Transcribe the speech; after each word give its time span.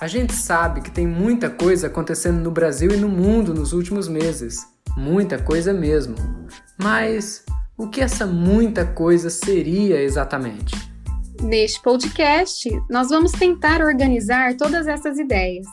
A 0.00 0.06
gente 0.06 0.32
sabe 0.32 0.80
que 0.80 0.90
tem 0.90 1.06
muita 1.06 1.50
coisa 1.50 1.88
acontecendo 1.88 2.40
no 2.40 2.50
Brasil 2.50 2.90
e 2.90 2.96
no 2.96 3.06
mundo 3.06 3.52
nos 3.52 3.74
últimos 3.74 4.08
meses. 4.08 4.66
Muita 4.96 5.38
coisa 5.38 5.74
mesmo. 5.74 6.14
Mas 6.82 7.44
o 7.76 7.86
que 7.86 8.00
essa 8.00 8.26
muita 8.26 8.86
coisa 8.86 9.28
seria 9.28 10.00
exatamente? 10.00 10.74
Neste 11.42 11.82
podcast, 11.82 12.70
nós 12.88 13.10
vamos 13.10 13.30
tentar 13.32 13.82
organizar 13.82 14.56
todas 14.56 14.86
essas 14.86 15.18
ideias. 15.18 15.66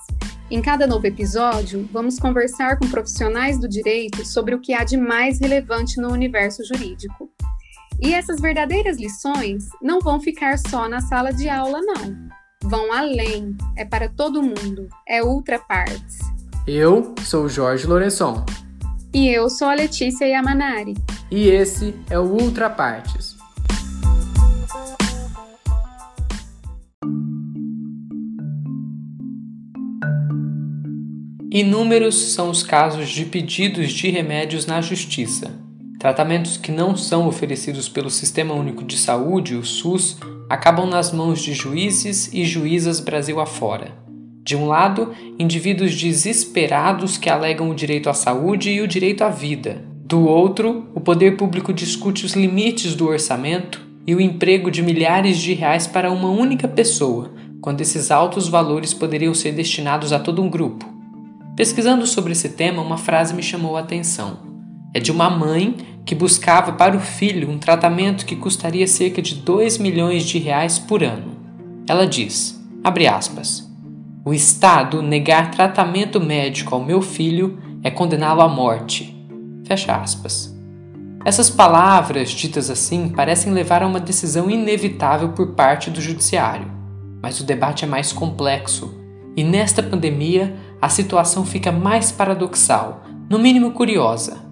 Em 0.52 0.62
cada 0.62 0.86
novo 0.86 1.07
episódio, 1.07 1.88
vamos 1.89 2.20
conversar 2.20 2.78
com 2.78 2.89
profissionais 2.89 3.57
do 3.57 3.68
direito 3.68 4.25
sobre 4.25 4.54
o 4.54 4.59
que 4.59 4.73
há 4.73 4.84
de 4.84 4.98
mais 4.98 5.39
relevante 5.39 6.02
no 6.02 6.12
universo 6.12 6.66
jurídico. 6.66 7.32
E 8.02 8.14
essas 8.14 8.41
verdadeiras 8.41 8.97
lições 8.97 9.69
não 9.82 10.02
vão 10.02 10.19
ficar 10.19 10.60
só 10.60 10.89
na 10.89 11.00
sala 11.00 11.32
de 11.32 11.47
aula, 11.47 11.80
não 11.82 12.36
vão 12.64 12.92
além, 12.92 13.56
é 13.75 13.86
para 13.86 14.10
todo 14.10 14.42
mundo, 14.42 14.88
é 15.07 15.24
ultra 15.24 15.60
partes. 15.60 16.20
Eu 16.68 17.16
sou 17.24 17.46
o 17.46 17.50
Jorge 17.50 17.88
Lourençon. 17.88 18.43
E 19.14 19.30
eu 19.30 19.50
sou 19.50 19.68
a 19.68 19.74
Letícia 19.74 20.25
Yamanari. 20.25 20.96
E 21.32 21.47
esse 21.47 21.96
é 22.10 22.20
o 22.20 22.24
Ultra 22.24 22.70
Partes. 22.70 23.38
Inúmeros 31.50 32.33
são 32.33 32.50
os 32.50 32.61
casos 32.61 33.09
de 33.09 33.25
pedidos 33.25 33.92
de 33.92 34.09
remédios 34.09 34.66
na 34.66 34.81
Justiça. 34.81 35.52
Tratamentos 35.97 36.58
que 36.58 36.72
não 36.72 36.95
são 36.95 37.28
oferecidos 37.28 37.89
pelo 37.89 38.09
Sistema 38.09 38.53
Único 38.53 38.83
de 38.83 38.97
Saúde, 38.97 39.55
o 39.55 39.64
SUS, 39.64 40.17
acabam 40.50 40.88
nas 40.88 41.12
mãos 41.12 41.42
de 41.42 41.53
juízes 41.53 42.30
e 42.34 42.44
juízas 42.45 43.00
Brasil 43.00 43.40
afora. 43.40 43.92
De 44.44 44.56
um 44.56 44.66
lado, 44.66 45.12
indivíduos 45.38 45.94
desesperados 45.94 47.17
que 47.17 47.30
alegam 47.30 47.70
o 47.70 47.76
direito 47.76 48.09
à 48.09 48.14
saúde 48.14 48.72
e 48.72 48.81
o 48.81 48.88
direito 48.88 49.23
à 49.23 49.30
vida. 49.30 49.84
Do 50.06 50.25
outro, 50.25 50.88
o 50.95 51.02
poder 51.02 51.36
público 51.36 51.73
discute 51.73 52.25
os 52.25 52.34
limites 52.34 52.95
do 52.95 53.09
orçamento 53.09 53.86
e 54.08 54.16
o 54.16 54.22
emprego 54.22 54.72
de 54.72 54.81
milhares 54.81 55.38
de 55.38 55.53
reais 55.53 55.86
para 55.86 56.09
uma 56.09 56.30
única 56.30 56.66
pessoa, 56.66 57.34
quando 57.59 57.81
esses 57.81 58.09
altos 58.09 58.48
valores 58.48 58.94
poderiam 58.94 59.34
ser 59.34 59.52
destinados 59.52 60.14
a 60.14 60.20
todo 60.20 60.42
um 60.42 60.50
grupo. 60.50 60.86
Pesquisando 61.58 62.08
sobre 62.08 62.31
esse 62.31 62.50
tema, 62.50 62.81
uma 62.81 62.98
frase 62.98 63.34
me 63.34 63.44
chamou 63.44 63.75
a 63.75 63.81
atenção. 63.81 64.38
É 64.94 65.00
de 65.02 65.12
uma 65.12 65.30
mãe 65.30 65.75
que 66.08 66.16
buscava 66.16 66.72
para 66.72 66.95
o 66.95 67.02
filho 67.02 67.52
um 67.52 67.58
tratamento 67.58 68.25
que 68.25 68.38
custaria 68.38 68.88
cerca 68.88 69.22
de 69.22 69.36
2 69.36 69.77
milhões 69.77 70.23
de 70.23 70.39
reais 70.39 70.80
por 70.80 71.03
ano. 71.03 71.36
Ela 71.86 72.08
diz, 72.08 72.58
aspas, 73.13 73.69
o 74.23 74.33
Estado 74.33 75.02
negar 75.02 75.52
tratamento 75.52 76.22
médico 76.22 76.73
ao 76.73 76.83
meu 76.83 77.02
filho 77.02 77.59
é 77.83 77.91
condená-lo 77.91 78.41
à 78.41 78.47
morte. 78.47 79.13
Fecha 79.66 79.97
aspas. 79.97 80.55
Essas 81.25 81.50
palavras, 81.50 82.30
ditas 82.30 82.69
assim, 82.69 83.09
parecem 83.09 83.52
levar 83.52 83.83
a 83.83 83.88
uma 83.88 84.00
decisão 84.00 84.50
inevitável 84.50 85.33
por 85.33 85.55
parte 85.55 85.89
do 85.89 86.00
judiciário. 86.00 86.72
Mas 87.22 87.41
o 87.41 87.44
debate 87.44 87.83
é 87.83 87.88
mais 87.88 88.13
complexo, 88.13 88.97
e 89.35 89.44
nesta 89.44 89.83
pandemia 89.83 90.55
a 90.81 90.88
situação 90.88 91.45
fica 91.45 91.69
mais 91.69 92.13
paradoxal, 92.13 93.03
no 93.30 93.38
mínimo 93.38 93.72
curiosa. 93.72 94.47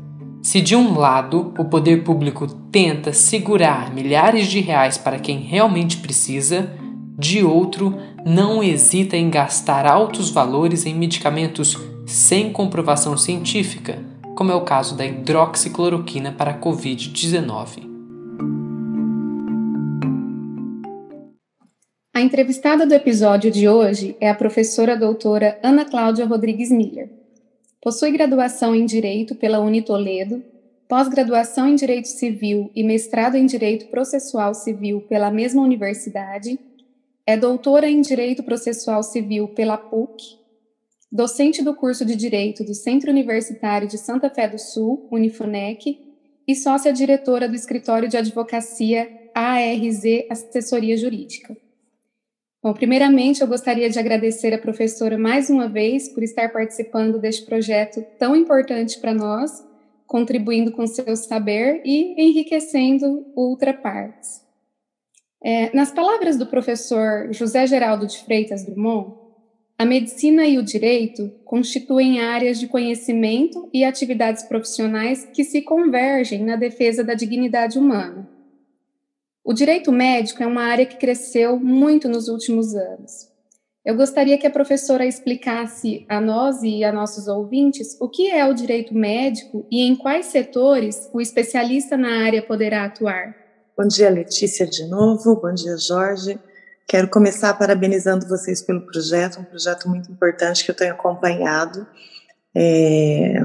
Se 0.46 0.62
de 0.62 0.76
um 0.76 0.96
lado 0.96 1.52
o 1.58 1.66
poder 1.66 2.04
público 2.04 2.46
tenta 2.72 3.12
segurar 3.12 3.92
milhares 3.92 4.46
de 4.46 4.60
reais 4.60 4.96
para 4.96 5.18
quem 5.18 5.40
realmente 5.40 5.98
precisa, 5.98 6.72
de 7.18 7.44
outro 7.44 7.98
não 8.24 8.64
hesita 8.64 9.18
em 9.18 9.28
gastar 9.28 9.88
altos 9.88 10.30
valores 10.30 10.86
em 10.86 10.94
medicamentos 10.94 11.76
sem 12.06 12.54
comprovação 12.54 13.18
científica, 13.18 13.98
como 14.36 14.52
é 14.52 14.56
o 14.56 14.62
caso 14.62 14.96
da 14.96 15.04
hidroxicloroquina 15.04 16.32
para 16.32 16.52
a 16.52 16.60
Covid-19. 16.60 17.82
A 22.14 22.22
entrevistada 22.22 22.86
do 22.86 22.94
episódio 22.94 23.50
de 23.50 23.68
hoje 23.68 24.16
é 24.22 24.30
a 24.30 24.36
professora 24.36 24.96
doutora 24.96 25.60
Ana 25.64 25.86
Cláudia 25.86 26.28
Rodrigues 26.28 26.70
Miller. 26.70 27.25
Possui 27.86 28.10
graduação 28.10 28.74
em 28.74 28.84
Direito 28.84 29.36
pela 29.36 29.60
Unitoledo, 29.60 30.44
pós-graduação 30.90 31.68
em 31.68 31.76
Direito 31.76 32.08
Civil 32.08 32.72
e 32.76 32.84
mestrado 32.84 33.36
em 33.36 33.46
Direito 33.46 33.92
Processual 33.92 34.56
Civil 34.56 35.02
pela 35.02 35.30
mesma 35.30 35.62
universidade. 35.62 36.58
É 37.28 37.38
doutora 37.38 37.88
em 37.88 38.02
Direito 38.02 38.42
Processual 38.42 39.04
Civil 39.04 39.50
pela 39.50 39.78
PUC, 39.78 40.18
docente 41.12 41.62
do 41.62 41.76
curso 41.76 42.04
de 42.04 42.16
Direito 42.16 42.64
do 42.64 42.74
Centro 42.74 43.12
Universitário 43.12 43.88
de 43.88 44.00
Santa 44.00 44.32
Fé 44.32 44.48
do 44.48 44.58
Sul, 44.58 45.08
Unifunec, 45.12 45.96
e 46.48 46.56
sócia 46.56 46.92
diretora 46.92 47.48
do 47.48 47.54
escritório 47.54 48.10
de 48.10 48.18
advocacia 48.18 49.30
ARZ 49.36 50.04
Assessoria 50.32 50.98
Jurídica. 50.98 51.56
Bom, 52.66 52.74
primeiramente 52.74 53.42
eu 53.42 53.48
gostaria 53.48 53.88
de 53.92 54.00
agradecer 54.00 54.52
a 54.52 54.58
professora 54.58 55.20
mais 55.20 55.52
uma 55.52 55.70
vez 55.70 56.10
por 56.10 56.24
estar 56.24 56.52
participando 56.52 57.20
deste 57.20 57.46
projeto 57.46 58.04
tão 58.18 58.36
importante 58.36 58.98
para 59.00 59.14
nós, 59.14 59.64
contribuindo 60.08 60.72
com 60.72 60.88
seu 60.88 61.16
saber 61.16 61.84
e 61.86 62.20
enriquecendo 62.20 63.24
Ultrapartes. 63.36 64.42
É, 65.44 65.72
nas 65.76 65.92
palavras 65.92 66.40
do 66.40 66.48
professor 66.48 67.32
José 67.32 67.68
Geraldo 67.68 68.08
de 68.08 68.18
Freitas 68.26 68.66
Drummond, 68.66 69.14
a 69.78 69.86
medicina 69.86 70.48
e 70.48 70.58
o 70.58 70.64
direito 70.64 71.32
constituem 71.46 72.20
áreas 72.20 72.60
de 72.60 72.66
conhecimento 72.66 73.70
e 73.72 73.86
atividades 73.86 74.42
profissionais 74.42 75.24
que 75.24 75.44
se 75.44 75.62
convergem 75.62 76.44
na 76.44 76.56
defesa 76.56 77.04
da 77.04 77.14
dignidade 77.14 77.78
humana. 77.78 78.28
O 79.46 79.54
direito 79.54 79.92
médico 79.92 80.42
é 80.42 80.48
uma 80.48 80.64
área 80.64 80.88
que 80.88 80.98
cresceu 80.98 81.60
muito 81.60 82.10
nos 82.10 82.28
últimos 82.28 82.74
anos. 82.74 83.30
Eu 83.86 83.96
gostaria 83.96 84.40
que 84.40 84.48
a 84.48 84.50
professora 84.50 85.06
explicasse 85.06 86.04
a 86.10 86.20
nós 86.20 86.64
e 86.64 86.84
a 86.84 86.92
nossos 86.92 87.28
ouvintes 87.28 87.96
o 88.02 88.10
que 88.10 88.32
é 88.32 88.44
o 88.44 88.56
direito 88.56 88.96
médico 88.96 89.64
e 89.70 89.84
em 89.84 89.96
quais 89.96 90.26
setores 90.26 91.08
o 91.14 91.22
especialista 91.22 91.96
na 91.96 92.26
área 92.26 92.42
poderá 92.42 92.86
atuar. 92.86 93.36
Bom 93.78 93.88
dia, 93.88 94.10
Letícia, 94.10 94.66
de 94.66 94.88
novo. 94.88 95.40
Bom 95.40 95.54
dia, 95.54 95.78
Jorge. 95.78 96.40
Quero 96.88 97.08
começar 97.08 97.54
parabenizando 97.54 98.28
vocês 98.28 98.64
pelo 98.64 98.82
projeto, 98.82 99.40
um 99.40 99.44
projeto 99.44 99.88
muito 99.88 100.12
importante 100.12 100.66
que 100.66 100.72
eu 100.72 100.76
tenho 100.76 100.94
acompanhado 100.94 101.86
é, 102.56 103.36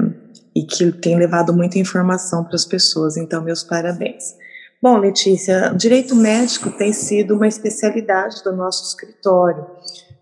e 0.55 0.63
que 0.63 0.91
tem 0.93 1.15
levado 1.15 1.53
muita 1.53 1.77
informação 1.77 2.43
para 2.43 2.55
as 2.55 2.65
pessoas. 2.65 3.17
Então, 3.17 3.43
meus 3.43 3.63
parabéns. 3.63 4.40
Bom, 4.81 4.97
Letícia, 4.97 5.71
direito 5.77 6.15
médico 6.15 6.71
tem 6.71 6.91
sido 6.91 7.35
uma 7.35 7.47
especialidade 7.47 8.43
do 8.43 8.51
nosso 8.51 8.83
escritório. 8.83 9.63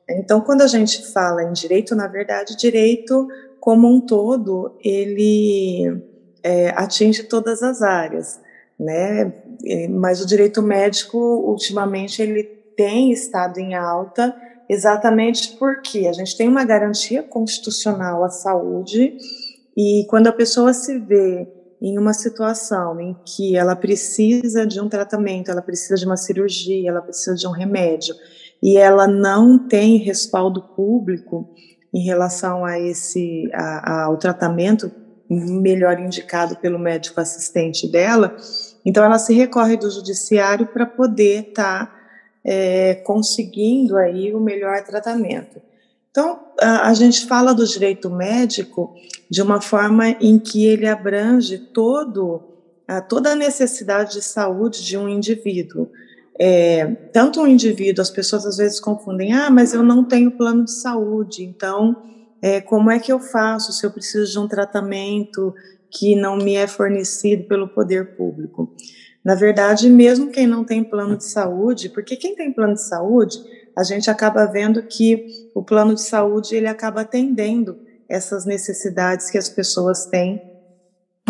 Então, 0.10 0.42
quando 0.42 0.64
a 0.64 0.68
gente 0.68 1.14
fala 1.14 1.44
em 1.44 1.54
direito, 1.54 1.96
na 1.96 2.08
verdade, 2.08 2.58
direito 2.58 3.26
como 3.58 3.88
um 3.88 4.02
todo, 4.02 4.76
ele 4.84 6.04
é, 6.44 6.72
atinge 6.72 7.24
todas 7.24 7.64
as 7.64 7.82
áreas, 7.82 8.38
né? 8.78 9.32
Mas 9.92 10.22
o 10.22 10.28
direito 10.28 10.62
médico, 10.62 11.18
ultimamente, 11.18 12.22
ele 12.22 12.44
tem 12.76 13.14
estado 13.14 13.60
em 13.60 13.76
alta, 13.76 14.36
exatamente 14.68 15.56
porque 15.58 16.06
a 16.06 16.12
gente 16.12 16.36
tem 16.36 16.50
uma 16.50 16.66
garantia 16.66 17.24
constitucional 17.24 18.26
à 18.26 18.30
saúde 18.30 19.16
e 19.78 20.06
quando 20.10 20.28
a 20.28 20.34
pessoa 20.34 20.74
se 20.74 21.00
vê 21.00 21.48
em 21.82 21.98
uma 21.98 22.14
situação 22.14 23.00
em 23.00 23.16
que 23.26 23.56
ela 23.56 23.76
precisa 23.76 24.66
de 24.66 24.80
um 24.80 24.90
tratamento, 24.90 25.50
ela 25.50 25.62
precisa 25.62 25.96
de 25.96 26.06
uma 26.06 26.18
cirurgia, 26.18 26.90
ela 26.90 27.02
precisa 27.02 27.36
de 27.36 27.48
um 27.48 27.52
remédio, 27.52 28.16
e 28.62 28.78
ela 28.78 29.08
não 29.08 29.68
tem 29.68 29.98
respaldo 29.98 30.62
público 30.62 31.50
em 31.94 32.04
relação 32.04 32.66
a 32.66 32.80
esse 32.80 33.50
a, 33.54 34.04
ao 34.04 34.18
tratamento 34.18 34.92
melhor 35.30 36.00
indicado 36.00 36.56
pelo 36.58 36.80
médico 36.80 37.22
assistente 37.22 37.88
dela, 37.88 38.36
então 38.86 39.04
ela 39.04 39.20
se 39.20 39.34
recorre 39.34 39.78
do 39.78 39.90
judiciário 39.90 40.68
para 40.68 40.86
poder 40.86 41.50
estar 41.50 41.86
tá, 41.86 41.96
é, 42.44 42.96
conseguindo 42.96 43.96
aí 43.98 44.34
o 44.34 44.40
melhor 44.40 44.84
tratamento. 44.84 45.62
Então, 46.12 46.40
a, 46.60 46.90
a 46.90 46.94
gente 46.94 47.26
fala 47.28 47.54
do 47.54 47.66
direito 47.66 48.10
médico 48.10 48.94
de 49.30 49.42
uma 49.42 49.62
forma 49.62 50.10
em 50.10 50.40
que 50.40 50.66
ele 50.66 50.88
abrange 50.88 51.58
todo, 51.58 52.42
a, 52.88 53.02
toda 53.02 53.32
a 53.32 53.36
necessidade 53.36 54.14
de 54.14 54.22
saúde 54.22 54.84
de 54.84 54.98
um 54.98 55.08
indivíduo. 55.08 55.90
É, 56.40 56.86
tanto 57.14 57.42
um 57.42 57.48
indivíduo, 57.48 58.02
as 58.02 58.10
pessoas 58.10 58.46
às 58.46 58.58
vezes 58.58 58.80
confundem, 58.80 59.34
ah, 59.34 59.50
mas 59.50 59.74
eu 59.74 59.84
não 59.84 60.04
tenho 60.04 60.32
plano 60.32 60.64
de 60.64 60.72
saúde, 60.72 61.44
então 61.44 62.02
é, 62.42 62.62
como 62.62 62.90
é 62.90 62.98
que 62.98 63.12
eu 63.12 63.20
faço 63.20 63.74
se 63.74 63.86
eu 63.86 63.92
preciso 63.92 64.32
de 64.32 64.40
um 64.40 64.48
tratamento 64.48 65.54
que 65.92 66.16
não 66.16 66.38
me 66.38 66.56
é 66.56 66.66
fornecido 66.66 67.44
pelo 67.44 67.68
poder 67.68 68.16
público? 68.16 68.74
Na 69.24 69.36
verdade, 69.36 69.90
mesmo 69.90 70.32
quem 70.32 70.48
não 70.48 70.64
tem 70.64 70.82
plano 70.82 71.18
de 71.18 71.26
saúde, 71.26 71.90
porque 71.90 72.16
quem 72.16 72.36
tem 72.36 72.54
plano 72.54 72.74
de 72.74 72.88
saúde 72.88 73.38
a 73.80 73.84
gente 73.84 74.12
acaba 74.12 74.46
vendo 74.46 74.84
que 74.84 75.50
o 75.56 75.64
plano 75.64 75.96
de 75.96 76.02
saúde 76.02 76.54
ele 76.54 76.68
acaba 76.68 77.02
atendendo 77.02 77.80
essas 78.10 78.46
necessidades 78.46 79.32
que 79.32 79.38
as 79.38 79.48
pessoas 79.48 80.06
têm 80.06 80.42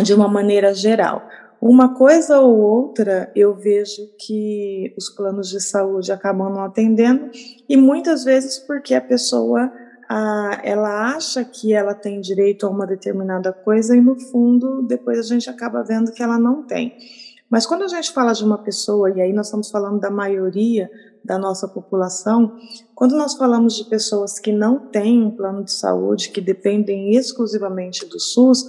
de 0.01 0.15
uma 0.15 0.27
maneira 0.27 0.73
geral. 0.73 1.21
Uma 1.61 1.93
coisa 1.93 2.39
ou 2.39 2.57
outra 2.57 3.31
eu 3.35 3.53
vejo 3.53 4.01
que 4.17 4.95
os 4.97 5.09
planos 5.09 5.47
de 5.47 5.61
saúde 5.61 6.11
acabam 6.11 6.51
não 6.51 6.63
atendendo 6.63 7.29
e 7.69 7.77
muitas 7.77 8.23
vezes 8.23 8.57
porque 8.57 8.95
a 8.95 9.01
pessoa 9.01 9.71
a, 10.09 10.59
ela 10.63 11.15
acha 11.15 11.45
que 11.45 11.71
ela 11.71 11.93
tem 11.93 12.19
direito 12.19 12.65
a 12.65 12.69
uma 12.71 12.87
determinada 12.87 13.53
coisa 13.53 13.95
e 13.95 14.01
no 14.01 14.19
fundo 14.19 14.81
depois 14.81 15.19
a 15.19 15.21
gente 15.21 15.47
acaba 15.51 15.83
vendo 15.83 16.11
que 16.11 16.23
ela 16.23 16.39
não 16.39 16.63
tem. 16.63 16.97
Mas 17.47 17.67
quando 17.67 17.83
a 17.83 17.87
gente 17.87 18.11
fala 18.11 18.33
de 18.33 18.43
uma 18.43 18.59
pessoa, 18.59 19.09
e 19.11 19.21
aí 19.21 19.33
nós 19.33 19.47
estamos 19.47 19.69
falando 19.69 19.99
da 19.99 20.11
maioria 20.11 20.89
da 21.23 21.37
nossa 21.37 21.67
população, 21.67 22.55
quando 22.95 23.15
nós 23.15 23.35
falamos 23.35 23.75
de 23.75 23.85
pessoas 23.85 24.39
que 24.39 24.51
não 24.51 24.79
têm 24.79 25.23
um 25.23 25.31
plano 25.31 25.63
de 25.63 25.71
saúde, 25.71 26.29
que 26.29 26.41
dependem 26.41 27.15
exclusivamente 27.15 28.05
do 28.05 28.19
SUS, 28.19 28.65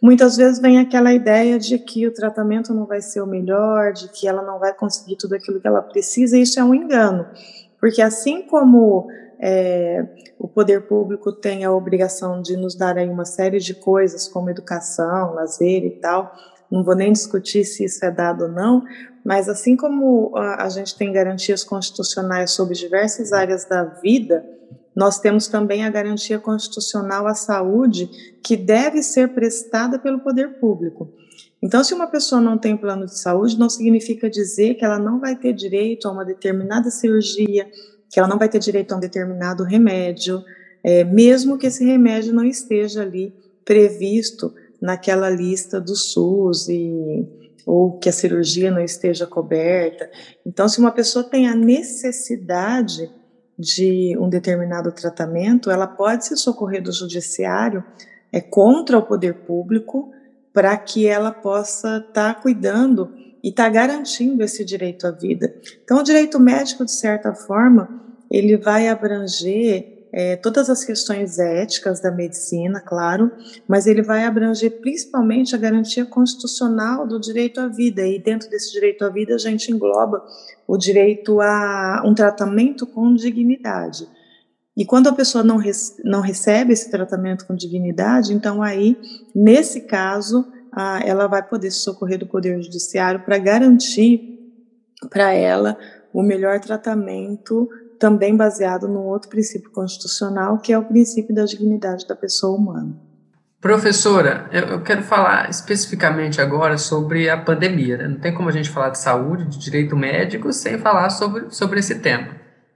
muitas 0.00 0.36
vezes 0.36 0.60
vem 0.60 0.78
aquela 0.78 1.12
ideia 1.12 1.58
de 1.58 1.78
que 1.78 2.06
o 2.06 2.12
tratamento 2.12 2.72
não 2.72 2.86
vai 2.86 3.00
ser 3.00 3.20
o 3.20 3.26
melhor, 3.26 3.92
de 3.92 4.08
que 4.10 4.28
ela 4.28 4.42
não 4.42 4.58
vai 4.58 4.72
conseguir 4.72 5.16
tudo 5.16 5.34
aquilo 5.34 5.60
que 5.60 5.66
ela 5.66 5.82
precisa, 5.82 6.36
e 6.36 6.42
isso 6.42 6.60
é 6.60 6.64
um 6.64 6.74
engano. 6.74 7.26
Porque 7.80 8.00
assim 8.00 8.42
como 8.42 9.08
é, 9.40 10.06
o 10.38 10.48
poder 10.48 10.86
público 10.86 11.32
tem 11.32 11.64
a 11.64 11.72
obrigação 11.72 12.40
de 12.40 12.56
nos 12.56 12.74
dar 12.74 12.96
aí 12.96 13.08
uma 13.08 13.24
série 13.24 13.58
de 13.58 13.74
coisas, 13.74 14.28
como 14.28 14.50
educação, 14.50 15.34
lazer 15.34 15.84
e 15.84 15.90
tal, 15.90 16.32
não 16.70 16.82
vou 16.82 16.94
nem 16.94 17.12
discutir 17.12 17.64
se 17.64 17.84
isso 17.84 18.04
é 18.04 18.10
dado 18.10 18.44
ou 18.44 18.50
não, 18.50 18.82
mas 19.24 19.48
assim 19.48 19.76
como 19.76 20.36
a, 20.36 20.64
a 20.64 20.68
gente 20.68 20.96
tem 20.96 21.10
garantias 21.10 21.64
constitucionais 21.64 22.50
sobre 22.50 22.74
diversas 22.74 23.32
áreas 23.32 23.64
da 23.64 23.84
vida, 23.84 24.44
nós 24.94 25.18
temos 25.18 25.48
também 25.48 25.84
a 25.84 25.90
garantia 25.90 26.38
constitucional 26.38 27.26
à 27.26 27.34
saúde, 27.34 28.08
que 28.42 28.56
deve 28.56 29.02
ser 29.02 29.28
prestada 29.34 29.98
pelo 29.98 30.20
poder 30.20 30.60
público. 30.60 31.12
Então, 31.60 31.82
se 31.82 31.94
uma 31.94 32.06
pessoa 32.06 32.40
não 32.40 32.58
tem 32.58 32.76
plano 32.76 33.06
de 33.06 33.18
saúde, 33.18 33.58
não 33.58 33.70
significa 33.70 34.28
dizer 34.28 34.74
que 34.74 34.84
ela 34.84 34.98
não 34.98 35.18
vai 35.18 35.34
ter 35.34 35.52
direito 35.54 36.06
a 36.06 36.12
uma 36.12 36.24
determinada 36.24 36.90
cirurgia, 36.90 37.68
que 38.10 38.20
ela 38.20 38.28
não 38.28 38.38
vai 38.38 38.48
ter 38.48 38.58
direito 38.58 38.92
a 38.92 38.98
um 38.98 39.00
determinado 39.00 39.64
remédio, 39.64 40.44
é, 40.84 41.02
mesmo 41.02 41.56
que 41.58 41.66
esse 41.66 41.84
remédio 41.84 42.34
não 42.34 42.44
esteja 42.44 43.00
ali 43.00 43.34
previsto 43.64 44.54
naquela 44.80 45.30
lista 45.30 45.80
do 45.80 45.96
SUS 45.96 46.68
e 46.68 47.26
ou 47.66 47.98
que 47.98 48.08
a 48.08 48.12
cirurgia 48.12 48.70
não 48.70 48.80
esteja 48.80 49.26
coberta. 49.26 50.10
Então, 50.44 50.68
se 50.68 50.78
uma 50.78 50.92
pessoa 50.92 51.24
tem 51.24 51.48
a 51.48 51.54
necessidade 51.54 53.10
de 53.58 54.16
um 54.18 54.28
determinado 54.28 54.90
tratamento, 54.92 55.70
ela 55.70 55.86
pode 55.86 56.26
se 56.26 56.36
socorrer 56.36 56.82
do 56.82 56.92
judiciário 56.92 57.84
é 58.32 58.40
contra 58.40 58.98
o 58.98 59.02
poder 59.02 59.34
público 59.46 60.10
para 60.52 60.76
que 60.76 61.06
ela 61.06 61.30
possa 61.30 61.98
estar 61.98 62.34
tá 62.34 62.34
cuidando 62.34 63.12
e 63.42 63.50
estar 63.50 63.64
tá 63.64 63.68
garantindo 63.70 64.42
esse 64.42 64.64
direito 64.64 65.06
à 65.06 65.12
vida. 65.12 65.54
Então, 65.84 65.98
o 65.98 66.02
direito 66.02 66.40
médico, 66.40 66.84
de 66.84 66.90
certa 66.90 67.32
forma, 67.32 67.88
ele 68.28 68.56
vai 68.56 68.88
abranger 68.88 69.93
é, 70.16 70.36
todas 70.36 70.70
as 70.70 70.84
questões 70.84 71.40
éticas 71.40 72.00
da 72.00 72.08
medicina, 72.08 72.80
claro, 72.80 73.32
mas 73.66 73.88
ele 73.88 74.00
vai 74.00 74.22
abranger 74.22 74.80
principalmente 74.80 75.56
a 75.56 75.58
garantia 75.58 76.06
constitucional 76.06 77.04
do 77.04 77.18
direito 77.18 77.60
à 77.60 77.66
vida. 77.66 78.06
E 78.06 78.22
dentro 78.22 78.48
desse 78.48 78.70
direito 78.70 79.04
à 79.04 79.08
vida, 79.08 79.34
a 79.34 79.38
gente 79.38 79.72
engloba 79.72 80.24
o 80.68 80.78
direito 80.78 81.40
a 81.40 82.00
um 82.06 82.14
tratamento 82.14 82.86
com 82.86 83.12
dignidade. 83.12 84.06
E 84.76 84.84
quando 84.84 85.08
a 85.08 85.12
pessoa 85.12 85.42
não, 85.42 85.58
não 86.04 86.20
recebe 86.20 86.72
esse 86.72 86.88
tratamento 86.88 87.44
com 87.44 87.56
dignidade, 87.56 88.32
então 88.32 88.62
aí, 88.62 88.96
nesse 89.34 89.80
caso, 89.80 90.46
ela 91.04 91.26
vai 91.26 91.42
poder 91.42 91.72
se 91.72 91.80
socorrer 91.80 92.20
do 92.20 92.26
Poder 92.26 92.62
Judiciário 92.62 93.24
para 93.24 93.36
garantir 93.36 94.38
para 95.10 95.32
ela 95.32 95.76
o 96.12 96.22
melhor 96.22 96.60
tratamento 96.60 97.68
também 97.98 98.36
baseado 98.36 98.88
num 98.88 99.04
outro 99.04 99.28
princípio 99.28 99.70
constitucional, 99.70 100.58
que 100.58 100.72
é 100.72 100.78
o 100.78 100.84
princípio 100.84 101.34
da 101.34 101.44
dignidade 101.44 102.06
da 102.06 102.14
pessoa 102.14 102.56
humana. 102.56 102.94
Professora, 103.60 104.46
eu, 104.52 104.82
quero 104.82 105.02
falar 105.02 105.48
especificamente 105.48 106.40
agora 106.40 106.76
sobre 106.76 107.30
a 107.30 107.36
pandemia. 107.36 107.96
Né? 107.96 108.08
Não 108.08 108.18
tem 108.18 108.34
como 108.34 108.50
a 108.50 108.52
gente 108.52 108.68
falar 108.68 108.90
de 108.90 108.98
saúde, 108.98 109.46
de 109.46 109.58
direito 109.58 109.96
médico, 109.96 110.52
sem 110.52 110.76
falar 110.76 111.08
sobre, 111.08 111.46
sobre 111.48 111.80
esse 111.80 111.98
tema. 112.00 112.28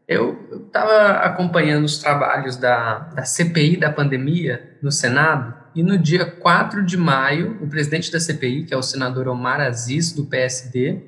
Eu 0.09 0.65
estava 0.67 1.19
acompanhando 1.19 1.85
os 1.85 1.99
trabalhos 1.99 2.57
da, 2.57 3.01
da 3.15 3.23
CPI 3.23 3.77
da 3.77 3.93
pandemia 3.93 4.79
no 4.81 4.91
Senado, 4.91 5.53
e 5.75 5.83
no 5.83 5.99
dia 5.99 6.25
4 6.25 6.85
de 6.85 6.97
maio, 6.97 7.59
o 7.61 7.69
presidente 7.69 8.11
da 8.11 8.19
CPI, 8.19 8.65
que 8.65 8.75
é 8.75 8.77
o 8.77 8.83
senador 8.83 9.29
Omar 9.29 9.61
Aziz, 9.61 10.13
do 10.13 10.25
PSD, 10.25 11.03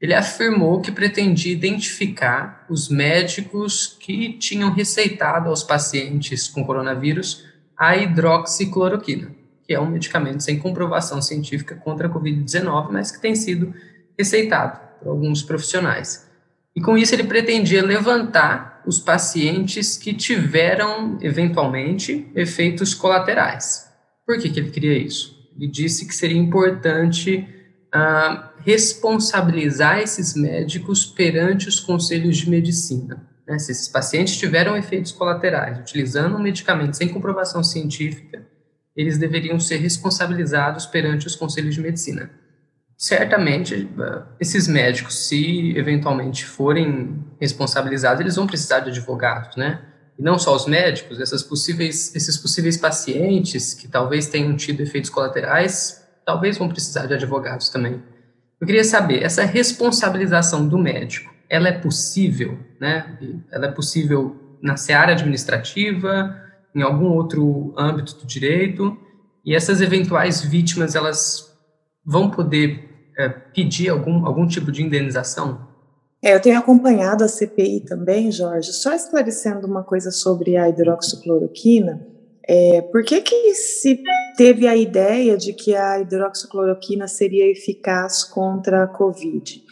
ele 0.00 0.14
afirmou 0.14 0.80
que 0.80 0.92
pretendia 0.92 1.52
identificar 1.52 2.64
os 2.70 2.88
médicos 2.88 3.96
que 3.98 4.34
tinham 4.34 4.72
receitado 4.72 5.48
aos 5.48 5.62
pacientes 5.64 6.48
com 6.48 6.64
coronavírus 6.64 7.44
a 7.76 7.96
hidroxicloroquina, 7.96 9.32
que 9.64 9.74
é 9.74 9.80
um 9.80 9.90
medicamento 9.90 10.42
sem 10.42 10.58
comprovação 10.58 11.20
científica 11.20 11.74
contra 11.74 12.06
a 12.06 12.10
Covid-19, 12.10 12.90
mas 12.92 13.10
que 13.10 13.20
tem 13.20 13.34
sido 13.34 13.74
receitado 14.16 14.80
por 15.00 15.08
alguns 15.08 15.42
profissionais. 15.42 16.28
E 16.74 16.80
com 16.80 16.96
isso 16.96 17.14
ele 17.14 17.24
pretendia 17.24 17.84
levantar 17.84 18.82
os 18.86 19.00
pacientes 19.00 19.96
que 19.96 20.14
tiveram, 20.14 21.18
eventualmente, 21.20 22.30
efeitos 22.34 22.94
colaterais. 22.94 23.88
Por 24.24 24.38
que, 24.38 24.48
que 24.48 24.60
ele 24.60 24.70
queria 24.70 24.96
isso? 24.96 25.36
Ele 25.56 25.66
disse 25.66 26.06
que 26.06 26.14
seria 26.14 26.38
importante 26.38 27.46
a 27.92 28.52
responsabilizar 28.64 30.00
esses 30.00 30.34
médicos 30.34 31.06
perante 31.06 31.68
os 31.68 31.80
conselhos 31.80 32.36
de 32.36 32.50
medicina. 32.50 33.26
Né? 33.46 33.58
Se 33.58 33.72
esses 33.72 33.88
pacientes 33.88 34.36
tiveram 34.36 34.76
efeitos 34.76 35.12
colaterais 35.12 35.78
utilizando 35.78 36.36
um 36.36 36.42
medicamento 36.42 36.96
sem 36.96 37.08
comprovação 37.08 37.64
científica, 37.64 38.46
eles 38.94 39.16
deveriam 39.16 39.58
ser 39.58 39.76
responsabilizados 39.76 40.84
perante 40.84 41.26
os 41.26 41.36
conselhos 41.36 41.74
de 41.74 41.80
medicina. 41.80 42.30
Certamente, 42.96 43.74
eh, 43.74 44.22
esses 44.40 44.66
médicos, 44.66 45.28
se 45.28 45.72
eventualmente 45.76 46.44
forem 46.44 47.24
responsabilizados, 47.40 48.20
eles 48.20 48.34
vão 48.34 48.46
precisar 48.46 48.80
de 48.80 48.90
advogados, 48.90 49.56
né? 49.56 49.82
E 50.18 50.22
não 50.22 50.36
só 50.36 50.54
os 50.54 50.66
médicos, 50.66 51.20
essas 51.20 51.44
possíveis, 51.44 52.12
esses 52.16 52.36
possíveis 52.36 52.76
pacientes 52.76 53.72
que 53.72 53.86
talvez 53.86 54.26
tenham 54.26 54.56
tido 54.56 54.80
efeitos 54.80 55.10
colaterais 55.10 56.07
talvez 56.28 56.58
vão 56.58 56.68
precisar 56.68 57.06
de 57.06 57.14
advogados 57.14 57.70
também. 57.70 58.02
Eu 58.60 58.66
queria 58.66 58.84
saber, 58.84 59.22
essa 59.22 59.46
responsabilização 59.46 60.68
do 60.68 60.76
médico, 60.76 61.32
ela 61.48 61.68
é 61.68 61.72
possível, 61.72 62.58
né? 62.78 63.18
Ela 63.50 63.68
é 63.68 63.70
possível 63.70 64.36
na 64.60 64.76
seara 64.76 65.12
administrativa, 65.12 66.38
em 66.74 66.82
algum 66.82 67.06
outro 67.12 67.72
âmbito 67.78 68.14
do 68.16 68.26
direito, 68.26 68.94
e 69.42 69.54
essas 69.54 69.80
eventuais 69.80 70.42
vítimas, 70.42 70.94
elas 70.94 71.50
vão 72.04 72.30
poder 72.30 73.10
é, 73.18 73.30
pedir 73.30 73.88
algum, 73.88 74.26
algum 74.26 74.46
tipo 74.46 74.70
de 74.70 74.82
indenização? 74.82 75.66
É, 76.22 76.34
eu 76.34 76.42
tenho 76.42 76.58
acompanhado 76.58 77.24
a 77.24 77.28
CPI 77.28 77.86
também, 77.86 78.30
Jorge, 78.30 78.70
só 78.74 78.92
esclarecendo 78.92 79.66
uma 79.66 79.82
coisa 79.82 80.10
sobre 80.10 80.58
a 80.58 80.68
hidroxicloroquina, 80.68 82.06
é, 82.48 82.80
por 82.80 83.04
que, 83.04 83.20
que 83.20 83.54
se 83.54 84.02
teve 84.36 84.66
a 84.66 84.74
ideia 84.74 85.36
de 85.36 85.52
que 85.52 85.74
a 85.74 86.00
hidroxicloroquina 86.00 87.06
seria 87.06 87.50
eficaz 87.50 88.24
contra 88.24 88.84
a 88.84 88.86
Covid? 88.86 89.62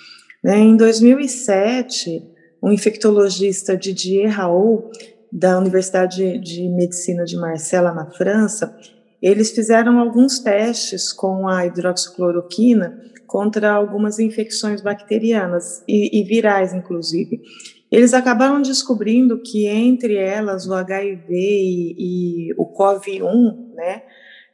Né, 0.45 0.59
em 0.59 0.77
2007, 0.77 2.23
um 2.63 2.71
infectologista 2.71 3.77
Didier 3.77 4.31
Raoult, 4.31 5.17
da 5.33 5.59
Universidade 5.59 6.39
de 6.39 6.69
Medicina 6.69 7.25
de 7.25 7.37
Marcella, 7.37 7.93
na 7.93 8.11
França, 8.11 8.77
eles 9.21 9.51
fizeram 9.51 9.99
alguns 9.99 10.39
testes 10.39 11.13
com 11.13 11.49
a 11.49 11.67
hidroxicloroquina 11.67 13.01
contra 13.27 13.73
algumas 13.73 14.19
infecções 14.19 14.81
bacterianas 14.81 15.83
e, 15.89 16.21
e 16.21 16.25
virais, 16.25 16.73
inclusive. 16.73 17.41
Eles 17.97 18.13
acabaram 18.13 18.61
descobrindo 18.61 19.41
que 19.41 19.67
entre 19.67 20.17
elas 20.17 20.67
o 20.67 20.75
HIV 20.75 21.33
e, 21.33 21.95
e 22.51 22.55
o 22.59 22.67
COV1, 22.67 23.73
né, 23.75 24.03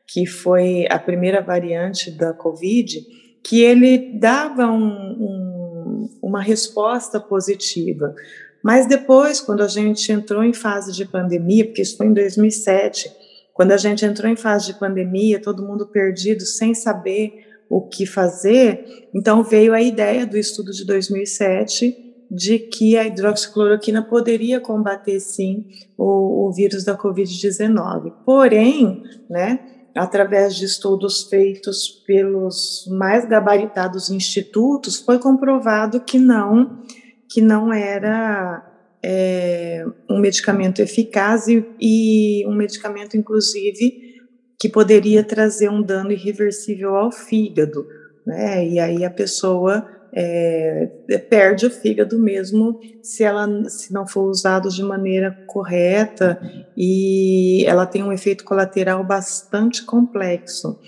que 0.06 0.24
foi 0.24 0.86
a 0.88 0.96
primeira 0.96 1.42
variante 1.42 2.08
da 2.12 2.32
Covid, 2.32 3.04
que 3.42 3.60
ele 3.60 4.16
dava 4.16 4.68
um, 4.68 4.86
um, 4.86 6.08
uma 6.22 6.40
resposta 6.40 7.18
positiva. 7.18 8.14
Mas 8.62 8.86
depois, 8.86 9.40
quando 9.40 9.64
a 9.64 9.66
gente 9.66 10.12
entrou 10.12 10.44
em 10.44 10.52
fase 10.52 10.92
de 10.92 11.04
pandemia, 11.04 11.64
porque 11.64 11.82
isso 11.82 11.96
foi 11.96 12.06
em 12.06 12.14
2007, 12.14 13.10
quando 13.52 13.72
a 13.72 13.76
gente 13.76 14.04
entrou 14.04 14.30
em 14.30 14.36
fase 14.36 14.66
de 14.66 14.78
pandemia, 14.78 15.42
todo 15.42 15.66
mundo 15.66 15.88
perdido, 15.88 16.42
sem 16.46 16.76
saber 16.76 17.44
o 17.68 17.88
que 17.88 18.06
fazer, 18.06 19.08
então 19.12 19.42
veio 19.42 19.74
a 19.74 19.82
ideia 19.82 20.24
do 20.24 20.38
estudo 20.38 20.70
de 20.70 20.86
2007 20.86 22.11
de 22.30 22.58
que 22.58 22.96
a 22.96 23.06
hidroxicloroquina 23.06 24.02
poderia 24.02 24.60
combater 24.60 25.20
sim 25.20 25.66
o, 25.96 26.48
o 26.48 26.52
vírus 26.52 26.84
da 26.84 26.96
Covid-19. 26.96 28.12
Porém, 28.24 29.02
né, 29.28 29.60
através 29.94 30.56
de 30.56 30.64
estudos 30.64 31.24
feitos 31.24 31.88
pelos 32.06 32.86
mais 32.90 33.28
gabaritados 33.28 34.10
institutos, 34.10 34.98
foi 34.98 35.18
comprovado 35.18 36.00
que 36.00 36.18
não, 36.18 36.82
que 37.30 37.40
não 37.40 37.72
era 37.72 38.66
é, 39.04 39.84
um 40.08 40.18
medicamento 40.18 40.80
eficaz 40.80 41.48
e, 41.48 41.64
e 41.80 42.46
um 42.46 42.54
medicamento, 42.54 43.16
inclusive, 43.16 44.12
que 44.58 44.68
poderia 44.68 45.24
trazer 45.24 45.68
um 45.68 45.82
dano 45.82 46.12
irreversível 46.12 46.94
ao 46.94 47.10
fígado, 47.10 47.84
né? 48.24 48.66
E 48.66 48.78
aí 48.78 49.04
a 49.04 49.10
pessoa 49.10 49.84
é, 50.14 50.90
perde 51.30 51.66
o 51.66 51.70
fígado 51.70 52.18
mesmo 52.18 52.78
se 53.02 53.24
ela 53.24 53.48
se 53.68 53.92
não 53.92 54.06
for 54.06 54.28
usado 54.28 54.68
de 54.68 54.82
maneira 54.82 55.32
correta 55.46 56.38
e 56.76 57.64
ela 57.66 57.86
tem 57.86 58.02
um 58.02 58.12
efeito 58.12 58.44
colateral 58.44 59.02
bastante 59.02 59.84
complexo. 59.84 60.78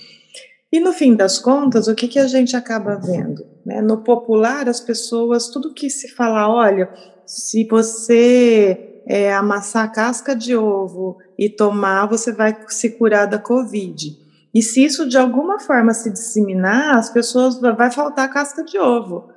E 0.70 0.80
no 0.80 0.92
fim 0.92 1.14
das 1.14 1.38
contas, 1.38 1.86
o 1.88 1.94
que, 1.94 2.08
que 2.08 2.18
a 2.18 2.26
gente 2.26 2.56
acaba 2.56 2.96
vendo? 2.96 3.46
Né? 3.64 3.80
No 3.80 3.98
popular, 3.98 4.68
as 4.68 4.80
pessoas, 4.80 5.48
tudo 5.48 5.72
que 5.72 5.88
se 5.88 6.08
fala, 6.08 6.48
olha, 6.48 6.90
se 7.24 7.64
você 7.66 9.00
é, 9.06 9.32
amassar 9.32 9.92
casca 9.92 10.34
de 10.34 10.56
ovo 10.56 11.16
e 11.38 11.48
tomar, 11.48 12.06
você 12.06 12.32
vai 12.32 12.56
se 12.68 12.90
curar 12.90 13.26
da 13.26 13.38
Covid. 13.38 14.23
E 14.54 14.62
se 14.62 14.84
isso 14.84 15.08
de 15.08 15.18
alguma 15.18 15.58
forma 15.58 15.92
se 15.92 16.10
disseminar, 16.10 16.96
as 16.96 17.10
pessoas 17.10 17.58
vai 17.58 17.90
faltar 17.90 18.32
casca 18.32 18.62
de 18.62 18.78
ovo, 18.78 19.28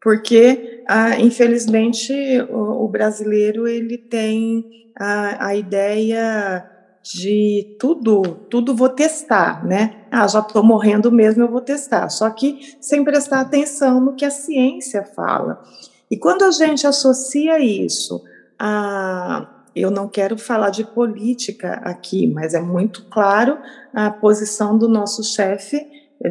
porque 0.00 0.84
ah, 0.86 1.18
infelizmente 1.18 2.12
o, 2.50 2.84
o, 2.84 2.88
brasileiro 2.88 3.66
ele 3.66 3.96
tem 3.96 4.90
a, 4.98 5.46
a 5.46 5.56
ideia 5.56 6.68
de 7.02 7.76
tudo, 7.80 8.22
tudo 8.50 8.76
vou 8.76 8.90
testar, 8.90 9.64
né? 9.64 10.04
Ah, 10.10 10.26
já 10.28 10.40
estou 10.40 10.62
morrendo 10.62 11.10
mesmo, 11.10 11.42
eu 11.42 11.50
vou 11.50 11.60
testar. 11.60 12.08
Só 12.10 12.28
que 12.28 12.76
sem 12.80 13.02
prestar 13.02 13.40
atenção 13.40 14.00
no 14.00 14.14
que 14.14 14.24
a 14.24 14.30
ciência 14.30 15.02
fala. 15.02 15.62
E 16.10 16.16
quando 16.16 16.44
a 16.44 16.50
gente 16.50 16.86
associa 16.86 17.58
isso 17.58 18.22
a 18.58 19.48
eu 19.74 19.90
não 19.90 20.08
quero 20.08 20.36
falar 20.36 20.70
de 20.70 20.84
política 20.84 21.80
aqui, 21.82 22.26
mas 22.26 22.52
é 22.54 22.60
muito 22.60 23.06
claro 23.06 23.58
a 23.92 24.10
posição 24.10 24.76
do 24.76 24.88
nosso 24.88 25.22
chefe 25.22 25.80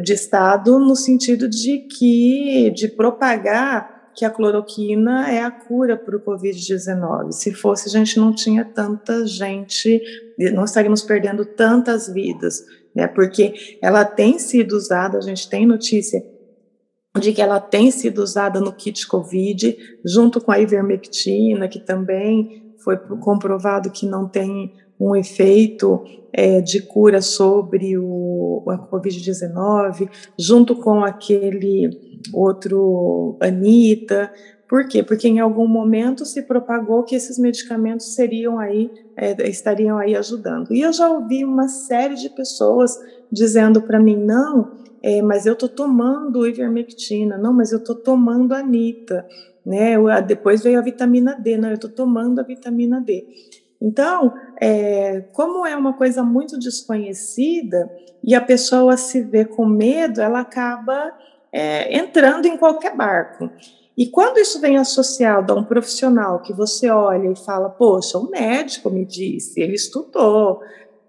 de 0.02 0.12
Estado 0.12 0.78
no 0.78 0.96
sentido 0.96 1.48
de 1.48 1.78
que 1.78 2.70
de 2.70 2.88
propagar 2.88 3.92
que 4.14 4.24
a 4.24 4.30
cloroquina 4.30 5.30
é 5.30 5.42
a 5.42 5.50
cura 5.50 5.96
para 5.96 6.16
o 6.16 6.20
Covid-19. 6.20 7.32
Se 7.32 7.52
fosse, 7.52 7.88
a 7.88 7.90
gente 7.90 8.18
não 8.18 8.34
tinha 8.34 8.64
tanta 8.64 9.26
gente, 9.26 10.02
não 10.52 10.64
estaríamos 10.64 11.02
perdendo 11.02 11.44
tantas 11.44 12.08
vidas, 12.12 12.62
né? 12.94 13.06
Porque 13.06 13.78
ela 13.80 14.04
tem 14.04 14.38
sido 14.38 14.72
usada, 14.72 15.16
a 15.16 15.22
gente 15.22 15.48
tem 15.48 15.66
notícia 15.66 16.22
de 17.18 17.32
que 17.32 17.42
ela 17.42 17.60
tem 17.60 17.90
sido 17.90 18.22
usada 18.22 18.60
no 18.60 18.72
kit 18.72 19.06
COVID, 19.06 19.76
junto 20.04 20.40
com 20.40 20.50
a 20.50 20.58
ivermectina, 20.58 21.68
que 21.68 21.80
também 21.80 22.74
foi 22.82 22.96
comprovado 22.96 23.90
que 23.90 24.06
não 24.06 24.28
tem 24.28 24.74
um 25.02 25.16
efeito 25.16 26.04
é, 26.32 26.60
de 26.60 26.80
cura 26.80 27.20
sobre 27.20 27.98
o, 27.98 28.62
a 28.68 28.78
Covid-19, 28.78 30.08
junto 30.38 30.76
com 30.76 31.02
aquele 31.02 31.90
outro 32.32 33.36
Anitta. 33.40 34.32
Por 34.68 34.86
quê? 34.86 35.02
Porque 35.02 35.26
em 35.26 35.40
algum 35.40 35.66
momento 35.66 36.24
se 36.24 36.42
propagou 36.42 37.02
que 37.02 37.16
esses 37.16 37.36
medicamentos 37.36 38.14
seriam 38.14 38.58
aí, 38.58 38.90
é, 39.16 39.48
estariam 39.48 39.98
aí 39.98 40.14
ajudando. 40.14 40.72
E 40.72 40.80
eu 40.80 40.92
já 40.92 41.10
ouvi 41.10 41.44
uma 41.44 41.68
série 41.68 42.14
de 42.14 42.30
pessoas 42.30 42.96
dizendo 43.30 43.82
para 43.82 44.00
mim, 44.00 44.16
não, 44.16 44.70
é, 45.02 45.20
mas 45.20 45.46
eu 45.46 45.54
estou 45.54 45.68
tomando 45.68 46.46
ivermectina, 46.46 47.36
não, 47.36 47.52
mas 47.52 47.72
eu 47.72 47.78
estou 47.78 47.96
tomando 47.96 48.54
Anitta 48.54 49.26
né? 49.64 49.96
Depois 50.22 50.62
veio 50.62 50.78
a 50.78 50.82
vitamina 50.82 51.34
D, 51.34 51.56
não, 51.56 51.68
eu 51.68 51.76
estou 51.76 51.90
tomando 51.90 52.40
a 52.40 52.42
vitamina 52.44 53.00
D. 53.00 53.26
Então, 53.82 54.32
é, 54.60 55.24
como 55.32 55.66
é 55.66 55.74
uma 55.74 55.94
coisa 55.94 56.22
muito 56.22 56.56
desconhecida 56.56 57.90
e 58.22 58.32
a 58.32 58.40
pessoa 58.40 58.96
se 58.96 59.20
vê 59.20 59.44
com 59.44 59.66
medo, 59.66 60.20
ela 60.20 60.40
acaba 60.40 61.12
é, 61.52 61.98
entrando 61.98 62.46
em 62.46 62.56
qualquer 62.56 62.96
barco. 62.96 63.50
E 63.98 64.06
quando 64.06 64.38
isso 64.38 64.60
vem 64.60 64.78
associado 64.78 65.52
a 65.52 65.56
um 65.56 65.64
profissional 65.64 66.40
que 66.40 66.52
você 66.52 66.88
olha 66.88 67.28
e 67.28 67.36
fala, 67.36 67.68
poxa, 67.68 68.16
o 68.16 68.30
médico 68.30 68.88
me 68.88 69.04
disse, 69.04 69.60
ele 69.60 69.74
estudou, 69.74 70.60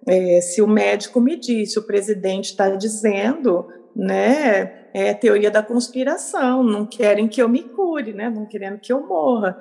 é, 0.07 0.41
se 0.41 0.59
o 0.61 0.67
médico 0.67 1.21
me 1.21 1.37
disse, 1.37 1.77
o 1.77 1.83
presidente 1.83 2.45
está 2.45 2.71
dizendo, 2.71 3.67
né? 3.95 4.83
é 4.93 5.13
teoria 5.13 5.49
da 5.49 5.63
conspiração, 5.63 6.63
não 6.63 6.85
querem 6.85 7.27
que 7.27 7.41
eu 7.41 7.49
me 7.49 7.63
cure, 7.63 8.13
né? 8.13 8.29
Não 8.29 8.45
querendo 8.45 8.79
que 8.79 8.93
eu 8.93 9.05
morra. 9.05 9.59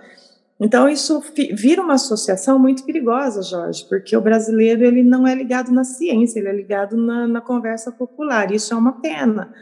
Então 0.62 0.88
isso 0.88 1.20
vira 1.52 1.82
uma 1.82 1.94
associação 1.94 2.56
muito 2.56 2.84
perigosa, 2.84 3.42
Jorge, 3.42 3.84
porque 3.88 4.16
o 4.16 4.20
brasileiro 4.20 4.84
ele 4.84 5.02
não 5.02 5.26
é 5.26 5.34
ligado 5.34 5.72
na 5.72 5.82
ciência, 5.82 6.38
ele 6.38 6.48
é 6.48 6.52
ligado 6.52 6.96
na, 6.96 7.26
na 7.26 7.40
conversa 7.40 7.90
popular. 7.90 8.52
Isso 8.52 8.72
é 8.72 8.76
uma 8.76 9.00
pena. 9.00 9.52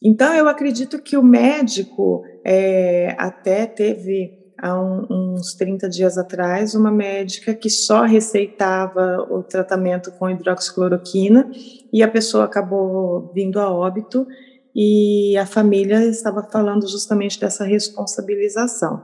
Então 0.00 0.32
eu 0.32 0.48
acredito 0.48 1.02
que 1.02 1.16
o 1.16 1.22
médico 1.22 2.22
é, 2.46 3.16
até 3.18 3.66
teve 3.66 4.38
há 4.56 4.80
um, 4.80 5.34
uns 5.34 5.54
30 5.54 5.88
dias 5.88 6.16
atrás 6.16 6.76
uma 6.76 6.92
médica 6.92 7.52
que 7.52 7.68
só 7.68 8.04
receitava 8.04 9.26
o 9.28 9.42
tratamento 9.42 10.12
com 10.12 10.30
hidroxicloroquina 10.30 11.50
e 11.92 12.04
a 12.04 12.08
pessoa 12.08 12.44
acabou 12.44 13.32
vindo 13.34 13.58
a 13.58 13.68
óbito 13.68 14.28
e 14.76 15.36
a 15.36 15.44
família 15.44 16.04
estava 16.04 16.44
falando 16.44 16.88
justamente 16.88 17.40
dessa 17.40 17.64
responsabilização. 17.64 19.02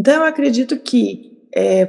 Então, 0.00 0.14
eu 0.14 0.24
acredito 0.24 0.78
que, 0.78 1.46
é, 1.54 1.84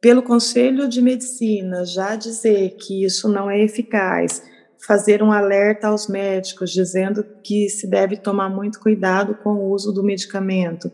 pelo 0.00 0.20
Conselho 0.20 0.88
de 0.88 1.00
Medicina 1.00 1.84
já 1.84 2.16
dizer 2.16 2.70
que 2.70 3.04
isso 3.04 3.28
não 3.28 3.48
é 3.48 3.62
eficaz, 3.62 4.42
fazer 4.84 5.22
um 5.22 5.30
alerta 5.30 5.86
aos 5.86 6.08
médicos 6.08 6.72
dizendo 6.72 7.24
que 7.44 7.68
se 7.68 7.88
deve 7.88 8.16
tomar 8.16 8.48
muito 8.48 8.80
cuidado 8.80 9.36
com 9.44 9.50
o 9.50 9.70
uso 9.70 9.92
do 9.92 10.02
medicamento, 10.02 10.90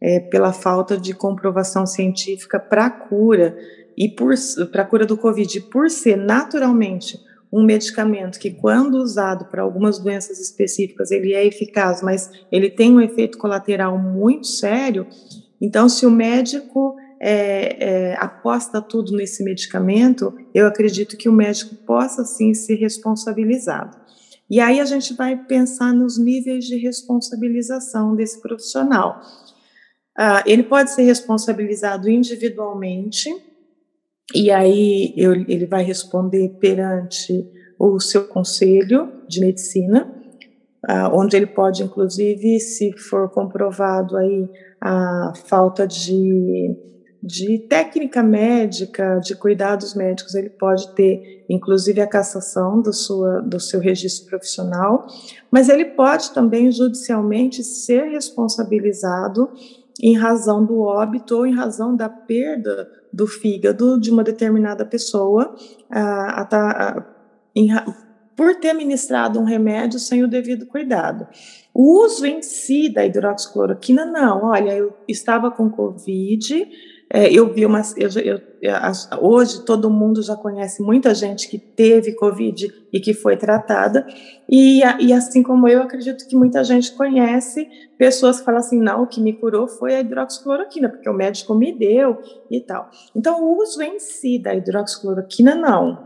é, 0.00 0.18
pela 0.18 0.52
falta 0.52 0.98
de 0.98 1.14
comprovação 1.14 1.86
científica 1.86 2.58
para 2.58 2.90
cura 2.90 3.56
e 3.96 4.12
para 4.72 4.82
a 4.82 4.86
cura 4.86 5.06
do 5.06 5.16
Covid, 5.16 5.60
por 5.70 5.88
ser 5.88 6.16
naturalmente 6.16 7.16
um 7.52 7.62
medicamento 7.64 8.40
que, 8.40 8.50
quando 8.50 8.96
usado 8.96 9.44
para 9.44 9.62
algumas 9.62 10.00
doenças 10.00 10.40
específicas, 10.40 11.12
ele 11.12 11.32
é 11.32 11.46
eficaz, 11.46 12.02
mas 12.02 12.28
ele 12.50 12.70
tem 12.70 12.92
um 12.92 13.00
efeito 13.00 13.38
colateral 13.38 13.96
muito 13.96 14.48
sério. 14.48 15.06
Então, 15.60 15.88
se 15.88 16.04
o 16.04 16.10
médico 16.10 16.96
é, 17.20 17.84
é, 18.10 18.16
aposta 18.18 18.80
tudo 18.80 19.16
nesse 19.16 19.42
medicamento, 19.42 20.34
eu 20.54 20.66
acredito 20.66 21.16
que 21.16 21.28
o 21.28 21.32
médico 21.32 21.74
possa 21.86 22.24
sim 22.24 22.52
ser 22.54 22.74
responsabilizado. 22.76 23.96
E 24.48 24.60
aí 24.60 24.78
a 24.78 24.84
gente 24.84 25.14
vai 25.14 25.36
pensar 25.36 25.92
nos 25.92 26.18
níveis 26.18 26.64
de 26.64 26.76
responsabilização 26.76 28.14
desse 28.14 28.40
profissional. 28.40 29.20
Ah, 30.16 30.42
ele 30.46 30.62
pode 30.62 30.92
ser 30.92 31.02
responsabilizado 31.02 32.08
individualmente, 32.08 33.28
e 34.34 34.50
aí 34.50 35.12
eu, 35.16 35.34
ele 35.34 35.66
vai 35.66 35.82
responder 35.84 36.48
perante 36.60 37.48
o 37.78 38.00
seu 38.00 38.24
conselho 38.24 39.12
de 39.28 39.40
medicina, 39.40 40.15
uh, 40.88 41.10
onde 41.12 41.36
ele 41.36 41.46
pode, 41.46 41.82
inclusive, 41.82 42.60
se 42.60 42.92
for 42.96 43.28
comprovado 43.30 44.16
aí 44.16 44.48
a 44.80 45.32
falta 45.46 45.86
de, 45.86 46.74
de 47.22 47.58
técnica 47.68 48.22
médica, 48.22 49.18
de 49.18 49.34
cuidados 49.34 49.94
médicos, 49.94 50.34
ele 50.34 50.50
pode 50.50 50.94
ter, 50.94 51.44
inclusive, 51.48 52.00
a 52.00 52.06
cassação 52.06 52.80
do, 52.80 52.92
sua, 52.92 53.40
do 53.40 53.58
seu 53.58 53.80
registro 53.80 54.28
profissional, 54.28 55.06
mas 55.50 55.68
ele 55.68 55.84
pode 55.84 56.32
também 56.32 56.70
judicialmente 56.70 57.64
ser 57.64 58.04
responsabilizado 58.10 59.50
em 60.00 60.16
razão 60.16 60.64
do 60.64 60.80
óbito 60.80 61.36
ou 61.36 61.46
em 61.46 61.54
razão 61.54 61.96
da 61.96 62.08
perda 62.08 62.88
do 63.12 63.26
fígado 63.26 63.98
de 63.98 64.10
uma 64.10 64.22
determinada 64.22 64.84
pessoa 64.84 65.54
a, 65.90 66.42
a, 66.42 66.46
a, 66.52 67.04
em, 67.54 67.70
por 68.36 68.56
ter 68.56 68.74
ministrado 68.74 69.40
um 69.40 69.44
remédio 69.44 69.98
sem 69.98 70.22
o 70.22 70.28
devido 70.28 70.66
cuidado. 70.66 71.26
O 71.72 72.04
uso 72.04 72.26
em 72.26 72.42
si 72.42 72.88
da 72.88 73.04
hidroxicloroquina, 73.04 74.04
não. 74.04 74.44
Olha, 74.44 74.72
eu 74.76 74.94
estava 75.08 75.50
com 75.50 75.70
Covid, 75.70 76.68
é, 77.08 77.32
eu 77.32 77.52
vi 77.52 77.64
uma. 77.64 77.82
Eu, 77.96 78.10
eu, 78.20 78.40
hoje 79.20 79.64
todo 79.64 79.88
mundo 79.88 80.22
já 80.22 80.34
conhece 80.34 80.82
muita 80.82 81.14
gente 81.14 81.48
que 81.48 81.56
teve 81.56 82.14
Covid 82.14 82.66
e 82.92 82.98
que 82.98 83.14
foi 83.14 83.36
tratada, 83.36 84.04
e, 84.48 84.80
e 84.98 85.12
assim 85.12 85.40
como 85.40 85.68
eu, 85.68 85.82
acredito 85.82 86.26
que 86.26 86.34
muita 86.34 86.64
gente 86.64 86.92
conhece 86.92 87.68
pessoas 87.96 88.40
que 88.40 88.44
falam 88.44 88.58
assim: 88.58 88.80
não, 88.80 89.04
o 89.04 89.06
que 89.06 89.20
me 89.20 89.32
curou 89.32 89.68
foi 89.68 89.94
a 89.94 90.00
hidroxicloroquina, 90.00 90.88
porque 90.88 91.08
o 91.08 91.14
médico 91.14 91.54
me 91.54 91.72
deu 91.72 92.18
e 92.50 92.60
tal. 92.60 92.90
Então, 93.14 93.40
o 93.40 93.62
uso 93.62 93.80
em 93.82 94.00
si 94.00 94.36
da 94.40 94.52
hidroxicloroquina, 94.52 95.54
não, 95.54 96.05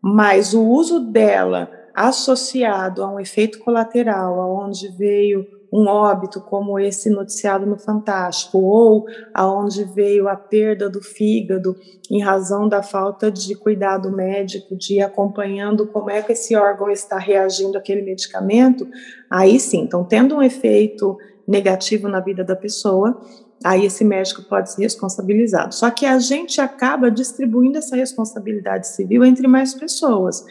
mas 0.00 0.54
o 0.54 0.62
uso 0.62 1.00
dela 1.00 1.70
associado 1.94 3.02
a 3.02 3.12
um 3.12 3.18
efeito 3.18 3.58
colateral, 3.58 4.40
aonde 4.40 4.88
veio 4.96 5.46
um 5.72 5.86
óbito 5.86 6.40
como 6.40 6.78
esse 6.78 7.10
noticiado 7.10 7.66
no 7.66 7.78
Fantástico, 7.78 8.58
ou 8.58 9.04
aonde 9.34 9.84
veio 9.84 10.28
a 10.28 10.36
perda 10.36 10.88
do 10.88 11.02
fígado 11.02 11.76
em 12.10 12.22
razão 12.22 12.68
da 12.68 12.82
falta 12.82 13.30
de 13.30 13.54
cuidado 13.54 14.10
médico, 14.10 14.76
de 14.76 15.00
acompanhando 15.00 15.86
como 15.86 16.10
é 16.10 16.22
que 16.22 16.32
esse 16.32 16.56
órgão 16.56 16.90
está 16.90 17.18
reagindo 17.18 17.76
àquele 17.76 18.02
medicamento, 18.02 18.88
aí 19.28 19.60
sim, 19.60 19.82
então 19.82 20.04
tendo 20.04 20.36
um 20.36 20.42
efeito 20.42 21.16
negativo 21.46 22.08
na 22.08 22.20
vida 22.20 22.44
da 22.44 22.56
pessoa, 22.56 23.20
aí 23.64 23.86
esse 23.86 24.04
médico 24.04 24.42
pode 24.42 24.72
ser 24.72 24.82
responsabilizado. 24.82 25.74
Só 25.74 25.90
que 25.90 26.06
a 26.06 26.18
gente 26.18 26.60
acaba 26.60 27.10
distribuindo 27.10 27.78
essa 27.78 27.96
responsabilidade 27.96 28.88
civil 28.88 29.24
entre 29.24 29.46
mais 29.46 29.74
pessoas. 29.74 30.44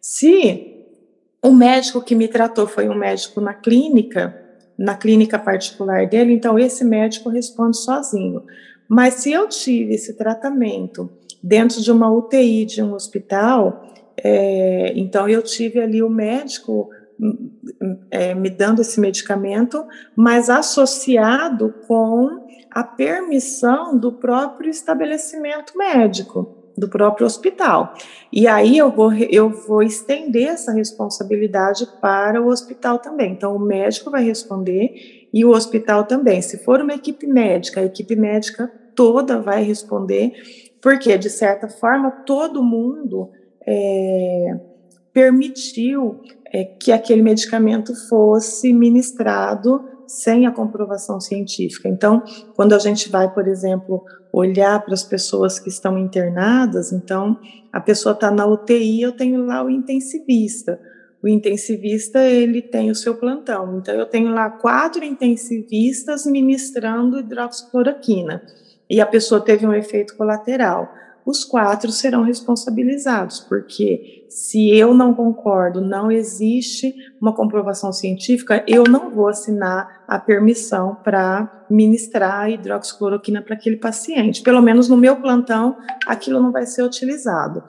Se 0.00 0.74
o 1.42 1.50
médico 1.50 2.00
que 2.00 2.14
me 2.14 2.28
tratou 2.28 2.66
foi 2.66 2.88
um 2.88 2.94
médico 2.94 3.40
na 3.40 3.54
clínica, 3.54 4.34
na 4.78 4.94
clínica 4.94 5.38
particular 5.38 6.06
dele, 6.06 6.32
então 6.32 6.58
esse 6.58 6.84
médico 6.84 7.28
responde 7.28 7.76
sozinho. 7.76 8.42
Mas 8.88 9.14
se 9.14 9.32
eu 9.32 9.48
tive 9.48 9.94
esse 9.94 10.14
tratamento 10.14 11.10
dentro 11.42 11.80
de 11.80 11.90
uma 11.90 12.10
UTI 12.10 12.64
de 12.64 12.82
um 12.82 12.94
hospital, 12.94 13.84
é, 14.16 14.92
então 14.96 15.28
eu 15.28 15.42
tive 15.42 15.80
ali 15.80 16.02
o 16.02 16.08
médico 16.08 16.90
é, 18.10 18.34
me 18.34 18.50
dando 18.50 18.82
esse 18.82 18.98
medicamento, 19.00 19.84
mas 20.16 20.50
associado 20.50 21.74
com 21.86 22.43
a 22.74 22.82
permissão 22.82 23.96
do 23.96 24.10
próprio 24.10 24.68
estabelecimento 24.68 25.78
médico 25.78 26.64
do 26.76 26.88
próprio 26.88 27.24
hospital. 27.24 27.94
E 28.32 28.48
aí 28.48 28.76
eu 28.76 28.90
vou, 28.90 29.12
eu 29.12 29.48
vou 29.48 29.80
estender 29.80 30.48
essa 30.48 30.72
responsabilidade 30.72 31.86
para 32.00 32.42
o 32.42 32.48
hospital 32.48 32.98
também. 32.98 33.32
Então, 33.32 33.54
o 33.54 33.60
médico 33.60 34.10
vai 34.10 34.24
responder 34.24 35.28
e 35.32 35.44
o 35.44 35.50
hospital 35.50 36.04
também. 36.04 36.42
Se 36.42 36.58
for 36.64 36.80
uma 36.80 36.94
equipe 36.94 37.28
médica, 37.28 37.80
a 37.80 37.84
equipe 37.84 38.16
médica 38.16 38.68
toda 38.96 39.40
vai 39.40 39.62
responder, 39.62 40.32
porque, 40.82 41.16
de 41.16 41.30
certa 41.30 41.68
forma, 41.68 42.10
todo 42.10 42.62
mundo 42.62 43.30
é, 43.64 44.58
permitiu 45.12 46.20
é, 46.52 46.64
que 46.64 46.90
aquele 46.90 47.22
medicamento 47.22 47.94
fosse 48.08 48.72
ministrado 48.72 49.93
sem 50.06 50.46
a 50.46 50.50
comprovação 50.50 51.20
científica. 51.20 51.88
Então, 51.88 52.22
quando 52.54 52.74
a 52.74 52.78
gente 52.78 53.08
vai, 53.08 53.32
por 53.32 53.46
exemplo, 53.48 54.04
olhar 54.32 54.84
para 54.84 54.94
as 54.94 55.02
pessoas 55.02 55.58
que 55.58 55.68
estão 55.68 55.98
internadas, 55.98 56.92
então 56.92 57.38
a 57.72 57.80
pessoa 57.80 58.12
está 58.14 58.30
na 58.30 58.46
UTI, 58.46 59.02
eu 59.02 59.12
tenho 59.12 59.44
lá 59.44 59.62
o 59.64 59.70
intensivista. 59.70 60.80
O 61.22 61.28
intensivista 61.28 62.20
ele 62.20 62.60
tem 62.60 62.90
o 62.90 62.94
seu 62.94 63.14
plantão, 63.14 63.78
então 63.78 63.94
eu 63.94 64.06
tenho 64.06 64.32
lá 64.32 64.50
quatro 64.50 65.02
intensivistas 65.02 66.26
ministrando 66.26 67.18
hidroxicloroquina 67.18 68.42
e 68.90 69.00
a 69.00 69.06
pessoa 69.06 69.40
teve 69.40 69.66
um 69.66 69.72
efeito 69.72 70.16
colateral 70.16 70.92
os 71.24 71.44
quatro 71.44 71.90
serão 71.90 72.22
responsabilizados, 72.22 73.40
porque 73.40 74.23
se 74.34 74.68
eu 74.76 74.92
não 74.92 75.14
concordo, 75.14 75.80
não 75.80 76.10
existe 76.10 76.92
uma 77.20 77.32
comprovação 77.32 77.92
científica, 77.92 78.64
eu 78.66 78.82
não 78.82 79.08
vou 79.08 79.28
assinar 79.28 80.02
a 80.08 80.18
permissão 80.18 80.96
para 81.04 81.64
ministrar 81.70 82.50
hidroxicloroquina 82.50 83.40
para 83.40 83.54
aquele 83.54 83.76
paciente. 83.76 84.42
Pelo 84.42 84.60
menos 84.60 84.88
no 84.88 84.96
meu 84.96 85.14
plantão, 85.20 85.76
aquilo 86.04 86.42
não 86.42 86.50
vai 86.50 86.66
ser 86.66 86.82
utilizado. 86.82 87.62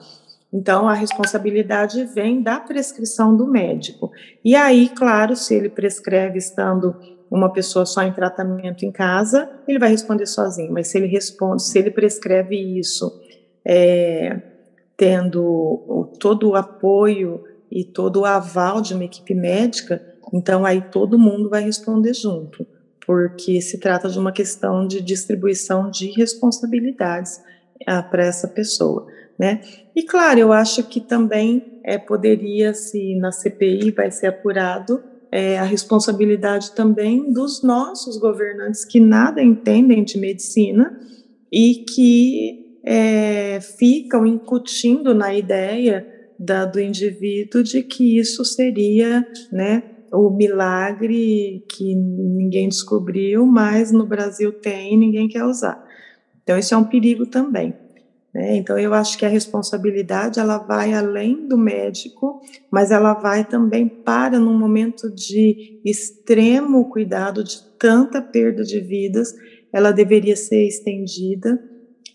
Então, 0.52 0.88
a 0.88 0.92
responsabilidade 0.92 2.02
vem 2.02 2.42
da 2.42 2.58
prescrição 2.58 3.36
do 3.36 3.46
médico. 3.46 4.10
E 4.44 4.56
aí, 4.56 4.88
claro, 4.88 5.36
se 5.36 5.54
ele 5.54 5.68
prescreve 5.68 6.38
estando 6.38 6.96
uma 7.30 7.52
pessoa 7.52 7.86
só 7.86 8.02
em 8.02 8.12
tratamento 8.12 8.84
em 8.84 8.90
casa, 8.90 9.48
ele 9.68 9.78
vai 9.78 9.90
responder 9.90 10.26
sozinho. 10.26 10.72
Mas 10.72 10.88
se 10.88 10.98
ele 10.98 11.06
responde, 11.06 11.62
se 11.62 11.78
ele 11.78 11.92
prescreve 11.92 12.56
isso 12.76 13.22
é, 13.64 14.55
tendo 14.96 16.10
todo 16.18 16.50
o 16.50 16.54
apoio 16.54 17.44
e 17.70 17.84
todo 17.84 18.20
o 18.20 18.24
aval 18.24 18.80
de 18.80 18.94
uma 18.94 19.04
equipe 19.04 19.34
médica, 19.34 20.02
então 20.32 20.64
aí 20.64 20.80
todo 20.80 21.18
mundo 21.18 21.48
vai 21.48 21.62
responder 21.62 22.14
junto, 22.14 22.66
porque 23.06 23.60
se 23.60 23.78
trata 23.78 24.08
de 24.08 24.18
uma 24.18 24.32
questão 24.32 24.86
de 24.86 25.00
distribuição 25.00 25.90
de 25.90 26.10
responsabilidades 26.12 27.40
ah, 27.86 28.02
para 28.02 28.24
essa 28.24 28.48
pessoa, 28.48 29.06
né? 29.38 29.60
E 29.94 30.02
claro, 30.02 30.40
eu 30.40 30.52
acho 30.52 30.82
que 30.84 31.00
também 31.00 31.80
é, 31.84 31.98
poderia, 31.98 32.72
se 32.72 33.14
na 33.16 33.30
CPI 33.30 33.90
vai 33.90 34.10
ser 34.10 34.28
apurado, 34.28 35.02
é, 35.30 35.58
a 35.58 35.64
responsabilidade 35.64 36.72
também 36.72 37.32
dos 37.32 37.62
nossos 37.62 38.16
governantes 38.16 38.84
que 38.84 38.98
nada 38.98 39.42
entendem 39.42 40.02
de 40.02 40.18
medicina 40.18 40.98
e 41.52 41.84
que 41.88 42.65
é, 42.86 43.60
ficam 43.60 44.24
incutindo 44.24 45.12
na 45.12 45.34
ideia 45.34 46.06
da, 46.38 46.64
do 46.64 46.80
indivíduo 46.80 47.64
de 47.64 47.82
que 47.82 48.16
isso 48.16 48.44
seria 48.44 49.26
né, 49.50 49.82
o 50.12 50.30
milagre 50.30 51.64
que 51.68 51.96
ninguém 51.96 52.68
descobriu, 52.68 53.44
mas 53.44 53.90
no 53.90 54.06
Brasil 54.06 54.52
tem 54.52 54.94
e 54.94 54.96
ninguém 54.96 55.26
quer 55.26 55.44
usar. 55.44 55.84
Então, 56.44 56.56
isso 56.56 56.74
é 56.74 56.76
um 56.76 56.84
perigo 56.84 57.26
também. 57.26 57.74
Né? 58.32 58.56
Então, 58.56 58.78
eu 58.78 58.94
acho 58.94 59.18
que 59.18 59.26
a 59.26 59.30
responsabilidade 59.30 60.38
ela 60.38 60.58
vai 60.58 60.94
além 60.94 61.48
do 61.48 61.58
médico, 61.58 62.40
mas 62.70 62.92
ela 62.92 63.14
vai 63.14 63.44
também 63.44 63.88
para 63.88 64.38
num 64.38 64.56
momento 64.56 65.12
de 65.12 65.80
extremo 65.84 66.88
cuidado, 66.88 67.42
de 67.42 67.60
tanta 67.78 68.22
perda 68.22 68.62
de 68.62 68.78
vidas, 68.78 69.34
ela 69.72 69.90
deveria 69.90 70.36
ser 70.36 70.68
estendida 70.68 71.58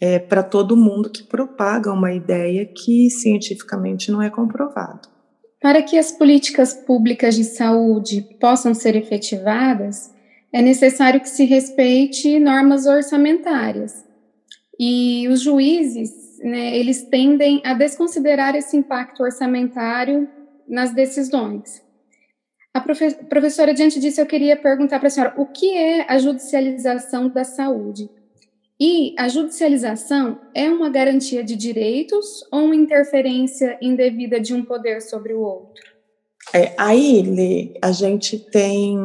é, 0.02 0.18
para 0.18 0.42
todo 0.42 0.76
mundo 0.76 1.12
que 1.12 1.22
propaga 1.22 1.94
uma 1.94 2.12
ideia 2.12 2.66
que 2.66 3.08
cientificamente 3.12 4.12
não 4.12 4.20
é 4.20 4.32
comprovado. 4.32 5.08
Para 5.62 5.84
que 5.84 5.96
as 5.96 6.12
políticas 6.12 6.74
públicas 6.74 7.36
de 7.36 7.44
saúde 7.44 8.22
possam 8.40 8.74
ser 8.74 8.96
efetivadas, 8.96 10.12
é 10.52 10.60
necessário 10.60 11.22
que 11.22 11.30
se 11.30 11.46
respeite 11.46 12.40
normas 12.40 12.88
orçamentárias. 12.88 14.04
E 14.80 15.28
os 15.28 15.42
juízes, 15.42 16.40
né, 16.44 16.76
eles 16.76 17.04
tendem 17.04 17.62
a 17.64 17.76
desconsiderar 17.76 18.56
esse 18.56 18.76
impacto 18.76 19.22
orçamentário 19.22 20.28
nas 20.68 20.92
decisões. 20.92 21.84
A 22.74 22.80
profe 22.80 23.14
professora, 23.26 23.74
diante 23.74 24.00
disso, 24.00 24.20
eu 24.20 24.26
queria 24.26 24.58
perguntar 24.58 24.98
para 24.98 25.10
a 25.10 25.12
senhora 25.12 25.34
o 25.38 25.46
que 25.46 25.78
é 25.78 26.12
a 26.12 26.18
judicialização 26.18 27.30
da 27.30 27.44
saúde? 27.44 28.10
E 28.84 29.14
a 29.16 29.28
judicialização 29.28 30.40
é 30.56 30.68
uma 30.68 30.90
garantia 30.90 31.44
de 31.44 31.56
direitos 31.56 32.44
ou 32.52 32.62
uma 32.62 32.76
interferência 32.76 33.78
indevida 33.80 34.40
de 34.40 34.56
um 34.56 34.66
poder 34.66 35.04
sobre 35.04 35.36
o 35.36 35.42
outro? 35.42 35.84
É, 36.52 36.74
aí, 36.80 37.22
Lê, 37.22 37.78
a 37.80 37.92
gente 37.92 38.40
tem 38.40 38.98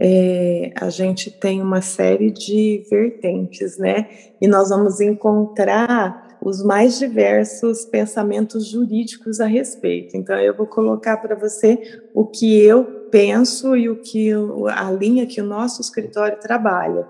é, 0.00 0.72
a 0.74 0.90
gente 0.90 1.30
tem 1.30 1.62
uma 1.62 1.80
série 1.80 2.32
de 2.32 2.84
vertentes, 2.90 3.78
né? 3.78 4.08
E 4.40 4.48
nós 4.48 4.70
vamos 4.70 5.00
encontrar 5.00 6.36
os 6.42 6.64
mais 6.64 6.98
diversos 6.98 7.84
pensamentos 7.84 8.66
jurídicos 8.66 9.38
a 9.38 9.46
respeito. 9.46 10.16
Então, 10.16 10.36
eu 10.40 10.56
vou 10.56 10.66
colocar 10.66 11.18
para 11.18 11.36
você 11.36 12.00
o 12.12 12.26
que 12.26 12.60
eu 12.60 12.97
penso 13.10 13.76
e 13.76 13.88
o 13.88 13.96
que 13.96 14.30
a 14.74 14.90
linha 14.90 15.26
que 15.26 15.40
o 15.40 15.44
nosso 15.44 15.80
escritório 15.80 16.38
trabalha. 16.40 17.06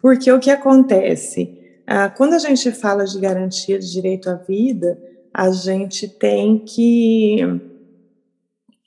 Porque 0.00 0.30
o 0.30 0.38
que 0.38 0.50
acontece? 0.50 1.58
Ah, 1.86 2.08
quando 2.08 2.34
a 2.34 2.38
gente 2.38 2.70
fala 2.70 3.04
de 3.04 3.18
garantia 3.18 3.78
de 3.78 3.90
direito 3.90 4.30
à 4.30 4.34
vida, 4.34 4.96
a 5.32 5.50
gente 5.50 6.08
tem 6.08 6.58
que 6.58 7.38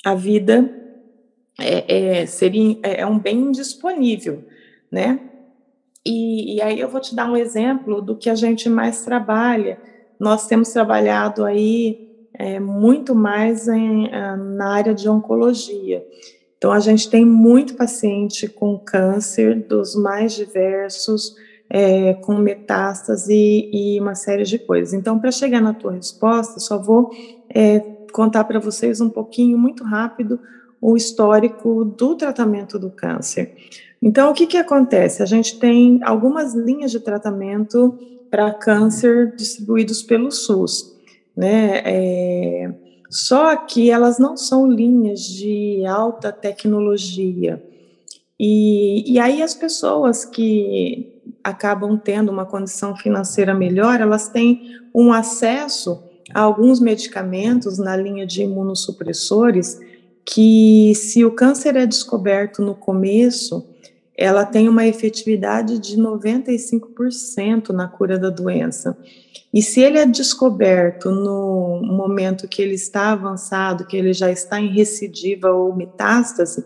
a 0.05 0.15
vida 0.15 0.69
é, 1.59 2.21
é, 2.21 2.25
seria, 2.25 2.77
é, 2.83 3.01
é 3.01 3.05
um 3.05 3.17
bem 3.17 3.37
indisponível, 3.37 4.43
né? 4.91 5.19
E, 6.05 6.55
e, 6.55 6.61
aí 6.61 6.79
eu 6.79 6.89
vou 6.89 6.99
te 6.99 7.15
dar 7.15 7.31
um 7.31 7.37
exemplo 7.37 8.01
do 8.01 8.17
que 8.17 8.29
a 8.29 8.35
gente 8.35 8.67
mais 8.69 9.05
trabalha. 9.05 9.79
Nós 10.19 10.47
temos 10.47 10.69
trabalhado 10.69 11.45
aí 11.45 12.27
é, 12.33 12.59
muito 12.59 13.15
mais 13.15 13.69
em, 13.69 14.13
ah, 14.13 14.35
na 14.35 14.73
área 14.73 14.93
de 14.93 15.07
oncologia. 15.07 16.05
Então, 16.63 16.71
a 16.71 16.79
gente 16.79 17.09
tem 17.09 17.25
muito 17.25 17.75
paciente 17.75 18.47
com 18.47 18.79
câncer 18.79 19.67
dos 19.67 19.97
mais 19.97 20.31
diversos, 20.31 21.35
é, 21.69 22.13
com 22.13 22.35
metástase 22.37 23.69
e, 23.69 23.99
uma 23.99 24.15
série 24.15 24.45
de 24.45 24.57
coisas. 24.57 24.93
Então, 24.93 25.19
para 25.19 25.29
chegar 25.29 25.59
na 25.59 25.73
tua 25.73 25.91
resposta, 25.91 26.61
só 26.61 26.81
vou 26.81 27.11
é, 27.53 27.81
contar 28.13 28.45
para 28.45 28.61
vocês 28.61 29.01
um 29.01 29.09
pouquinho, 29.09 29.57
muito 29.57 29.83
rápido, 29.83 30.39
o 30.79 30.95
histórico 30.95 31.83
do 31.83 32.15
tratamento 32.15 32.79
do 32.79 32.89
câncer. 32.89 33.57
Então, 34.01 34.31
o 34.31 34.33
que, 34.33 34.47
que 34.47 34.55
acontece? 34.55 35.21
A 35.21 35.25
gente 35.25 35.59
tem 35.59 35.99
algumas 36.01 36.55
linhas 36.55 36.91
de 36.91 37.01
tratamento 37.01 37.99
para 38.31 38.53
câncer 38.53 39.35
distribuídos 39.35 40.01
pelo 40.01 40.31
SUS, 40.31 40.97
né? 41.35 41.81
É, 41.83 42.82
só 43.13 43.55
que 43.55 43.91
elas 43.91 44.17
não 44.17 44.35
são 44.35 44.67
linhas 44.67 45.19
de 45.21 45.85
alta 45.85 46.31
tecnologia. 46.31 47.63
E, 48.39 49.13
e 49.13 49.19
aí 49.19 49.43
as 49.43 49.53
pessoas 49.53 50.25
que 50.25 51.21
acabam 51.43 51.95
tendo 51.95 52.31
uma 52.31 52.43
condição 52.43 52.95
financeira 52.95 53.53
melhor, 53.53 54.01
elas 54.01 54.29
têm 54.29 54.63
um 54.95 55.13
acesso 55.13 56.03
a 56.33 56.39
alguns 56.41 56.79
medicamentos 56.79 57.77
na 57.77 57.95
linha 57.95 58.25
de 58.25 58.41
imunossupressores 58.41 59.79
que, 60.25 60.95
se 60.95 61.23
o 61.23 61.29
câncer 61.29 61.75
é 61.75 61.85
descoberto 61.85 62.63
no 62.63 62.73
começo, 62.73 63.63
ela 64.15 64.45
tem 64.45 64.69
uma 64.69 64.85
efetividade 64.85 65.79
de 65.79 65.97
95% 65.97 67.69
na 67.69 67.87
cura 67.87 68.17
da 68.17 68.29
doença. 68.29 68.97
E 69.53 69.61
se 69.61 69.81
ele 69.81 69.97
é 69.97 70.05
descoberto 70.05 71.11
no 71.11 71.81
momento 71.83 72.47
que 72.47 72.61
ele 72.61 72.75
está 72.75 73.11
avançado, 73.11 73.85
que 73.85 73.97
ele 73.97 74.13
já 74.13 74.31
está 74.31 74.59
em 74.59 74.67
recidiva 74.67 75.51
ou 75.51 75.75
metástase, 75.75 76.63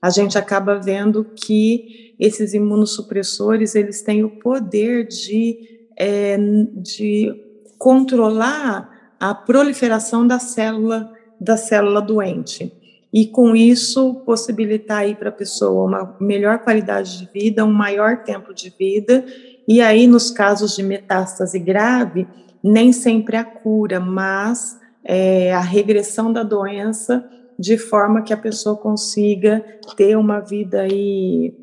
a 0.00 0.08
gente 0.10 0.38
acaba 0.38 0.78
vendo 0.78 1.24
que 1.24 2.14
esses 2.18 2.54
imunossupressores 2.54 3.74
eles 3.74 4.02
têm 4.02 4.24
o 4.24 4.30
poder 4.30 5.06
de, 5.06 5.58
é, 5.96 6.36
de 6.74 7.34
controlar 7.78 9.14
a 9.18 9.34
proliferação 9.34 10.26
da 10.26 10.38
célula 10.38 11.10
da 11.40 11.56
célula 11.56 12.02
doente 12.02 12.79
e 13.12 13.26
com 13.26 13.56
isso 13.56 14.14
possibilitar 14.26 14.98
aí 14.98 15.14
para 15.14 15.30
a 15.30 15.32
pessoa 15.32 15.86
uma 15.86 16.16
melhor 16.20 16.60
qualidade 16.60 17.18
de 17.18 17.28
vida, 17.32 17.64
um 17.64 17.72
maior 17.72 18.22
tempo 18.22 18.54
de 18.54 18.70
vida, 18.70 19.24
e 19.66 19.80
aí 19.80 20.06
nos 20.06 20.30
casos 20.30 20.76
de 20.76 20.82
metástase 20.82 21.58
grave, 21.58 22.26
nem 22.62 22.92
sempre 22.92 23.36
a 23.36 23.44
cura, 23.44 23.98
mas 23.98 24.78
é, 25.04 25.52
a 25.52 25.60
regressão 25.60 26.32
da 26.32 26.42
doença 26.42 27.28
de 27.58 27.76
forma 27.76 28.22
que 28.22 28.32
a 28.32 28.38
pessoa 28.38 28.76
consiga 28.76 29.64
ter 29.96 30.16
uma 30.16 30.40
vida 30.40 30.80
aí, 30.80 31.54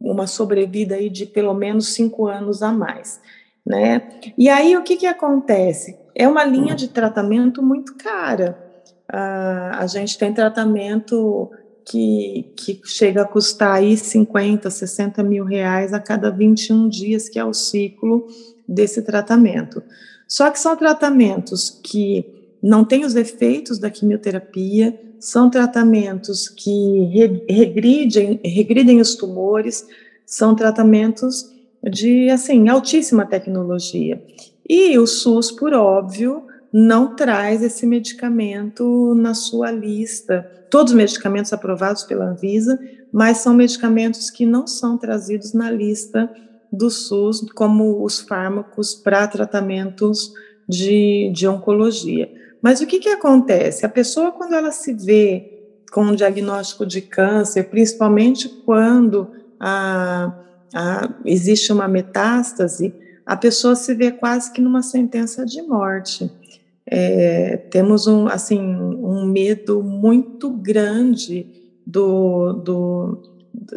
uma 0.00 0.26
sobrevida 0.26 0.94
aí 0.94 1.10
de 1.10 1.26
pelo 1.26 1.54
menos 1.54 1.94
cinco 1.94 2.26
anos 2.26 2.62
a 2.62 2.70
mais, 2.70 3.20
né? 3.66 4.08
E 4.38 4.48
aí 4.48 4.76
o 4.76 4.82
que 4.82 4.96
que 4.96 5.06
acontece? 5.06 5.98
É 6.14 6.28
uma 6.28 6.44
linha 6.44 6.74
de 6.74 6.88
tratamento 6.88 7.62
muito 7.62 7.96
cara, 7.96 8.69
a 9.12 9.86
gente 9.86 10.16
tem 10.16 10.32
tratamento 10.32 11.50
que, 11.84 12.52
que 12.56 12.80
chega 12.84 13.22
a 13.22 13.26
custar 13.26 13.74
aí 13.74 13.96
50, 13.96 14.70
60 14.70 15.22
mil 15.22 15.44
reais 15.44 15.92
a 15.92 15.98
cada 15.98 16.30
21 16.30 16.88
dias, 16.88 17.28
que 17.28 17.38
é 17.38 17.44
o 17.44 17.52
ciclo 17.52 18.26
desse 18.66 19.02
tratamento. 19.02 19.82
Só 20.28 20.48
que 20.50 20.60
são 20.60 20.76
tratamentos 20.76 21.70
que 21.82 22.24
não 22.62 22.84
têm 22.84 23.04
os 23.04 23.16
efeitos 23.16 23.78
da 23.78 23.90
quimioterapia, 23.90 24.98
são 25.18 25.50
tratamentos 25.50 26.48
que 26.48 27.42
regridem, 27.48 28.40
regridem 28.44 29.00
os 29.00 29.16
tumores, 29.16 29.86
são 30.24 30.54
tratamentos 30.54 31.50
de, 31.82 32.30
assim, 32.30 32.68
altíssima 32.68 33.26
tecnologia. 33.26 34.22
E 34.68 34.96
o 34.98 35.06
SUS, 35.06 35.50
por 35.50 35.74
óbvio, 35.74 36.44
não 36.72 37.16
traz 37.16 37.62
esse 37.62 37.86
medicamento 37.86 39.14
na 39.14 39.34
sua 39.34 39.70
lista. 39.70 40.48
Todos 40.70 40.92
os 40.92 40.96
medicamentos 40.96 41.52
aprovados 41.52 42.04
pela 42.04 42.26
Anvisa, 42.26 42.78
mas 43.12 43.38
são 43.38 43.52
medicamentos 43.54 44.30
que 44.30 44.46
não 44.46 44.66
são 44.66 44.96
trazidos 44.96 45.52
na 45.52 45.70
lista 45.70 46.30
do 46.72 46.88
SUS, 46.88 47.44
como 47.54 48.04
os 48.04 48.20
fármacos 48.20 48.94
para 48.94 49.26
tratamentos 49.26 50.32
de, 50.68 51.32
de 51.34 51.48
oncologia. 51.48 52.32
Mas 52.62 52.80
o 52.80 52.86
que, 52.86 53.00
que 53.00 53.08
acontece? 53.08 53.84
A 53.84 53.88
pessoa, 53.88 54.30
quando 54.30 54.54
ela 54.54 54.70
se 54.70 54.92
vê 54.92 55.58
com 55.90 56.04
um 56.04 56.14
diagnóstico 56.14 56.86
de 56.86 57.00
câncer, 57.00 57.64
principalmente 57.64 58.48
quando 58.64 59.28
a, 59.58 60.32
a, 60.72 61.10
existe 61.24 61.72
uma 61.72 61.88
metástase, 61.88 62.94
a 63.26 63.36
pessoa 63.36 63.74
se 63.74 63.92
vê 63.94 64.12
quase 64.12 64.52
que 64.52 64.60
numa 64.60 64.82
sentença 64.82 65.44
de 65.44 65.62
morte 65.62 66.30
é, 66.90 67.56
temos 67.70 68.08
um, 68.08 68.26
assim, 68.26 68.58
um 68.60 69.24
medo 69.24 69.80
muito 69.80 70.50
grande 70.50 71.46
do, 71.86 72.52
do, 72.52 73.22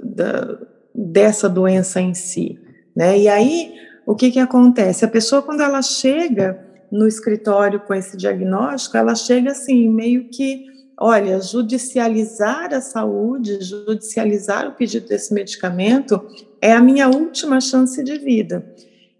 da, 0.04 0.58
dessa 0.94 1.48
doença 1.48 2.02
em 2.02 2.16
si, 2.16 2.60
né? 2.96 3.20
E 3.20 3.28
aí, 3.28 3.72
o 4.04 4.16
que 4.16 4.32
que 4.32 4.40
acontece? 4.40 5.06
A 5.06 5.08
pessoa, 5.08 5.44
quando 5.44 5.62
ela 5.62 5.84
chega 5.84 6.60
no 6.92 7.08
escritório 7.08 7.80
com 7.82 7.94
esse 7.94 8.18
diagnóstico, 8.18 8.98
ela 8.98 9.14
chega 9.14 9.52
assim, 9.52 9.90
meio 9.90 10.30
que, 10.30 10.66
olha, 11.00 11.40
judicializar 11.40 12.74
a 12.74 12.82
saúde, 12.82 13.62
judicializar 13.62 14.68
o 14.68 14.74
pedido 14.74 15.08
desse 15.08 15.32
medicamento 15.34 16.20
é 16.60 16.74
a 16.74 16.82
minha 16.82 17.08
última 17.08 17.62
chance 17.62 18.04
de 18.04 18.18
vida. 18.18 18.66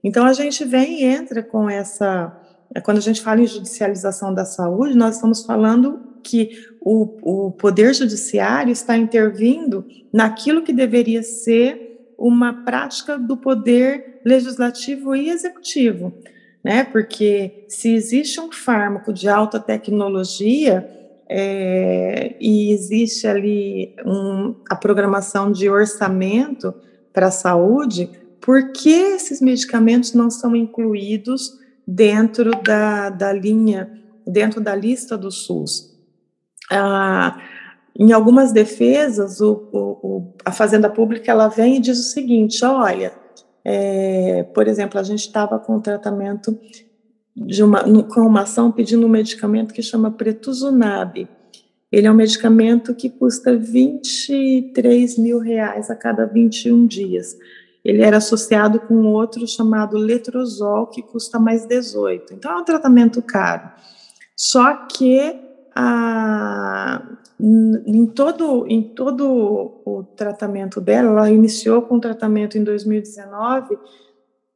Então, 0.04 0.26
a 0.26 0.34
gente 0.34 0.66
vem 0.66 1.02
e 1.02 1.06
entra 1.06 1.44
com 1.44 1.70
essa 1.70 2.40
quando 2.82 2.98
a 2.98 3.02
gente 3.02 3.22
fala 3.22 3.42
em 3.42 3.48
judicialização 3.48 4.34
da 4.34 4.46
saúde, 4.46 4.96
nós 4.96 5.16
estamos 5.16 5.46
falando 5.46 6.00
que 6.24 6.52
o, 6.82 7.48
o 7.48 7.52
poder 7.52 7.94
judiciário 7.94 8.72
está 8.72 8.98
intervindo 8.98 9.86
naquilo 10.12 10.64
que 10.64 10.74
deveria 10.74 11.22
ser 11.22 12.14
uma 12.18 12.64
prática 12.64 13.18
do 13.18 13.36
poder 13.36 14.22
legislativo 14.26 15.16
e 15.16 15.30
executivo, 15.30 16.14
né? 16.64 16.84
Porque 16.86 17.66
se 17.68 17.94
existe 17.94 18.40
um 18.40 18.52
fármaco 18.52 19.12
de 19.12 19.28
alta 19.28 19.60
tecnologia 19.60 20.90
é, 21.30 22.36
e 22.40 22.72
existe 22.72 23.28
ali 23.28 23.96
um, 24.06 24.56
a 24.70 24.76
programação 24.76 25.52
de 25.52 25.70
orçamento 25.70 26.74
para 27.12 27.28
a 27.28 27.32
saúde, 27.32 28.10
por 28.40 28.72
que 28.72 28.90
esses 28.90 29.42
medicamentos 29.42 30.14
não 30.14 30.30
são 30.30 30.56
incluídos 30.56 31.60
dentro 31.88 32.52
da, 32.64 33.10
da 33.10 33.32
linha, 33.32 33.92
dentro 34.26 34.62
da 34.62 34.76
lista 34.76 35.18
do 35.18 35.32
SUS. 35.32 35.94
Ah, 36.72 37.40
em 37.98 38.12
algumas 38.12 38.52
defesas, 38.52 39.40
o, 39.42 39.70
o, 39.72 40.34
a 40.44 40.52
Fazenda 40.52 40.90
Pública 40.90 41.32
ela 41.32 41.48
vem 41.48 41.78
e 41.78 41.80
diz 41.80 42.00
o 42.00 42.12
seguinte: 42.12 42.64
olha, 42.66 43.14
é, 43.64 44.44
por 44.54 44.68
exemplo, 44.68 45.00
a 45.00 45.04
gente 45.04 45.20
estava 45.20 45.60
com 45.60 45.80
tratamento 45.80 46.58
de 47.36 47.64
uma, 47.64 47.84
com 48.04 48.22
uma 48.22 48.42
ação 48.42 48.72
pedindo 48.72 49.06
um 49.06 49.10
medicamento 49.10 49.74
que 49.74 49.82
chama 49.82 50.12
Pretuzumab. 50.12 51.28
Ele 51.92 52.08
é 52.08 52.12
um 52.12 52.16
medicamento 52.16 52.96
que 52.96 53.10
custa 53.10 53.56
23 53.56 55.18
mil 55.20 55.40
reais 55.40 55.92
a 55.92 55.96
cada 55.96 56.26
21 56.26 56.88
dias 56.88 57.38
ele 57.84 58.02
era 58.02 58.18
associado 58.18 58.80
com 58.80 59.06
outro 59.06 59.46
chamado 59.48 59.98
letrozol, 59.98 60.88
que 60.88 61.02
custa 61.02 61.38
mais 61.38 61.66
18. 61.66 62.34
Então, 62.34 62.52
é 62.52 62.58
um 62.58 62.64
tratamento 62.64 63.22
caro. 63.22 63.70
Só 64.36 64.74
que 64.88 65.40
em, 67.86 68.06
todo, 68.08 68.66
em 68.68 68.82
todo 68.82 69.82
o 69.86 70.04
tratamento 70.16 70.80
dela, 70.80 71.10
ela 71.10 71.32
iniciou 71.32 71.82
com 71.82 71.96
o 71.96 72.00
tratamento 72.00 72.58
em 72.58 72.64
2019 72.64 73.78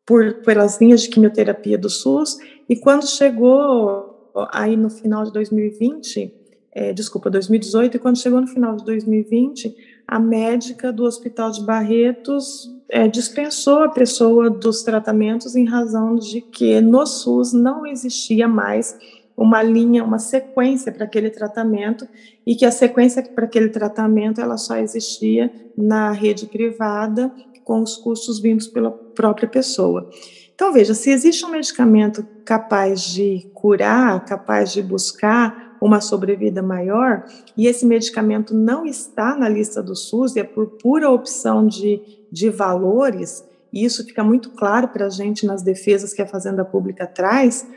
por, 0.05 0.35
pelas 0.35 0.79
linhas 0.79 1.01
de 1.01 1.09
quimioterapia 1.09 1.77
do 1.77 1.89
SUS, 1.89 2.37
e 2.69 2.77
quando 2.77 3.05
chegou 3.05 4.31
aí 4.51 4.77
no 4.77 4.89
final 4.89 5.25
de 5.25 5.33
2020, 5.33 6.33
é, 6.71 6.93
desculpa, 6.93 7.29
2018, 7.29 7.97
e 7.97 7.99
quando 7.99 8.17
chegou 8.17 8.39
no 8.39 8.47
final 8.47 8.75
de 8.75 8.85
2020, 8.85 9.75
a 10.07 10.19
médica 10.19 10.93
do 10.93 11.03
Hospital 11.03 11.51
de 11.51 11.65
Barretos 11.65 12.76
é, 12.89 13.07
dispensou 13.07 13.83
a 13.83 13.89
pessoa 13.89 14.49
dos 14.49 14.83
tratamentos 14.83 15.55
em 15.55 15.65
razão 15.65 16.15
de 16.15 16.41
que 16.41 16.79
no 16.79 17.05
SUS 17.05 17.53
não 17.53 17.85
existia 17.85 18.47
mais 18.47 18.97
uma 19.35 19.61
linha, 19.61 20.03
uma 20.03 20.17
sequência 20.17 20.91
para 20.91 21.05
aquele 21.05 21.29
tratamento 21.29 22.07
e 22.45 22.55
que 22.55 22.65
a 22.65 22.71
sequência 22.71 23.21
para 23.21 23.45
aquele 23.45 23.69
tratamento 23.69 24.41
ela 24.41 24.57
só 24.57 24.77
existia 24.77 25.51
na 25.77 26.11
rede 26.11 26.47
privada 26.47 27.31
com 27.63 27.81
os 27.81 27.97
custos 27.97 28.39
vindos 28.39 28.65
pela 28.65 28.89
própria 28.89 29.47
pessoa. 29.47 30.09
Então 30.55 30.73
veja, 30.73 30.95
se 30.95 31.11
existe 31.11 31.45
um 31.45 31.49
medicamento 31.49 32.25
capaz 32.43 33.01
de 33.01 33.47
curar, 33.53 34.25
capaz 34.25 34.71
de 34.71 34.81
buscar 34.81 35.66
uma 35.81 36.01
sobrevida 36.01 36.61
maior, 36.61 37.23
e 37.55 37.67
esse 37.67 37.85
medicamento 37.85 38.53
não 38.53 38.85
está 38.85 39.35
na 39.35 39.47
lista 39.47 39.81
do 39.81 39.95
SUS, 39.95 40.35
é 40.35 40.43
por 40.43 40.67
pura 40.81 41.09
opção 41.09 41.67
de, 41.67 42.01
de 42.31 42.49
valores, 42.49 43.43
e 43.71 43.85
isso 43.85 44.05
fica 44.05 44.23
muito 44.23 44.51
claro 44.51 44.87
para 44.87 45.05
a 45.05 45.09
gente 45.09 45.45
nas 45.45 45.61
defesas 45.61 46.13
que 46.13 46.21
a 46.21 46.27
Fazenda 46.27 46.63
Pública 46.63 47.05
traz, 47.05 47.67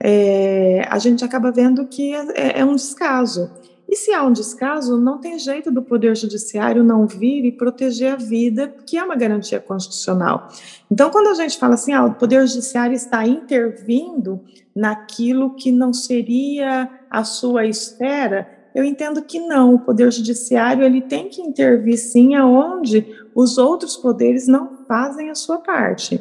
é, 0.00 0.84
a 0.88 0.98
gente 0.98 1.24
acaba 1.24 1.52
vendo 1.52 1.86
que 1.86 2.14
é, 2.14 2.26
é, 2.34 2.60
é 2.60 2.64
um 2.64 2.74
descaso. 2.74 3.50
E 3.88 3.94
se 3.94 4.10
há 4.12 4.24
um 4.24 4.32
descaso, 4.32 4.98
não 4.98 5.18
tem 5.18 5.38
jeito 5.38 5.70
do 5.70 5.82
Poder 5.82 6.16
Judiciário 6.16 6.82
não 6.82 7.06
vir 7.06 7.44
e 7.44 7.52
proteger 7.52 8.14
a 8.14 8.16
vida, 8.16 8.74
que 8.86 8.96
é 8.96 9.04
uma 9.04 9.14
garantia 9.14 9.60
constitucional. 9.60 10.48
Então, 10.90 11.10
quando 11.10 11.28
a 11.28 11.34
gente 11.34 11.58
fala 11.58 11.74
assim, 11.74 11.92
ah, 11.92 12.06
o 12.06 12.14
Poder 12.14 12.46
Judiciário 12.46 12.94
está 12.94 13.26
intervindo 13.26 14.40
naquilo 14.74 15.54
que 15.54 15.70
não 15.70 15.92
seria 15.92 16.88
a 17.12 17.24
sua 17.24 17.66
esfera, 17.66 18.48
eu 18.74 18.82
entendo 18.82 19.22
que 19.22 19.38
não. 19.38 19.74
O 19.74 19.78
Poder 19.80 20.10
Judiciário 20.10 20.82
ele 20.82 21.02
tem 21.02 21.28
que 21.28 21.42
intervir 21.42 21.98
sim 21.98 22.34
aonde 22.34 23.06
os 23.34 23.58
outros 23.58 23.96
poderes 23.96 24.48
não 24.48 24.84
fazem 24.88 25.28
a 25.28 25.34
sua 25.34 25.58
parte. 25.58 26.20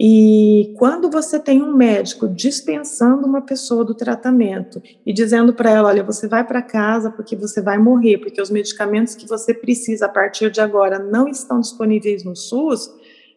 E 0.00 0.74
quando 0.76 1.10
você 1.10 1.38
tem 1.38 1.62
um 1.62 1.76
médico 1.76 2.28
dispensando 2.28 3.26
uma 3.26 3.42
pessoa 3.42 3.84
do 3.84 3.94
tratamento 3.94 4.80
e 5.04 5.12
dizendo 5.12 5.52
para 5.52 5.70
ela, 5.70 5.88
olha, 5.88 6.04
você 6.04 6.28
vai 6.28 6.44
para 6.44 6.62
casa 6.62 7.10
porque 7.10 7.36
você 7.36 7.60
vai 7.60 7.78
morrer, 7.78 8.18
porque 8.18 8.40
os 8.40 8.50
medicamentos 8.50 9.14
que 9.14 9.26
você 9.26 9.54
precisa 9.54 10.06
a 10.06 10.08
partir 10.08 10.50
de 10.50 10.60
agora 10.60 10.98
não 10.98 11.26
estão 11.28 11.60
disponíveis 11.60 12.22
no 12.22 12.36
SUS, 12.36 12.88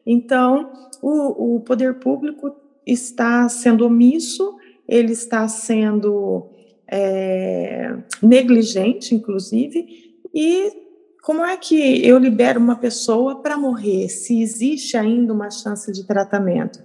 então 0.06 0.72
o, 1.02 1.56
o 1.56 1.60
poder 1.62 1.96
público 1.96 2.56
está 2.86 3.50
sendo 3.50 3.86
omisso, 3.86 4.56
ele 4.88 5.14
está 5.14 5.48
sendo 5.48 6.51
é, 6.92 7.98
negligente, 8.22 9.16
inclusive, 9.16 9.86
e 10.34 10.72
como 11.24 11.46
é 11.46 11.56
que 11.56 12.06
eu 12.06 12.18
libero 12.18 12.60
uma 12.60 12.76
pessoa 12.76 13.42
para 13.42 13.58
morrer, 13.58 14.10
se 14.10 14.42
existe 14.42 14.98
ainda 14.98 15.32
uma 15.32 15.50
chance 15.50 15.92
de 15.92 16.06
tratamento? 16.06 16.80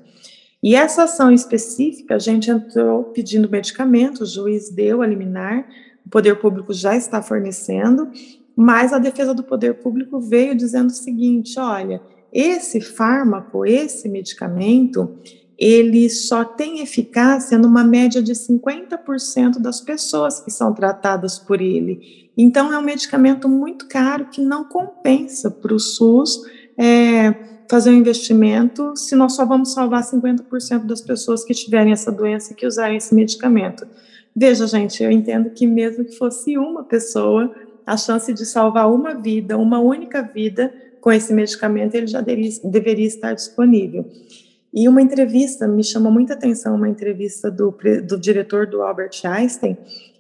E 0.62 0.74
essa 0.74 1.04
ação 1.04 1.32
específica, 1.32 2.16
a 2.16 2.18
gente 2.18 2.50
entrou 2.50 3.04
pedindo 3.04 3.50
medicamento, 3.50 4.22
o 4.22 4.26
juiz 4.26 4.70
deu 4.70 5.02
a 5.02 5.06
liminar, 5.06 5.66
o 6.04 6.10
poder 6.10 6.36
público 6.36 6.72
já 6.72 6.96
está 6.96 7.20
fornecendo, 7.22 8.10
mas 8.54 8.92
a 8.92 8.98
defesa 8.98 9.34
do 9.34 9.42
poder 9.42 9.74
público 9.74 10.20
veio 10.20 10.54
dizendo 10.54 10.88
o 10.88 10.94
seguinte: 10.94 11.58
olha, 11.58 12.00
esse 12.32 12.80
fármaco, 12.80 13.64
esse 13.64 14.08
medicamento, 14.08 15.18
ele 15.58 16.08
só 16.10 16.44
tem 16.44 16.80
eficácia 16.80 17.56
numa 17.56 17.82
média 17.82 18.22
de 18.22 18.32
50% 18.32 19.58
das 19.58 19.80
pessoas 19.80 20.40
que 20.40 20.50
são 20.50 20.74
tratadas 20.74 21.38
por 21.38 21.60
ele. 21.60 22.30
Então, 22.36 22.72
é 22.72 22.78
um 22.78 22.82
medicamento 22.82 23.48
muito 23.48 23.88
caro 23.88 24.26
que 24.26 24.42
não 24.42 24.64
compensa 24.64 25.50
para 25.50 25.74
o 25.74 25.80
SUS 25.80 26.42
é, 26.76 27.34
fazer 27.70 27.90
um 27.90 27.94
investimento 27.94 28.94
se 28.94 29.16
nós 29.16 29.34
só 29.34 29.46
vamos 29.46 29.72
salvar 29.72 30.02
50% 30.02 30.84
das 30.84 31.00
pessoas 31.00 31.42
que 31.44 31.54
tiverem 31.54 31.92
essa 31.92 32.12
doença 32.12 32.52
e 32.52 32.56
que 32.56 32.66
usarem 32.66 32.98
esse 32.98 33.14
medicamento. 33.14 33.86
Veja, 34.34 34.66
gente, 34.66 35.02
eu 35.02 35.10
entendo 35.10 35.48
que 35.48 35.66
mesmo 35.66 36.04
que 36.04 36.12
fosse 36.12 36.58
uma 36.58 36.84
pessoa, 36.84 37.54
a 37.86 37.96
chance 37.96 38.30
de 38.34 38.44
salvar 38.44 38.92
uma 38.92 39.14
vida, 39.14 39.56
uma 39.56 39.78
única 39.78 40.20
vida, 40.20 40.70
com 41.00 41.10
esse 41.10 41.32
medicamento, 41.32 41.94
ele 41.94 42.06
já 42.06 42.20
deveria, 42.20 42.60
deveria 42.64 43.06
estar 43.06 43.32
disponível. 43.32 44.04
E 44.76 44.86
uma 44.90 45.00
entrevista, 45.00 45.66
me 45.66 45.82
chamou 45.82 46.12
muita 46.12 46.34
atenção 46.34 46.74
uma 46.74 46.86
entrevista 46.86 47.50
do, 47.50 47.74
do 48.06 48.20
diretor 48.20 48.66
do 48.66 48.82
Albert 48.82 49.22
Einstein, 49.24 49.74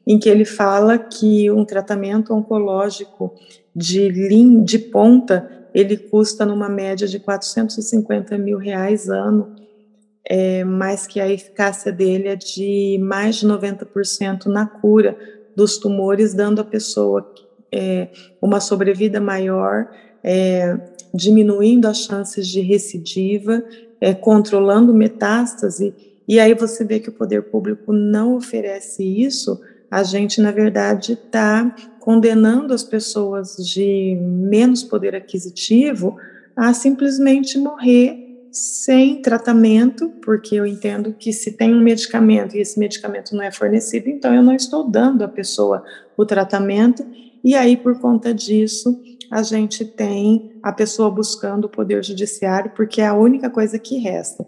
em 0.06 0.18
que 0.18 0.30
ele 0.30 0.46
fala 0.46 0.96
que 0.96 1.50
um 1.50 1.62
tratamento 1.62 2.32
oncológico 2.32 3.34
de, 3.74 4.08
lim, 4.08 4.64
de 4.64 4.78
ponta, 4.78 5.46
ele 5.74 5.98
custa 5.98 6.46
numa 6.46 6.70
média 6.70 7.06
de 7.06 7.18
450 7.18 8.38
mil 8.38 8.56
reais 8.56 9.10
ano, 9.10 9.54
é, 10.24 10.64
mas 10.64 11.06
que 11.06 11.20
a 11.20 11.28
eficácia 11.28 11.92
dele 11.92 12.28
é 12.28 12.36
de 12.36 12.98
mais 13.02 13.36
de 13.36 13.46
90% 13.46 14.46
na 14.46 14.66
cura 14.66 15.18
dos 15.54 15.76
tumores, 15.76 16.32
dando 16.32 16.62
à 16.62 16.64
pessoa 16.64 17.30
é, 17.70 18.08
uma 18.40 18.58
sobrevida 18.58 19.20
maior, 19.20 19.90
é, 20.24 20.78
diminuindo 21.12 21.86
as 21.86 21.98
chances 21.98 22.48
de 22.48 22.60
recidiva, 22.60 23.62
é, 24.00 24.14
controlando 24.14 24.92
metástase, 24.94 25.94
e 26.28 26.40
aí 26.40 26.54
você 26.54 26.84
vê 26.84 26.98
que 26.98 27.08
o 27.08 27.12
poder 27.12 27.42
público 27.44 27.92
não 27.92 28.36
oferece 28.36 29.02
isso, 29.04 29.60
a 29.90 30.02
gente, 30.02 30.40
na 30.40 30.50
verdade, 30.50 31.12
está 31.12 31.74
condenando 32.00 32.74
as 32.74 32.82
pessoas 32.82 33.56
de 33.56 34.16
menos 34.20 34.82
poder 34.82 35.14
aquisitivo 35.14 36.16
a 36.56 36.72
simplesmente 36.72 37.58
morrer 37.58 38.26
sem 38.50 39.20
tratamento, 39.20 40.08
porque 40.24 40.54
eu 40.54 40.66
entendo 40.66 41.12
que 41.12 41.32
se 41.32 41.52
tem 41.52 41.74
um 41.74 41.82
medicamento 41.82 42.56
e 42.56 42.60
esse 42.60 42.78
medicamento 42.78 43.36
não 43.36 43.42
é 43.42 43.52
fornecido, 43.52 44.08
então 44.08 44.34
eu 44.34 44.42
não 44.42 44.54
estou 44.54 44.88
dando 44.88 45.22
à 45.22 45.28
pessoa 45.28 45.84
o 46.16 46.24
tratamento, 46.24 47.04
e 47.44 47.54
aí, 47.54 47.76
por 47.76 48.00
conta 48.00 48.32
disso, 48.32 48.98
a 49.30 49.42
gente 49.42 49.84
tem 49.84 50.52
a 50.62 50.72
pessoa 50.72 51.10
buscando 51.10 51.66
o 51.66 51.68
poder 51.68 52.04
judiciário, 52.04 52.72
porque 52.74 53.00
é 53.00 53.06
a 53.06 53.14
única 53.14 53.50
coisa 53.50 53.78
que 53.78 53.98
resta. 53.98 54.46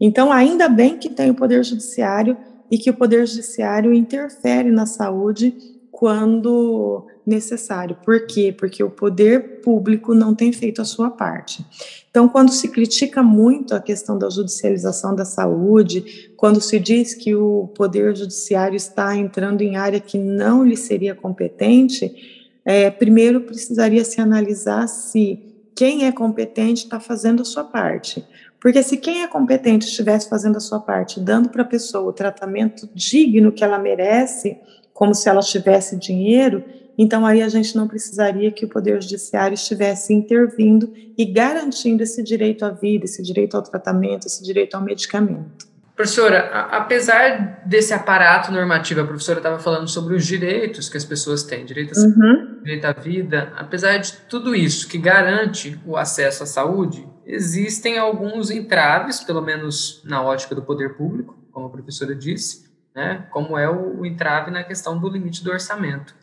Então, 0.00 0.32
ainda 0.32 0.68
bem 0.68 0.98
que 0.98 1.08
tem 1.08 1.30
o 1.30 1.34
poder 1.34 1.64
judiciário 1.64 2.36
e 2.70 2.78
que 2.78 2.90
o 2.90 2.94
Poder 2.94 3.26
Judiciário 3.26 3.92
interfere 3.92 4.70
na 4.70 4.86
saúde 4.86 5.54
quando 5.90 7.06
necessário. 7.24 7.96
Por 8.04 8.26
quê? 8.26 8.52
Porque 8.56 8.82
o 8.82 8.90
poder 8.90 9.60
público 9.60 10.12
não 10.12 10.34
tem 10.34 10.52
feito 10.52 10.82
a 10.82 10.84
sua 10.84 11.08
parte. 11.08 11.64
Então, 12.10 12.28
quando 12.28 12.50
se 12.50 12.68
critica 12.68 13.22
muito 13.22 13.74
a 13.74 13.80
questão 13.80 14.18
da 14.18 14.28
judicialização 14.28 15.14
da 15.14 15.24
saúde, 15.24 16.32
quando 16.36 16.60
se 16.60 16.80
diz 16.80 17.14
que 17.14 17.34
o 17.34 17.68
poder 17.76 18.16
judiciário 18.16 18.76
está 18.76 19.16
entrando 19.16 19.62
em 19.62 19.76
área 19.76 20.00
que 20.00 20.18
não 20.18 20.64
lhe 20.64 20.76
seria 20.76 21.14
competente, 21.14 22.33
é, 22.64 22.90
primeiro 22.90 23.42
precisaria 23.42 24.04
se 24.04 24.20
analisar 24.20 24.88
se 24.88 25.38
quem 25.74 26.06
é 26.06 26.12
competente 26.12 26.84
está 26.84 27.00
fazendo 27.00 27.42
a 27.42 27.44
sua 27.44 27.64
parte. 27.64 28.24
Porque 28.60 28.82
se 28.82 28.96
quem 28.96 29.22
é 29.22 29.26
competente 29.26 29.86
estivesse 29.86 30.28
fazendo 30.28 30.56
a 30.56 30.60
sua 30.60 30.80
parte, 30.80 31.20
dando 31.20 31.50
para 31.50 31.62
a 31.62 31.66
pessoa 31.66 32.08
o 32.08 32.12
tratamento 32.12 32.88
digno 32.94 33.52
que 33.52 33.62
ela 33.62 33.78
merece, 33.78 34.56
como 34.92 35.14
se 35.14 35.28
ela 35.28 35.40
tivesse 35.40 35.96
dinheiro, 35.96 36.64
então 36.96 37.26
aí 37.26 37.42
a 37.42 37.48
gente 37.48 37.76
não 37.76 37.88
precisaria 37.88 38.50
que 38.50 38.64
o 38.64 38.68
Poder 38.68 39.02
Judiciário 39.02 39.54
estivesse 39.54 40.14
intervindo 40.14 40.90
e 41.18 41.24
garantindo 41.26 42.02
esse 42.02 42.22
direito 42.22 42.64
à 42.64 42.70
vida, 42.70 43.04
esse 43.04 43.22
direito 43.22 43.56
ao 43.56 43.62
tratamento, 43.62 44.26
esse 44.26 44.42
direito 44.42 44.76
ao 44.76 44.82
medicamento. 44.82 45.73
Professora, 45.96 46.50
a, 46.50 46.78
apesar 46.78 47.62
desse 47.64 47.94
aparato 47.94 48.50
normativo, 48.50 49.00
a 49.00 49.06
professora 49.06 49.38
estava 49.38 49.58
falando 49.60 49.88
sobre 49.88 50.14
os 50.14 50.26
direitos 50.26 50.88
que 50.88 50.96
as 50.96 51.04
pessoas 51.04 51.44
têm, 51.44 51.64
direito, 51.64 51.96
a, 51.96 52.02
uhum. 52.02 52.58
direito 52.62 52.84
à 52.84 52.92
vida, 52.92 53.52
apesar 53.56 53.98
de 53.98 54.12
tudo 54.28 54.56
isso 54.56 54.88
que 54.88 54.98
garante 54.98 55.80
o 55.86 55.96
acesso 55.96 56.42
à 56.42 56.46
saúde, 56.46 57.06
existem 57.24 57.96
alguns 57.96 58.50
entraves, 58.50 59.20
pelo 59.20 59.40
menos 59.40 60.02
na 60.04 60.20
ótica 60.20 60.54
do 60.54 60.62
poder 60.62 60.96
público, 60.96 61.38
como 61.52 61.66
a 61.66 61.70
professora 61.70 62.14
disse, 62.14 62.64
né, 62.94 63.26
como 63.30 63.56
é 63.56 63.70
o, 63.70 64.00
o 64.00 64.06
entrave 64.06 64.50
na 64.50 64.64
questão 64.64 64.98
do 64.98 65.08
limite 65.08 65.44
do 65.44 65.50
orçamento. 65.50 66.14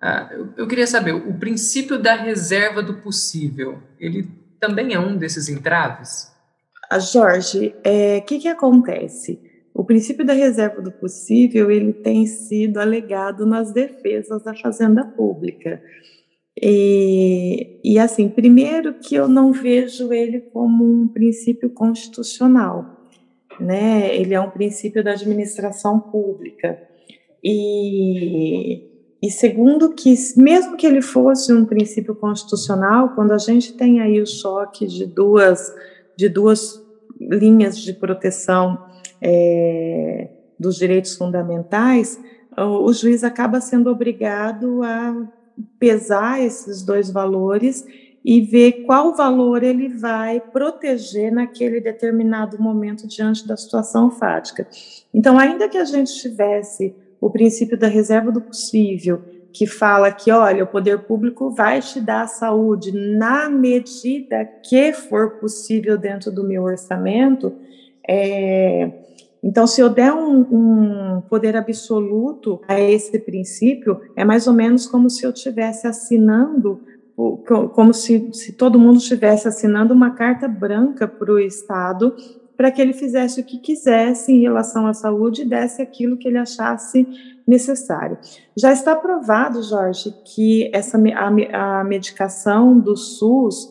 Ah, 0.00 0.30
eu, 0.32 0.54
eu 0.56 0.66
queria 0.66 0.86
saber, 0.86 1.12
o 1.12 1.34
princípio 1.34 1.98
da 1.98 2.14
reserva 2.14 2.82
do 2.82 2.94
possível, 2.94 3.82
ele 3.98 4.26
também 4.58 4.94
é 4.94 4.98
um 4.98 5.18
desses 5.18 5.50
entraves? 5.50 6.29
A 6.90 6.98
Jorge, 6.98 7.68
o 7.68 7.80
é, 7.84 8.20
que, 8.20 8.40
que 8.40 8.48
acontece? 8.48 9.38
O 9.72 9.84
princípio 9.84 10.26
da 10.26 10.32
reserva 10.32 10.82
do 10.82 10.90
possível 10.90 11.70
ele 11.70 11.92
tem 11.92 12.26
sido 12.26 12.78
alegado 12.78 13.46
nas 13.46 13.72
defesas 13.72 14.42
da 14.42 14.52
fazenda 14.54 15.04
pública. 15.04 15.80
E, 16.60 17.80
e 17.84 17.96
assim, 17.96 18.28
primeiro 18.28 18.94
que 18.94 19.14
eu 19.14 19.28
não 19.28 19.52
vejo 19.52 20.12
ele 20.12 20.40
como 20.40 20.84
um 20.84 21.06
princípio 21.06 21.70
constitucional, 21.70 23.06
né? 23.60 24.14
Ele 24.16 24.34
é 24.34 24.40
um 24.40 24.50
princípio 24.50 25.04
da 25.04 25.12
administração 25.12 26.00
pública. 26.00 26.76
E, 27.42 28.82
e 29.22 29.30
segundo 29.30 29.94
que, 29.94 30.12
mesmo 30.36 30.76
que 30.76 30.86
ele 30.86 31.00
fosse 31.00 31.52
um 31.52 31.64
princípio 31.64 32.16
constitucional, 32.16 33.14
quando 33.14 33.30
a 33.30 33.38
gente 33.38 33.74
tem 33.74 34.00
aí 34.00 34.20
o 34.20 34.26
choque 34.26 34.88
de 34.88 35.06
duas 35.06 35.72
de 36.20 36.28
duas 36.28 36.78
linhas 37.18 37.78
de 37.78 37.94
proteção 37.94 38.86
é, 39.22 40.28
dos 40.58 40.76
direitos 40.76 41.16
fundamentais, 41.16 42.20
o 42.58 42.92
juiz 42.92 43.24
acaba 43.24 43.58
sendo 43.58 43.88
obrigado 43.88 44.82
a 44.82 45.16
pesar 45.78 46.42
esses 46.42 46.82
dois 46.82 47.10
valores 47.10 47.86
e 48.22 48.42
ver 48.42 48.84
qual 48.84 49.16
valor 49.16 49.62
ele 49.62 49.88
vai 49.88 50.40
proteger 50.40 51.32
naquele 51.32 51.80
determinado 51.80 52.60
momento 52.60 53.08
diante 53.08 53.48
da 53.48 53.56
situação 53.56 54.10
fática. 54.10 54.68
Então, 55.14 55.38
ainda 55.38 55.70
que 55.70 55.78
a 55.78 55.86
gente 55.86 56.12
tivesse 56.20 56.94
o 57.18 57.30
princípio 57.30 57.78
da 57.78 57.86
reserva 57.86 58.30
do 58.30 58.42
possível 58.42 59.22
que 59.52 59.66
fala 59.66 60.12
que, 60.12 60.30
olha, 60.30 60.64
o 60.64 60.66
poder 60.66 61.00
público 61.00 61.50
vai 61.50 61.80
te 61.80 62.00
dar 62.00 62.28
saúde 62.28 62.92
na 62.92 63.48
medida 63.48 64.44
que 64.44 64.92
for 64.92 65.38
possível 65.40 65.98
dentro 65.98 66.30
do 66.30 66.44
meu 66.44 66.62
orçamento, 66.62 67.52
é, 68.08 68.90
então, 69.42 69.66
se 69.66 69.80
eu 69.80 69.88
der 69.88 70.12
um, 70.12 70.40
um, 70.40 71.20
poder 71.22 71.56
absoluto 71.56 72.60
a 72.68 72.78
esse 72.78 73.18
princípio, 73.18 74.00
é 74.14 74.24
mais 74.24 74.46
ou 74.46 74.52
menos 74.52 74.86
como 74.86 75.08
se 75.08 75.24
eu 75.24 75.30
estivesse 75.30 75.86
assinando, 75.86 76.80
como 77.74 77.94
se, 77.94 78.30
se 78.32 78.52
todo 78.52 78.78
mundo 78.78 78.98
estivesse 78.98 79.48
assinando 79.48 79.94
uma 79.94 80.10
carta 80.10 80.46
branca 80.46 81.08
para 81.08 81.32
o 81.32 81.38
Estado 81.38 82.14
para 82.60 82.70
que 82.70 82.82
ele 82.82 82.92
fizesse 82.92 83.40
o 83.40 83.42
que 83.42 83.56
quisesse 83.56 84.30
em 84.30 84.42
relação 84.42 84.86
à 84.86 84.92
saúde 84.92 85.40
e 85.40 85.44
desse 85.46 85.80
aquilo 85.80 86.18
que 86.18 86.28
ele 86.28 86.36
achasse 86.36 87.08
necessário. 87.46 88.18
Já 88.54 88.70
está 88.70 88.94
provado, 88.94 89.62
Jorge, 89.62 90.14
que 90.26 90.70
essa, 90.70 90.98
a, 90.98 91.80
a 91.80 91.84
medicação 91.84 92.78
do 92.78 92.98
SUS 92.98 93.70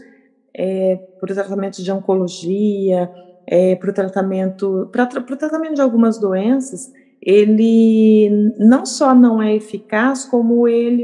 é, 0.52 0.96
para 1.20 1.32
o 1.32 1.36
tratamento 1.36 1.84
de 1.84 1.92
oncologia, 1.92 3.12
é, 3.46 3.76
para 3.76 3.92
o 3.92 3.94
tratamento, 3.94 4.90
para 4.92 5.04
o 5.04 5.38
tratamento 5.38 5.76
de 5.76 5.82
algumas 5.82 6.18
doenças, 6.18 6.92
ele 7.22 8.56
não 8.58 8.88
só 8.88 9.14
não 9.14 9.40
é 9.40 9.56
eficaz, 9.56 10.26
como 10.26 10.68
ele, 10.68 11.04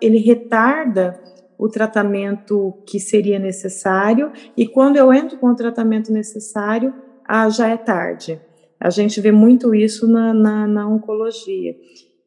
ele 0.00 0.18
retarda 0.18 1.20
o 1.58 1.68
tratamento 1.68 2.74
que 2.86 3.00
seria 3.00 3.40
necessário, 3.40 4.30
e 4.56 4.68
quando 4.68 4.98
eu 4.98 5.12
entro 5.12 5.36
com 5.36 5.48
o 5.48 5.56
tratamento 5.56 6.12
necessário, 6.12 6.94
ah, 7.24 7.48
já 7.48 7.68
é 7.68 7.76
tarde. 7.76 8.40
A 8.78 8.90
gente 8.90 9.20
vê 9.20 9.32
muito 9.32 9.74
isso 9.74 10.06
na, 10.06 10.34
na, 10.34 10.66
na 10.66 10.88
oncologia. 10.88 11.74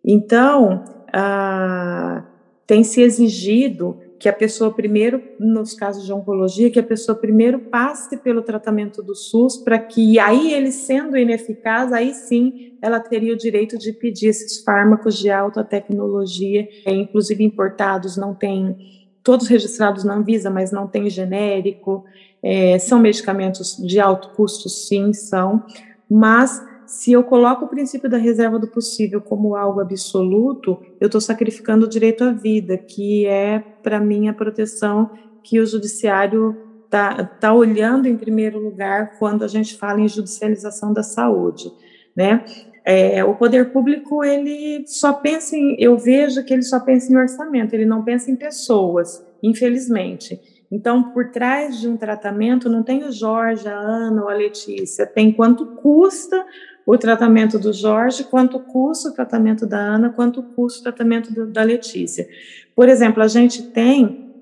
Então, 0.04 0.84
ah, 1.14 2.24
tem 2.66 2.84
se 2.84 3.02
exigido 3.02 4.00
que 4.20 4.28
a 4.28 4.34
pessoa 4.34 4.74
primeiro, 4.74 5.22
nos 5.40 5.74
casos 5.74 6.06
de 6.06 6.12
oncologia, 6.12 6.72
que 6.72 6.80
a 6.80 6.84
pessoa 6.84 7.18
primeiro 7.18 7.60
passe 7.60 8.18
pelo 8.18 8.42
tratamento 8.42 9.04
do 9.04 9.14
SUS, 9.14 9.58
para 9.58 9.78
que 9.78 10.18
aí 10.18 10.54
ele 10.54 10.72
sendo 10.72 11.16
ineficaz, 11.16 11.94
aí 11.94 12.14
sim 12.14 12.78
ela 12.82 13.00
teria 13.00 13.34
o 13.34 13.38
direito 13.38 13.78
de 13.78 13.94
pedir 13.94 14.28
esses 14.28 14.64
fármacos 14.64 15.18
de 15.18 15.30
alta 15.30 15.64
tecnologia, 15.64 16.68
é, 16.86 16.92
inclusive 16.92 17.44
importados, 17.44 18.18
não 18.18 18.34
tem, 18.34 18.76
todos 19.24 19.48
registrados 19.48 20.04
na 20.04 20.16
Anvisa, 20.16 20.50
mas 20.50 20.72
não 20.72 20.88
tem 20.88 21.10
genérico, 21.10 22.06
é, 22.42 22.78
são 22.80 23.00
medicamentos 23.00 23.78
de 23.78 24.00
alto 24.00 24.30
custo, 24.30 24.70
sim, 24.70 25.14
são, 25.14 25.64
mas 26.10 26.62
se 26.88 27.12
eu 27.12 27.22
coloco 27.22 27.66
o 27.66 27.68
princípio 27.68 28.10
da 28.10 28.18
reserva 28.18 28.58
do 28.58 28.68
possível 28.68 29.20
como 29.20 29.56
algo 29.56 29.82
absoluto, 29.82 30.82
eu 31.02 31.08
estou 31.08 31.20
sacrificando 31.20 31.86
o 31.86 31.90
direito 31.90 32.24
à 32.24 32.32
vida, 32.32 32.78
que 32.78 33.26
é, 33.26 33.60
para 33.60 34.00
mim, 34.00 34.30
a 34.30 34.34
proteção 34.34 35.12
que 35.44 35.60
o 35.60 35.66
judiciário 35.66 36.56
está 36.86 37.26
tá 37.26 37.54
olhando 37.54 38.08
em 38.08 38.16
primeiro 38.16 38.58
lugar 38.58 39.18
quando 39.20 39.44
a 39.44 39.48
gente 39.48 39.76
fala 39.76 40.00
em 40.00 40.08
judicialização 40.08 40.94
da 40.94 41.04
saúde, 41.04 41.70
né? 42.16 42.46
É, 42.86 43.22
o 43.22 43.36
poder 43.36 43.74
público, 43.74 44.24
ele 44.24 44.86
só 44.88 45.12
pensa 45.12 45.58
em, 45.58 45.76
eu 45.78 45.98
vejo 45.98 46.42
que 46.46 46.54
ele 46.54 46.64
só 46.64 46.80
pensa 46.80 47.12
em 47.12 47.18
orçamento, 47.18 47.74
ele 47.74 47.86
não 47.86 48.02
pensa 48.02 48.32
em 48.32 48.36
pessoas, 48.38 49.22
infelizmente. 49.44 50.40
Então, 50.72 51.12
por 51.12 51.32
trás 51.32 51.80
de 51.80 51.88
um 51.88 51.96
tratamento, 51.96 52.70
não 52.70 52.84
tem 52.84 53.04
o 53.04 53.12
Jorge, 53.12 53.68
a 53.68 53.78
Ana 53.78 54.24
ou 54.24 54.30
a 54.30 54.34
Letícia, 54.34 55.06
tem 55.06 55.32
quanto 55.32 55.66
custa 55.66 56.46
o 56.86 56.98
tratamento 56.98 57.58
do 57.60 57.74
Jorge, 57.74 58.24
quanto 58.24 58.60
custa 58.60 59.10
o 59.10 59.14
tratamento 59.14 59.66
da 59.66 59.78
Ana, 59.78 60.10
quanto 60.10 60.42
custa 60.42 60.80
o 60.80 60.84
tratamento 60.84 61.34
do, 61.34 61.48
da 61.48 61.64
Letícia. 61.64 62.28
Por 62.76 62.88
exemplo, 62.88 63.22
a 63.22 63.28
gente 63.28 63.64
tem 63.72 64.34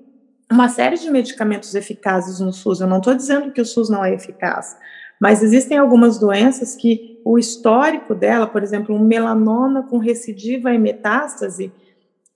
uma 0.50 0.68
série 0.68 0.96
de 0.96 1.10
medicamentos 1.10 1.74
eficazes 1.74 2.38
no 2.38 2.52
SUS. 2.52 2.80
Eu 2.80 2.86
não 2.86 2.98
estou 2.98 3.14
dizendo 3.14 3.50
que 3.50 3.60
o 3.60 3.64
SUS 3.64 3.90
não 3.90 4.04
é 4.04 4.14
eficaz, 4.14 4.76
mas 5.20 5.42
existem 5.42 5.78
algumas 5.78 6.18
doenças 6.18 6.76
que 6.76 7.20
o 7.24 7.38
histórico 7.38 8.14
dela, 8.14 8.46
por 8.46 8.62
exemplo, 8.62 8.94
um 8.94 9.04
melanoma 9.04 9.82
com 9.82 9.98
recidiva 9.98 10.72
e 10.72 10.78
metástase, 10.78 11.72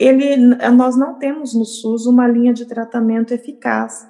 ele, 0.00 0.34
nós 0.70 0.96
não 0.96 1.18
temos 1.18 1.54
no 1.54 1.66
SUS 1.66 2.06
uma 2.06 2.26
linha 2.26 2.54
de 2.54 2.64
tratamento 2.64 3.34
eficaz. 3.34 4.08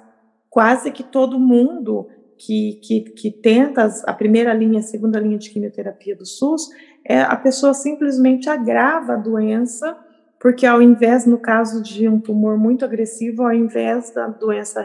Quase 0.49 0.89
que 0.89 1.03
todo 1.03 1.37
mundo 1.37 2.07
que, 2.37 2.79
que, 2.81 3.01
que 3.01 3.29
tenta 3.29 3.85
a 4.05 4.13
primeira 4.13 4.53
linha, 4.53 4.79
a 4.79 4.83
segunda 4.83 5.19
linha 5.19 5.37
de 5.37 5.49
quimioterapia 5.49 6.15
do 6.15 6.25
SUS, 6.25 6.69
é, 7.05 7.21
a 7.21 7.35
pessoa 7.35 7.73
simplesmente 7.73 8.49
agrava 8.49 9.13
a 9.13 9.17
doença, 9.17 9.97
porque 10.39 10.65
ao 10.65 10.81
invés, 10.81 11.25
no 11.25 11.37
caso 11.37 11.83
de 11.83 12.07
um 12.07 12.21
tumor 12.21 12.57
muito 12.57 12.85
agressivo, 12.85 13.43
ao 13.43 13.53
invés 13.53 14.11
da 14.11 14.27
doença 14.27 14.81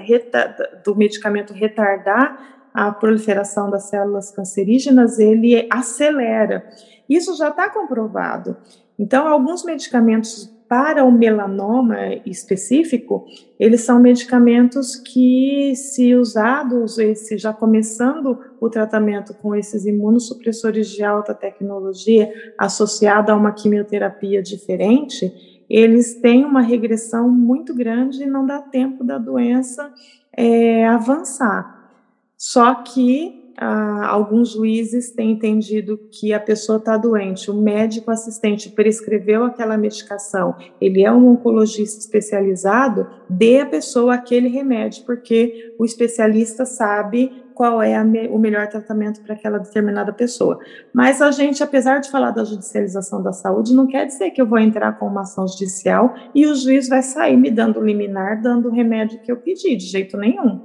do 0.85 0.97
medicamento 0.97 1.53
retardar 1.53 2.66
a 2.75 2.90
proliferação 2.90 3.71
das 3.71 3.88
células 3.88 4.33
cancerígenas, 4.33 5.21
ele 5.21 5.69
acelera. 5.71 6.69
Isso 7.09 7.37
já 7.37 7.49
está 7.51 7.71
comprovado. 7.71 8.57
Então, 8.99 9.27
alguns 9.29 9.64
medicamentos 9.64 10.56
para 10.68 11.05
o 11.05 11.12
melanoma 11.12 12.14
específico, 12.26 13.26
eles 13.59 13.83
são 13.83 14.00
medicamentos 14.00 14.96
que, 14.96 15.74
se 15.76 16.14
usados, 16.14 16.98
esse, 16.98 17.38
já 17.38 17.52
começando 17.52 18.38
o 18.61 18.68
tratamento 18.68 19.33
com 19.35 19.55
esses 19.55 19.87
imunossupressores 19.87 20.88
de 20.88 21.05
alta 21.05 21.33
tecnologia, 21.35 22.33
associado 22.59 23.31
a 23.31 23.37
uma 23.37 23.52
quimioterapia 23.52 24.42
diferente, 24.42 25.33
eles 25.68 26.14
têm 26.20 26.44
uma 26.44 26.61
regressão 26.61 27.29
muito 27.29 27.74
grande 27.74 28.22
e 28.22 28.26
não 28.26 28.44
dá 28.44 28.61
tempo 28.61 29.05
da 29.05 29.18
doença 29.18 29.92
é, 30.33 30.87
avançar. 30.87 31.90
Só 32.37 32.74
que 32.74 33.46
ah, 33.57 34.07
alguns 34.07 34.51
juízes 34.53 35.11
têm 35.11 35.31
entendido 35.31 35.99
que 36.11 36.33
a 36.33 36.40
pessoa 36.40 36.79
está 36.79 36.97
doente, 36.97 37.51
o 37.51 37.55
médico 37.55 38.11
assistente 38.11 38.71
prescreveu 38.71 39.45
aquela 39.45 39.79
medicação, 39.79 40.55
ele 40.81 41.03
é 41.03 41.11
um 41.11 41.29
oncologista 41.29 41.99
especializado, 41.99 43.07
dê 43.29 43.61
à 43.61 43.66
pessoa 43.66 44.14
aquele 44.14 44.49
remédio, 44.49 45.05
porque 45.05 45.75
o 45.79 45.85
especialista 45.85 46.64
sabe 46.66 47.45
qual 47.55 47.81
é 47.81 48.05
me, 48.05 48.29
o 48.29 48.38
melhor 48.38 48.69
tratamento 48.69 49.23
para 49.23 49.35
aquela 49.35 49.59
determinada 49.59 50.12
pessoa. 50.12 50.59
Mas 50.92 51.23
a 51.23 51.31
gente, 51.31 51.62
apesar 51.62 52.01
de 52.01 52.11
falar 52.11 52.33
da 52.33 52.45
judicialização 52.45 53.23
da 53.23 53.33
saúde, 53.33 53.75
não 53.75 53.87
quer 53.87 54.05
dizer 54.05 54.31
que 54.33 54.42
eu 54.42 54.47
vou 54.47 54.59
entrar 54.59 54.99
com 54.99 55.07
uma 55.07 55.23
ação 55.23 55.49
judicial 55.49 56.14
e 56.35 56.47
o 56.47 56.55
juiz 56.55 56.87
vai 56.87 57.03
sair 57.03 57.38
me 57.38 57.51
dando 57.51 57.81
liminar, 57.81 58.42
dando 58.42 58.69
o 58.69 58.73
remédio 58.73 59.19
que 59.21 59.33
eu 59.33 59.38
pedi, 59.38 59.75
de 59.75 59.87
jeito 59.87 60.19
nenhum 60.19 60.61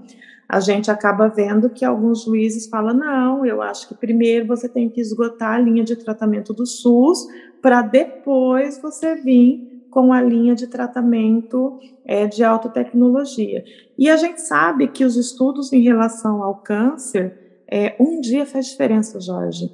a 0.51 0.59
gente 0.59 0.91
acaba 0.91 1.29
vendo 1.29 1.69
que 1.69 1.85
alguns 1.85 2.25
juízes 2.25 2.67
falam: 2.67 2.93
não, 2.93 3.45
eu 3.45 3.61
acho 3.61 3.87
que 3.87 3.95
primeiro 3.95 4.45
você 4.45 4.67
tem 4.67 4.89
que 4.89 4.99
esgotar 4.99 5.53
a 5.53 5.59
linha 5.59 5.81
de 5.81 5.95
tratamento 5.95 6.53
do 6.53 6.65
SUS, 6.65 7.25
para 7.61 7.81
depois 7.81 8.77
você 8.77 9.15
vir 9.15 9.85
com 9.89 10.11
a 10.11 10.21
linha 10.21 10.53
de 10.53 10.67
tratamento 10.67 11.79
é, 12.03 12.27
de 12.27 12.43
alta 12.43 12.67
tecnologia. 12.67 13.63
E 13.97 14.09
a 14.09 14.17
gente 14.17 14.41
sabe 14.41 14.89
que 14.89 15.05
os 15.05 15.15
estudos 15.15 15.71
em 15.71 15.79
relação 15.79 16.43
ao 16.43 16.55
câncer, 16.55 17.61
é, 17.65 17.95
um 17.97 18.19
dia 18.19 18.45
faz 18.45 18.65
diferença, 18.65 19.21
Jorge. 19.21 19.71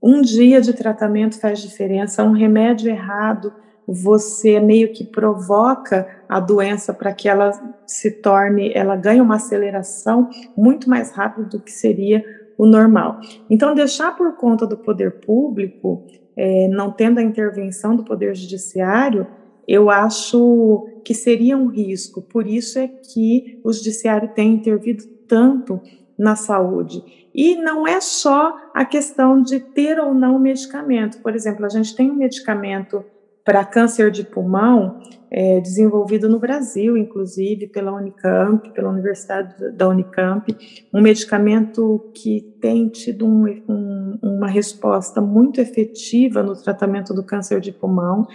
Um 0.00 0.22
dia 0.22 0.60
de 0.60 0.72
tratamento 0.72 1.40
faz 1.40 1.60
diferença, 1.60 2.22
um 2.22 2.32
remédio 2.32 2.88
errado 2.88 3.52
você 3.86 4.60
meio 4.60 4.92
que 4.92 5.04
provoca 5.04 6.06
a 6.28 6.38
doença 6.40 6.94
para 6.94 7.12
que 7.12 7.28
ela 7.28 7.50
se 7.86 8.10
torne, 8.10 8.72
ela 8.74 8.96
ganhe 8.96 9.20
uma 9.20 9.36
aceleração 9.36 10.28
muito 10.56 10.88
mais 10.88 11.10
rápido 11.10 11.48
do 11.48 11.60
que 11.60 11.72
seria 11.72 12.24
o 12.56 12.66
normal. 12.66 13.20
Então, 13.50 13.74
deixar 13.74 14.16
por 14.16 14.36
conta 14.36 14.66
do 14.66 14.76
poder 14.76 15.20
público, 15.20 16.06
é, 16.36 16.68
não 16.68 16.90
tendo 16.90 17.18
a 17.18 17.22
intervenção 17.22 17.96
do 17.96 18.04
poder 18.04 18.34
judiciário, 18.34 19.26
eu 19.66 19.90
acho 19.90 20.88
que 21.04 21.14
seria 21.14 21.56
um 21.56 21.66
risco. 21.66 22.22
Por 22.22 22.46
isso 22.46 22.78
é 22.78 22.88
que 22.88 23.60
o 23.64 23.72
judiciário 23.72 24.28
tem 24.34 24.54
intervido 24.54 25.04
tanto 25.26 25.80
na 26.18 26.36
saúde. 26.36 27.02
E 27.34 27.56
não 27.56 27.86
é 27.86 28.00
só 28.00 28.56
a 28.74 28.84
questão 28.84 29.42
de 29.42 29.58
ter 29.58 29.98
ou 29.98 30.12
não 30.12 30.38
medicamento. 30.38 31.18
Por 31.22 31.34
exemplo, 31.34 31.64
a 31.64 31.68
gente 31.68 31.96
tem 31.96 32.10
um 32.10 32.16
medicamento 32.16 33.04
para 33.44 33.64
câncer 33.64 34.10
de 34.10 34.24
pulmão, 34.24 35.00
é, 35.30 35.60
desenvolvido 35.60 36.28
no 36.28 36.38
Brasil, 36.38 36.96
inclusive 36.96 37.66
pela 37.66 37.92
Unicamp, 37.92 38.70
pela 38.72 38.90
Universidade 38.90 39.72
da 39.72 39.88
Unicamp, 39.88 40.54
um 40.92 41.00
medicamento 41.00 42.10
que 42.14 42.42
tem 42.60 42.88
tido 42.88 43.26
um, 43.26 43.46
um, 43.68 44.18
uma 44.22 44.46
resposta 44.46 45.20
muito 45.20 45.60
efetiva 45.60 46.42
no 46.42 46.54
tratamento 46.54 47.14
do 47.14 47.24
câncer 47.24 47.60
de 47.60 47.72
pulmão. 47.72 48.26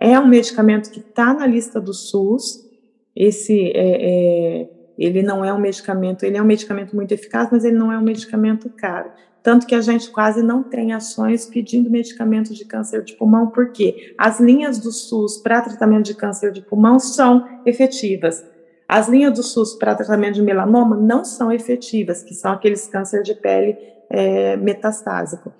É 0.00 0.18
um 0.18 0.26
medicamento 0.26 0.90
que 0.90 1.00
está 1.00 1.34
na 1.34 1.46
lista 1.46 1.80
do 1.80 1.92
SUS. 1.92 2.66
Esse 3.14 3.72
é, 3.74 4.62
é, 4.62 4.70
ele 4.98 5.22
não 5.22 5.44
é 5.44 5.52
um 5.52 5.60
medicamento, 5.60 6.24
ele 6.24 6.38
é 6.38 6.42
um 6.42 6.46
medicamento 6.46 6.96
muito 6.96 7.12
eficaz, 7.12 7.48
mas 7.52 7.64
ele 7.64 7.76
não 7.76 7.92
é 7.92 7.98
um 7.98 8.02
medicamento 8.02 8.70
caro. 8.70 9.10
Tanto 9.46 9.64
que 9.64 9.76
a 9.76 9.80
gente 9.80 10.10
quase 10.10 10.42
não 10.42 10.60
tem 10.60 10.92
ações 10.92 11.46
pedindo 11.46 11.88
medicamento 11.88 12.52
de 12.52 12.64
câncer 12.64 13.04
de 13.04 13.14
pulmão, 13.14 13.46
porque 13.46 14.12
as 14.18 14.40
linhas 14.40 14.76
do 14.80 14.90
SUS 14.90 15.36
para 15.36 15.60
tratamento 15.60 16.06
de 16.06 16.16
câncer 16.16 16.50
de 16.50 16.60
pulmão 16.60 16.98
são 16.98 17.46
efetivas. 17.64 18.44
As 18.88 19.08
linhas 19.08 19.32
do 19.34 19.44
SUS 19.44 19.74
para 19.74 19.94
tratamento 19.94 20.34
de 20.34 20.42
melanoma 20.42 20.96
não 20.96 21.24
são 21.24 21.52
efetivas, 21.52 22.24
que 22.24 22.34
são 22.34 22.50
aqueles 22.50 22.88
câncer 22.88 23.22
de 23.22 23.34
pele 23.34 23.78
é, 24.10 24.56
metastásico. 24.56 25.52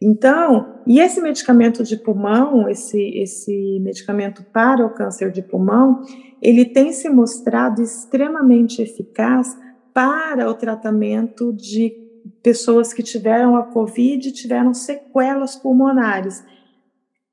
Então, 0.00 0.80
e 0.86 0.98
esse 0.98 1.20
medicamento 1.20 1.84
de 1.84 1.98
pulmão, 1.98 2.66
esse, 2.70 3.18
esse 3.18 3.78
medicamento 3.80 4.42
para 4.50 4.82
o 4.82 4.94
câncer 4.94 5.30
de 5.30 5.42
pulmão, 5.42 6.00
ele 6.40 6.64
tem 6.64 6.90
se 6.90 7.10
mostrado 7.10 7.82
extremamente 7.82 8.80
eficaz 8.80 9.54
para 9.92 10.48
o 10.48 10.54
tratamento 10.54 11.52
de 11.52 12.05
pessoas 12.46 12.92
que 12.92 13.02
tiveram 13.02 13.56
a 13.56 13.64
Covid 13.64 14.30
tiveram 14.30 14.72
sequelas 14.72 15.56
pulmonares. 15.56 16.44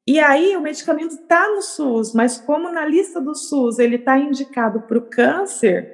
E 0.07 0.20
aí 0.20 0.57
o 0.57 0.61
medicamento 0.61 1.14
está 1.14 1.47
no 1.51 1.61
SUS, 1.61 2.16
mas 2.16 2.39
como 2.39 2.72
na 2.72 2.84
lista 2.84 3.22
do 3.22 3.36
SUS 3.36 3.78
ele 3.78 3.97
está 3.97 4.18
indicado 4.18 4.82
para 4.82 4.97
o 4.97 5.07
câncer, 5.07 5.88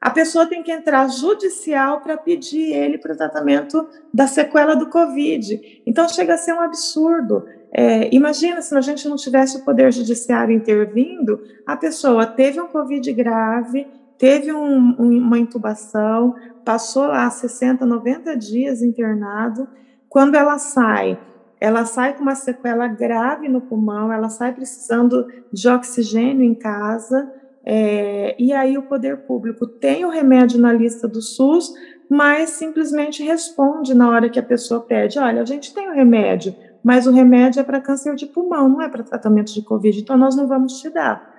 a 0.00 0.10
pessoa 0.10 0.46
tem 0.46 0.62
que 0.62 0.70
entrar 0.70 1.08
judicial 1.08 2.02
para 2.02 2.16
pedir 2.16 2.72
ele 2.72 2.98
para 2.98 3.14
o 3.14 3.16
tratamento 3.16 3.84
da 4.14 4.28
sequela 4.28 4.76
do 4.76 4.90
Covid. 4.90 5.82
Então 5.84 6.08
chega 6.08 6.34
a 6.34 6.38
ser 6.38 6.52
um 6.52 6.60
absurdo. 6.60 7.44
É, 7.72 8.14
imagina 8.14 8.62
se 8.62 8.72
a 8.76 8.80
gente 8.80 9.08
não 9.08 9.16
tivesse 9.16 9.56
o 9.56 9.64
Poder 9.64 9.92
Judiciário 9.92 10.54
intervindo, 10.54 11.42
a 11.66 11.76
pessoa 11.76 12.24
teve 12.24 12.60
um 12.60 12.68
Covid 12.68 13.12
grave, 13.12 13.88
teve 14.18 14.52
um, 14.52 14.96
um, 14.98 15.18
uma 15.18 15.38
intubação, 15.38 16.34
passou 16.64 17.06
lá 17.06 17.28
60, 17.28 17.84
90 17.84 18.36
dias 18.36 18.82
internado. 18.82 19.68
Quando 20.08 20.34
ela 20.34 20.58
sai, 20.58 21.18
ela 21.60 21.84
sai 21.84 22.14
com 22.14 22.22
uma 22.22 22.34
sequela 22.34 22.86
grave 22.86 23.48
no 23.48 23.60
pulmão, 23.60 24.12
ela 24.12 24.28
sai 24.28 24.52
precisando 24.54 25.26
de 25.52 25.68
oxigênio 25.68 26.44
em 26.44 26.54
casa 26.54 27.32
é, 27.68 28.36
e 28.38 28.52
aí 28.52 28.78
o 28.78 28.82
poder 28.82 29.26
público 29.26 29.66
tem 29.66 30.04
o 30.04 30.08
remédio 30.08 30.60
na 30.60 30.72
lista 30.72 31.08
do 31.08 31.20
SUS, 31.20 31.74
mas 32.08 32.50
simplesmente 32.50 33.24
responde 33.24 33.92
na 33.92 34.08
hora 34.08 34.30
que 34.30 34.38
a 34.38 34.42
pessoa 34.42 34.80
pede: 34.80 35.18
olha, 35.18 35.42
a 35.42 35.44
gente 35.44 35.74
tem 35.74 35.88
o 35.90 35.92
remédio, 35.92 36.54
mas 36.84 37.08
o 37.08 37.10
remédio 37.10 37.58
é 37.58 37.64
para 37.64 37.80
câncer 37.80 38.14
de 38.14 38.24
pulmão, 38.24 38.68
não 38.68 38.80
é 38.80 38.88
para 38.88 39.02
tratamento 39.02 39.52
de 39.52 39.62
Covid, 39.62 39.98
então 39.98 40.16
nós 40.16 40.36
não 40.36 40.46
vamos 40.46 40.80
te 40.80 40.88
dar. 40.88 41.34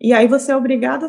E 0.00 0.14
aí 0.14 0.26
você 0.26 0.50
é 0.50 0.56
obrigado 0.56 1.04
a 1.04 1.08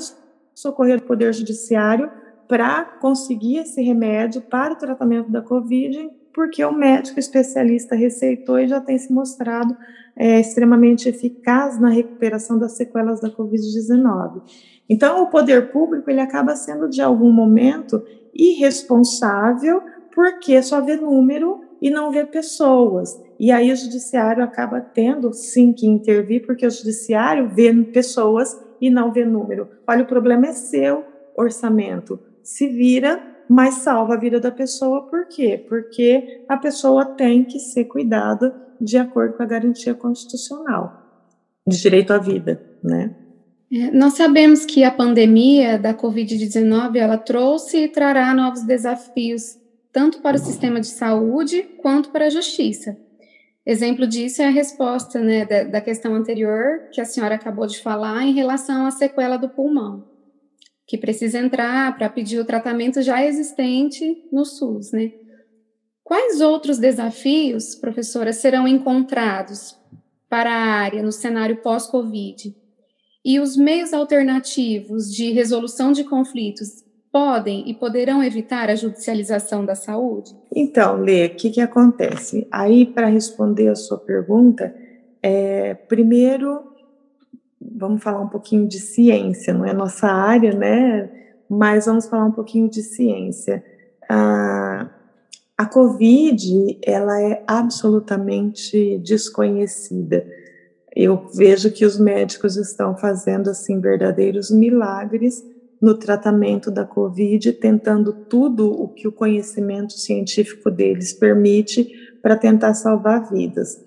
socorrer 0.57 0.97
o 0.97 1.03
Poder 1.03 1.31
Judiciário 1.33 2.09
para 2.47 2.83
conseguir 2.83 3.57
esse 3.57 3.79
remédio 3.79 4.41
para 4.41 4.73
o 4.73 4.75
tratamento 4.75 5.29
da 5.29 5.39
Covid, 5.39 6.09
porque 6.33 6.65
o 6.65 6.71
médico 6.71 7.19
especialista 7.19 7.95
receitou 7.95 8.57
e 8.57 8.67
já 8.67 8.81
tem 8.81 8.97
se 8.97 9.13
mostrado 9.13 9.77
é, 10.15 10.39
extremamente 10.39 11.07
eficaz 11.07 11.79
na 11.79 11.89
recuperação 11.89 12.57
das 12.57 12.71
sequelas 12.71 13.21
da 13.21 13.29
Covid-19. 13.29 14.41
Então, 14.89 15.21
o 15.21 15.29
poder 15.29 15.71
público 15.71 16.09
ele 16.09 16.21
acaba 16.21 16.55
sendo, 16.55 16.89
de 16.89 17.03
algum 17.03 17.31
momento, 17.31 18.03
irresponsável, 18.33 19.83
porque 20.11 20.59
só 20.63 20.81
vê 20.81 20.95
número 20.95 21.61
e 21.79 21.91
não 21.91 22.09
vê 22.09 22.25
pessoas. 22.25 23.21
E 23.39 23.51
aí 23.51 23.71
o 23.71 23.75
judiciário 23.75 24.43
acaba 24.43 24.81
tendo, 24.81 25.31
sim, 25.33 25.71
que 25.71 25.85
intervir, 25.85 26.47
porque 26.47 26.65
o 26.65 26.71
judiciário 26.71 27.47
vê 27.47 27.71
pessoas 27.83 28.65
e 28.81 28.89
não 28.89 29.11
vê 29.11 29.25
número. 29.25 29.69
Olha, 29.87 30.03
o 30.03 30.07
problema 30.07 30.47
é 30.47 30.53
seu 30.53 31.03
orçamento. 31.35 32.19
Se 32.43 32.67
vira 32.67 33.35
mas 33.49 33.75
salva 33.75 34.15
a 34.15 34.19
vida 34.19 34.41
da 34.41 34.51
pessoa, 34.51 35.07
por 35.07 35.25
quê? 35.29 35.65
Porque 35.69 36.43
a 36.49 36.57
pessoa 36.57 37.05
tem 37.05 37.45
que 37.45 37.59
ser 37.59 37.85
cuidada 37.85 38.53
de 38.79 38.97
acordo 38.97 39.37
com 39.37 39.43
a 39.43 39.45
garantia 39.45 39.93
constitucional 39.93 41.07
de 41.67 41.81
direito 41.81 42.13
à 42.13 42.17
vida, 42.17 42.61
né? 42.81 43.13
É, 43.69 43.91
nós 43.91 44.13
sabemos 44.13 44.65
que 44.65 44.85
a 44.85 44.91
pandemia 44.91 45.77
da 45.77 45.93
Covid-19 45.93 46.95
ela 46.95 47.17
trouxe 47.17 47.83
e 47.83 47.87
trará 47.89 48.33
novos 48.33 48.63
desafios 48.63 49.57
tanto 49.91 50.21
para 50.21 50.37
o 50.37 50.39
sistema 50.39 50.79
de 50.79 50.87
saúde 50.87 51.63
quanto 51.81 52.09
para 52.11 52.27
a 52.27 52.29
justiça. 52.29 52.97
Exemplo 53.69 54.07
disso 54.07 54.41
é 54.41 54.45
a 54.45 54.49
resposta 54.49 55.19
né, 55.19 55.45
da, 55.45 55.63
da 55.65 55.81
questão 55.81 56.15
anterior 56.15 56.89
que 56.91 57.01
a 57.01 57.05
senhora 57.05 57.35
acabou 57.35 57.67
de 57.67 57.79
falar 57.79 58.23
em 58.23 58.33
relação 58.33 58.85
à 58.85 58.91
sequela 58.91 59.35
do 59.35 59.49
pulmão 59.49 60.07
que 60.87 60.97
precisa 60.97 61.37
entrar 61.37 61.95
para 61.97 62.09
pedir 62.09 62.39
o 62.39 62.45
tratamento 62.45 63.01
já 63.01 63.23
existente 63.23 64.23
no 64.31 64.45
SUS, 64.45 64.93
né? 64.93 65.11
Quais 66.01 66.39
outros 66.39 66.77
desafios, 66.77 67.75
professora, 67.75 68.31
serão 68.31 68.65
encontrados 68.65 69.77
para 70.29 70.49
a 70.49 70.63
área 70.79 71.03
no 71.03 71.11
cenário 71.11 71.57
pós-Covid? 71.57 72.55
E 73.25 73.39
os 73.41 73.57
meios 73.57 73.91
alternativos 73.91 75.13
de 75.13 75.31
resolução 75.31 75.91
de 75.91 76.05
conflitos 76.05 76.85
podem 77.17 77.67
e 77.67 77.73
poderão 77.73 78.23
evitar 78.23 78.69
a 78.69 78.75
judicialização 78.75 79.65
da 79.65 79.73
saúde? 79.73 80.35
Então, 80.55 80.97
Lê, 80.97 81.25
o 81.25 81.35
que, 81.35 81.49
que 81.49 81.59
acontece? 81.59 82.47
Aí, 82.51 82.85
para 82.85 83.07
responder 83.07 83.69
a 83.69 83.75
sua 83.75 83.97
pergunta, 83.97 84.71
é, 85.23 85.73
primeiro 85.73 86.63
vamos 87.59 88.03
falar 88.03 88.21
um 88.21 88.27
pouquinho 88.27 88.67
de 88.67 88.79
ciência, 88.79 89.51
não 89.51 89.65
é 89.65 89.73
nossa 89.73 90.07
área, 90.07 90.53
né? 90.53 91.09
Mas 91.49 91.87
vamos 91.87 92.05
falar 92.05 92.25
um 92.25 92.31
pouquinho 92.31 92.69
de 92.69 92.83
ciência. 92.83 93.63
A, 94.07 94.87
a 95.57 95.65
COVID, 95.65 96.79
ela 96.83 97.19
é 97.19 97.43
absolutamente 97.47 98.99
desconhecida. 98.99 100.23
Eu 100.95 101.27
vejo 101.33 101.71
que 101.71 101.83
os 101.83 101.99
médicos 101.99 102.57
estão 102.57 102.95
fazendo 102.95 103.49
assim 103.49 103.79
verdadeiros 103.79 104.51
milagres 104.51 105.43
no 105.81 105.95
tratamento 105.95 106.71
da 106.71 106.85
COVID, 106.85 107.53
tentando 107.53 108.11
tudo 108.11 108.69
o 108.69 108.87
que 108.87 109.07
o 109.07 109.11
conhecimento 109.11 109.93
científico 109.93 110.71
deles 110.71 111.13
permite 111.13 111.91
para 112.21 112.35
tentar 112.35 112.73
salvar 112.73 113.29
vidas. 113.29 113.83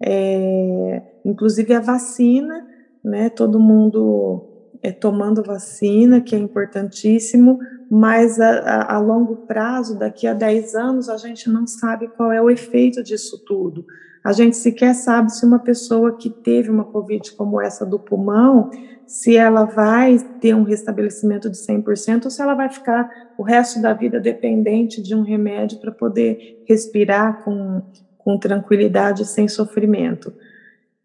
É, 0.00 1.02
inclusive 1.24 1.74
a 1.74 1.80
vacina 1.80 2.72
né? 3.02 3.28
Todo 3.28 3.58
mundo 3.58 4.44
é, 4.82 4.92
tomando 4.92 5.42
vacina, 5.42 6.20
que 6.20 6.36
é 6.36 6.38
importantíssimo, 6.38 7.58
mas 7.90 8.40
a, 8.40 8.58
a, 8.60 8.94
a, 8.96 8.98
longo 8.98 9.36
prazo, 9.46 9.98
daqui 9.98 10.26
a 10.26 10.34
10 10.34 10.74
anos, 10.74 11.08
a 11.08 11.16
gente 11.16 11.50
não 11.50 11.66
sabe 11.66 12.08
qual 12.08 12.32
é 12.32 12.40
o 12.40 12.50
efeito 12.50 13.02
disso 13.02 13.42
tudo. 13.44 13.84
A 14.24 14.32
gente 14.32 14.56
sequer 14.56 14.94
sabe 14.94 15.32
se 15.32 15.44
uma 15.44 15.58
pessoa 15.58 16.16
que 16.16 16.30
teve 16.30 16.70
uma 16.70 16.84
Covid 16.84 17.32
como 17.32 17.60
essa 17.60 17.84
do 17.84 17.98
pulmão, 17.98 18.70
se 19.06 19.36
ela 19.36 19.64
vai 19.64 20.18
ter 20.40 20.54
um 20.54 20.62
restabelecimento 20.62 21.50
de 21.50 21.56
100% 21.56 22.26
ou 22.26 22.30
se 22.30 22.40
ela 22.40 22.54
vai 22.54 22.68
ficar 22.68 23.10
o 23.36 23.42
resto 23.42 23.82
da 23.82 23.92
vida 23.92 24.20
dependente 24.20 25.02
de 25.02 25.14
um 25.14 25.22
remédio 25.22 25.80
para 25.80 25.90
poder 25.90 26.62
respirar 26.66 27.42
com, 27.42 27.82
com 28.16 28.38
tranquilidade, 28.38 29.26
sem 29.26 29.48
sofrimento. 29.48 30.32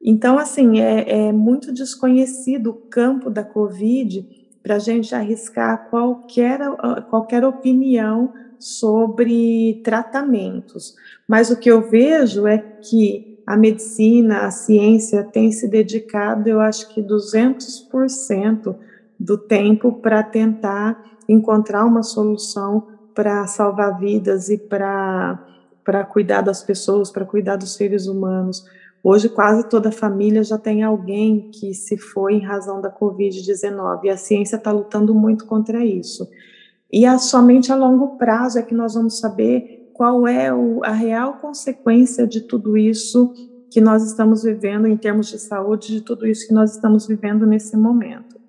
Então, 0.01 0.37
assim, 0.37 0.79
é, 0.79 1.27
é 1.27 1.31
muito 1.31 1.73
desconhecido 1.73 2.67
o 2.69 2.73
campo 2.73 3.29
da 3.29 3.43
Covid 3.43 4.25
para 4.61 4.75
a 4.75 4.79
gente 4.79 5.15
arriscar 5.15 5.89
qualquer, 5.89 6.59
qualquer 7.09 7.43
opinião 7.43 8.31
sobre 8.59 9.81
tratamentos. 9.83 10.95
Mas 11.27 11.49
o 11.49 11.57
que 11.57 11.69
eu 11.69 11.81
vejo 11.81 12.47
é 12.47 12.57
que 12.57 13.37
a 13.45 13.57
medicina, 13.57 14.45
a 14.45 14.51
ciência 14.51 15.23
tem 15.23 15.51
se 15.51 15.67
dedicado, 15.67 16.47
eu 16.47 16.59
acho 16.59 16.93
que 16.93 17.01
200% 17.01 18.75
do 19.19 19.37
tempo 19.37 19.93
para 19.93 20.21
tentar 20.23 21.17
encontrar 21.27 21.85
uma 21.85 22.03
solução 22.03 22.87
para 23.15 23.47
salvar 23.47 23.99
vidas 23.99 24.49
e 24.49 24.57
para 24.57 25.39
cuidar 26.11 26.41
das 26.41 26.63
pessoas, 26.63 27.09
para 27.09 27.25
cuidar 27.25 27.55
dos 27.55 27.73
seres 27.73 28.05
humanos. 28.05 28.63
Hoje, 29.03 29.29
quase 29.29 29.67
toda 29.69 29.91
família 29.91 30.43
já 30.43 30.57
tem 30.57 30.83
alguém 30.83 31.49
que 31.51 31.73
se 31.73 31.97
foi 31.97 32.35
em 32.35 32.45
razão 32.45 32.81
da 32.81 32.91
Covid-19 32.91 34.03
e 34.03 34.09
a 34.09 34.17
ciência 34.17 34.57
está 34.57 34.71
lutando 34.71 35.15
muito 35.15 35.45
contra 35.45 35.83
isso. 35.83 36.27
E 36.91 37.05
a, 37.05 37.17
somente 37.17 37.71
a 37.71 37.75
longo 37.75 38.17
prazo 38.17 38.59
é 38.59 38.61
que 38.61 38.73
nós 38.73 38.93
vamos 38.93 39.19
saber 39.19 39.76
qual 39.97 40.27
é 40.27 40.53
o, 40.53 40.83
a 40.83 40.91
real 40.91 41.33
consequência 41.39 42.27
de 42.27 42.41
tudo 42.41 42.77
isso 42.77 43.33
que 43.69 43.81
nós 43.81 44.03
estamos 44.03 44.43
vivendo 44.43 44.87
em 44.87 44.95
termos 44.95 45.27
de 45.27 45.39
saúde, 45.39 45.87
de 45.87 46.01
tudo 46.01 46.25
isso 46.25 46.47
que 46.47 46.53
nós 46.53 46.75
estamos 46.75 47.07
vivendo 47.07 47.45
nesse 47.45 47.75
momento. 47.75 48.39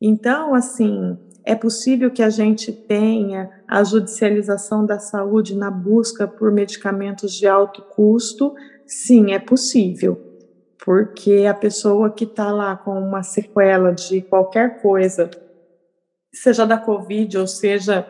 Então, 0.00 0.54
assim, 0.54 1.18
é 1.44 1.54
possível 1.54 2.10
que 2.10 2.22
a 2.22 2.30
gente 2.30 2.70
tenha 2.70 3.50
a 3.66 3.82
judicialização 3.82 4.84
da 4.84 4.98
saúde 4.98 5.56
na 5.56 5.70
busca 5.70 6.28
por 6.28 6.52
medicamentos 6.52 7.32
de 7.32 7.46
alto 7.46 7.82
custo, 7.82 8.54
Sim, 8.86 9.32
é 9.32 9.38
possível, 9.40 10.16
porque 10.84 11.44
a 11.44 11.52
pessoa 11.52 12.08
que 12.08 12.22
está 12.22 12.52
lá 12.52 12.76
com 12.76 12.96
uma 12.96 13.24
sequela 13.24 13.92
de 13.92 14.22
qualquer 14.22 14.80
coisa, 14.80 15.28
seja 16.32 16.64
da 16.64 16.78
Covid 16.78 17.36
ou 17.36 17.48
seja 17.48 18.06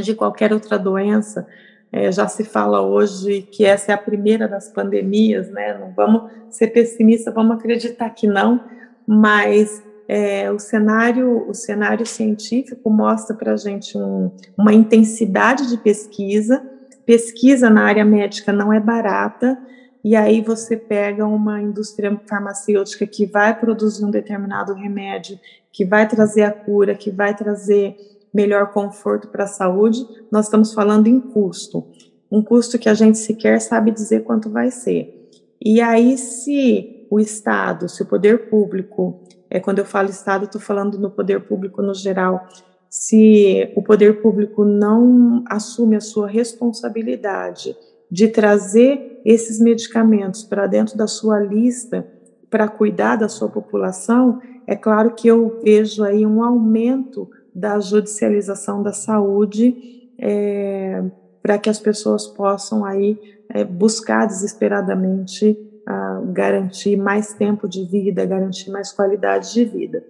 de 0.00 0.14
qualquer 0.14 0.52
outra 0.52 0.78
doença, 0.78 1.44
É, 1.92 2.10
já 2.12 2.28
se 2.28 2.44
fala 2.44 2.80
hoje 2.82 3.42
que 3.42 3.64
essa 3.64 3.90
é 3.90 3.94
a 3.94 3.98
primeira 3.98 4.46
das 4.46 4.68
pandemias, 4.68 5.50
né? 5.50 5.76
Não 5.76 5.92
vamos 5.92 6.30
ser 6.48 6.68
pessimistas, 6.68 7.34
vamos 7.34 7.56
acreditar 7.56 8.10
que 8.10 8.28
não, 8.28 8.60
mas 9.06 9.82
é, 10.06 10.50
o 10.50 10.58
cenário 10.58 11.48
o 11.48 11.54
cenário 11.54 12.06
científico 12.06 12.88
mostra 12.90 13.34
para 13.34 13.52
a 13.52 13.56
gente 13.56 13.98
um, 13.98 14.30
uma 14.56 14.72
intensidade 14.72 15.68
de 15.68 15.76
pesquisa. 15.76 16.62
Pesquisa 17.04 17.68
na 17.68 17.84
área 17.84 18.04
médica 18.04 18.52
não 18.52 18.72
é 18.72 18.78
barata, 18.78 19.58
e 20.02 20.16
aí 20.16 20.40
você 20.40 20.76
pega 20.76 21.26
uma 21.26 21.60
indústria 21.60 22.18
farmacêutica 22.28 23.06
que 23.06 23.26
vai 23.26 23.58
produzir 23.58 24.04
um 24.04 24.10
determinado 24.10 24.72
remédio, 24.74 25.38
que 25.72 25.84
vai 25.84 26.08
trazer 26.08 26.42
a 26.42 26.52
cura, 26.52 26.94
que 26.94 27.10
vai 27.10 27.36
trazer 27.36 27.96
melhor 28.32 28.72
conforto 28.72 29.28
para 29.28 29.44
a 29.44 29.48
saúde, 29.48 30.06
nós 30.30 30.46
estamos 30.46 30.72
falando 30.72 31.06
em 31.06 31.20
custo. 31.20 31.86
Um 32.30 32.42
custo 32.42 32.78
que 32.78 32.88
a 32.88 32.94
gente 32.94 33.18
sequer 33.18 33.60
sabe 33.60 33.90
dizer 33.90 34.22
quanto 34.22 34.48
vai 34.48 34.70
ser. 34.70 35.28
E 35.60 35.80
aí, 35.80 36.16
se 36.16 37.06
o 37.10 37.18
Estado, 37.18 37.88
se 37.88 38.02
o 38.02 38.06
poder 38.06 38.48
público, 38.48 39.20
é, 39.50 39.58
quando 39.58 39.80
eu 39.80 39.84
falo 39.84 40.08
Estado, 40.08 40.44
estou 40.44 40.60
falando 40.60 40.98
no 40.98 41.10
poder 41.10 41.40
público 41.40 41.82
no 41.82 41.92
geral, 41.92 42.46
se 42.88 43.72
o 43.76 43.82
poder 43.82 44.22
público 44.22 44.64
não 44.64 45.44
assume 45.48 45.96
a 45.96 46.00
sua 46.00 46.28
responsabilidade 46.28 47.76
de 48.10 48.28
trazer 48.28 49.20
esses 49.24 49.60
medicamentos 49.60 50.42
para 50.42 50.66
dentro 50.66 50.96
da 50.96 51.06
sua 51.06 51.38
lista 51.38 52.06
para 52.48 52.66
cuidar 52.66 53.16
da 53.16 53.28
sua 53.28 53.48
população, 53.48 54.40
é 54.66 54.74
claro 54.74 55.14
que 55.14 55.28
eu 55.28 55.60
vejo 55.62 56.02
aí 56.02 56.26
um 56.26 56.42
aumento 56.42 57.30
da 57.54 57.80
judicialização 57.80 58.82
da 58.82 58.92
saúde 58.92 60.12
é, 60.18 61.02
para 61.42 61.58
que 61.58 61.70
as 61.70 61.78
pessoas 61.78 62.26
possam 62.26 62.84
aí 62.84 63.18
é, 63.48 63.64
buscar 63.64 64.26
desesperadamente 64.26 65.56
a, 65.86 66.22
garantir 66.26 66.96
mais 66.96 67.32
tempo 67.32 67.68
de 67.68 67.84
vida, 67.84 68.24
garantir 68.24 68.70
mais 68.70 68.92
qualidade 68.92 69.52
de 69.52 69.64
vida. 69.64 70.04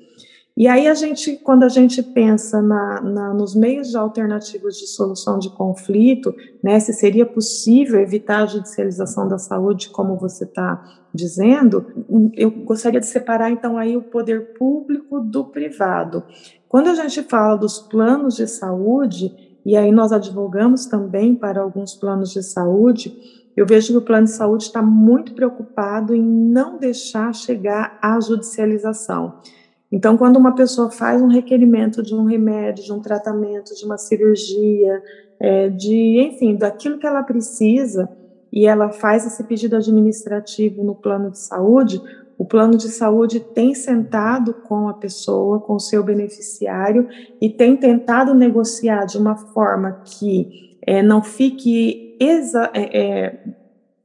E 0.61 0.69
aí 0.69 0.87
a 0.87 0.93
gente, 0.93 1.39
quando 1.39 1.63
a 1.63 1.71
gente 1.71 2.03
pensa 2.03 2.61
na, 2.61 3.01
na, 3.01 3.33
nos 3.33 3.55
meios 3.55 3.89
de 3.89 3.97
alternativos 3.97 4.77
de 4.77 4.87
solução 4.89 5.39
de 5.39 5.49
conflito, 5.49 6.35
né, 6.63 6.79
se 6.79 6.93
seria 6.93 7.25
possível 7.25 7.99
evitar 7.99 8.43
a 8.43 8.47
judicialização 8.47 9.27
da 9.27 9.39
saúde, 9.39 9.89
como 9.89 10.19
você 10.19 10.45
está 10.45 10.85
dizendo, 11.15 11.87
eu 12.37 12.51
gostaria 12.51 13.01
de 13.01 13.07
separar 13.07 13.51
então 13.51 13.79
aí 13.79 13.97
o 13.97 14.03
poder 14.03 14.53
público 14.53 15.19
do 15.19 15.47
privado. 15.47 16.25
Quando 16.69 16.89
a 16.89 16.95
gente 16.95 17.23
fala 17.23 17.57
dos 17.57 17.79
planos 17.79 18.37
de 18.37 18.47
saúde, 18.47 19.35
e 19.65 19.79
aí 19.79 19.91
nós 19.91 20.13
advogamos 20.13 20.85
também 20.85 21.35
para 21.35 21.63
alguns 21.63 21.95
planos 21.95 22.35
de 22.35 22.43
saúde, 22.43 23.17
eu 23.57 23.65
vejo 23.65 23.95
que 23.95 23.99
o 23.99 24.03
plano 24.03 24.27
de 24.27 24.33
saúde 24.33 24.65
está 24.65 24.83
muito 24.83 25.33
preocupado 25.33 26.15
em 26.15 26.23
não 26.23 26.79
deixar 26.79 27.35
chegar 27.35 27.99
à 28.03 28.21
judicialização. 28.21 29.41
Então, 29.91 30.17
quando 30.17 30.37
uma 30.37 30.55
pessoa 30.55 30.91
faz 30.91 31.21
um 31.21 31.27
requerimento 31.27 32.03
de 32.03 32.15
um 32.15 32.25
remédio, 32.25 32.85
de 32.85 32.93
um 32.93 33.01
tratamento, 33.01 33.75
de 33.75 33.85
uma 33.85 33.99
cirurgia, 33.99 35.03
é, 35.39 35.69
de, 35.69 36.21
enfim, 36.21 36.55
daquilo 36.55 36.99
que 36.99 37.07
ela 37.07 37.23
precisa, 37.23 38.09
e 38.53 38.67
ela 38.67 38.91
faz 38.91 39.27
esse 39.27 39.43
pedido 39.45 39.77
administrativo 39.77 40.85
no 40.85 40.95
plano 40.95 41.31
de 41.31 41.39
saúde, 41.39 42.01
o 42.39 42.45
plano 42.45 42.77
de 42.77 42.89
saúde 42.89 43.39
tem 43.39 43.75
sentado 43.75 44.55
com 44.55 44.89
a 44.89 44.95
pessoa, 44.95 45.61
com 45.61 45.75
o 45.75 45.81
seu 45.81 46.03
beneficiário, 46.03 47.09
e 47.41 47.51
tem 47.51 47.77
tentado 47.77 48.33
negociar 48.35 49.05
de 49.05 49.19
uma 49.19 49.37
forma 49.37 50.01
que 50.05 50.77
é, 50.87 51.03
não 51.03 51.23
fique 51.23 52.17
exa 52.19 52.71
é, 52.73 52.99
é, 52.99 53.45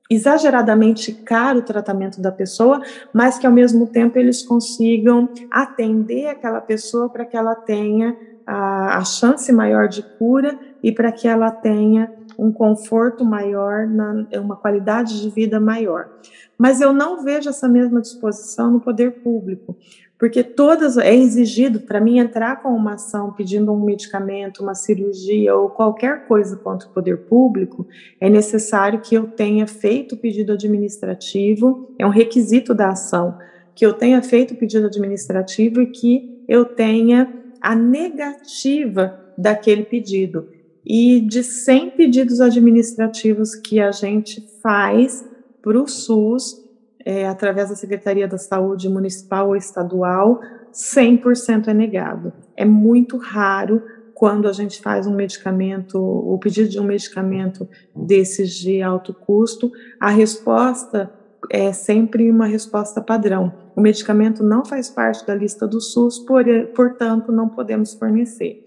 exageradamente 0.09 1.11
caro 1.11 1.59
o 1.59 1.63
tratamento 1.63 2.21
da 2.21 2.31
pessoa, 2.31 2.81
mas 3.13 3.37
que 3.37 3.47
ao 3.47 3.53
mesmo 3.53 3.87
tempo 3.87 4.19
eles 4.19 4.43
consigam 4.43 5.29
atender 5.49 6.27
aquela 6.27 6.61
pessoa 6.61 7.09
para 7.09 7.25
que 7.25 7.35
ela 7.35 7.55
tenha 7.55 8.15
a, 8.45 8.97
a 8.97 9.03
chance 9.03 9.51
maior 9.51 9.87
de 9.87 10.03
cura 10.03 10.57
e 10.83 10.91
para 10.91 11.11
que 11.11 11.27
ela 11.27 11.49
tenha 11.49 12.11
um 12.37 12.51
conforto 12.51 13.25
maior, 13.25 13.87
na, 13.87 14.27
uma 14.39 14.55
qualidade 14.55 15.21
de 15.21 15.29
vida 15.29 15.59
maior. 15.59 16.09
Mas 16.57 16.79
eu 16.79 16.93
não 16.93 17.23
vejo 17.23 17.49
essa 17.49 17.67
mesma 17.67 17.99
disposição 17.99 18.71
no 18.71 18.79
poder 18.79 19.23
público, 19.23 19.75
porque 20.17 20.43
todas 20.43 20.97
é 20.97 21.13
exigido 21.13 21.81
para 21.81 21.99
mim 21.99 22.19
entrar 22.19 22.61
com 22.61 22.69
uma 22.69 22.93
ação 22.93 23.33
pedindo 23.33 23.71
um 23.71 23.83
medicamento, 23.83 24.63
uma 24.63 24.73
cirurgia 24.73 25.55
ou 25.55 25.69
qualquer 25.69 26.25
coisa 26.25 26.55
contra 26.55 26.87
o 26.87 26.91
poder 26.91 27.25
público, 27.25 27.85
é 28.19 28.29
necessário 28.29 29.01
que 29.01 29.15
eu 29.15 29.27
tenha 29.27 29.67
feito 29.67 30.15
o 30.15 30.17
pedido 30.17 30.53
administrativo, 30.53 31.93
é 31.99 32.05
um 32.05 32.11
requisito 32.11 32.73
da 32.73 32.89
ação, 32.89 33.37
que 33.75 33.85
eu 33.85 33.93
tenha 33.93 34.21
feito 34.21 34.53
o 34.53 34.57
pedido 34.57 34.87
administrativo 34.87 35.81
e 35.81 35.87
que 35.87 36.43
eu 36.47 36.63
tenha 36.63 37.31
a 37.59 37.75
negativa 37.75 39.19
daquele 39.37 39.83
pedido. 39.83 40.47
E 40.85 41.19
de 41.19 41.43
100 41.43 41.89
pedidos 41.91 42.39
administrativos 42.39 43.55
que 43.55 43.79
a 43.79 43.91
gente 43.91 44.47
faz, 44.61 45.25
para 45.61 45.81
o 45.81 45.87
SUS, 45.87 46.63
é, 47.05 47.27
através 47.27 47.69
da 47.69 47.75
Secretaria 47.75 48.27
da 48.27 48.37
Saúde 48.37 48.89
Municipal 48.89 49.49
ou 49.49 49.55
Estadual, 49.55 50.41
100% 50.73 51.67
é 51.67 51.73
negado. 51.73 52.33
É 52.57 52.65
muito 52.65 53.17
raro 53.17 53.83
quando 54.15 54.47
a 54.47 54.53
gente 54.53 54.81
faz 54.81 55.05
um 55.05 55.13
medicamento, 55.13 55.99
o 55.99 56.39
pedido 56.39 56.69
de 56.69 56.79
um 56.79 56.83
medicamento 56.83 57.69
desses 57.95 58.55
de 58.55 58.81
alto 58.81 59.13
custo, 59.13 59.71
a 59.99 60.09
resposta 60.09 61.11
é 61.51 61.71
sempre 61.71 62.31
uma 62.31 62.47
resposta 62.47 63.01
padrão. 63.01 63.53
O 63.75 63.81
medicamento 63.81 64.41
não 64.41 64.65
faz 64.65 64.89
parte 64.89 65.27
da 65.27 65.35
lista 65.35 65.67
do 65.67 65.79
SUS, 65.79 66.17
por, 66.19 66.45
portanto, 66.73 67.31
não 67.31 67.49
podemos 67.49 67.93
fornecer. 67.93 68.63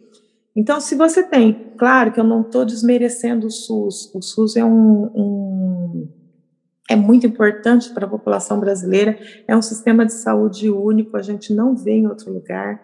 Então, 0.55 0.81
se 0.81 0.95
você 0.95 1.23
tem, 1.23 1.73
claro 1.79 2.13
que 2.13 2.21
eu 2.21 2.25
não 2.25 2.43
estou 2.43 2.65
desmerecendo 2.65 3.47
o 3.47 3.51
SUS, 3.51 4.15
o 4.15 4.21
SUS 4.21 4.57
é 4.57 4.65
um, 4.65 5.11
um 5.15 6.09
é 6.89 6.97
muito 6.97 7.27
importante 7.27 7.91
para 7.91 8.07
a 8.07 8.09
população 8.09 8.59
brasileira, 8.59 9.19
é 9.47 9.55
um 9.55 9.61
sistema 9.61 10.07
de 10.07 10.15
saúde 10.15 10.71
único, 10.71 11.17
a 11.17 11.23
gente 11.23 11.53
não 11.53 11.77
vê 11.77 11.93
em 11.93 12.07
outro 12.07 12.33
lugar. 12.33 12.81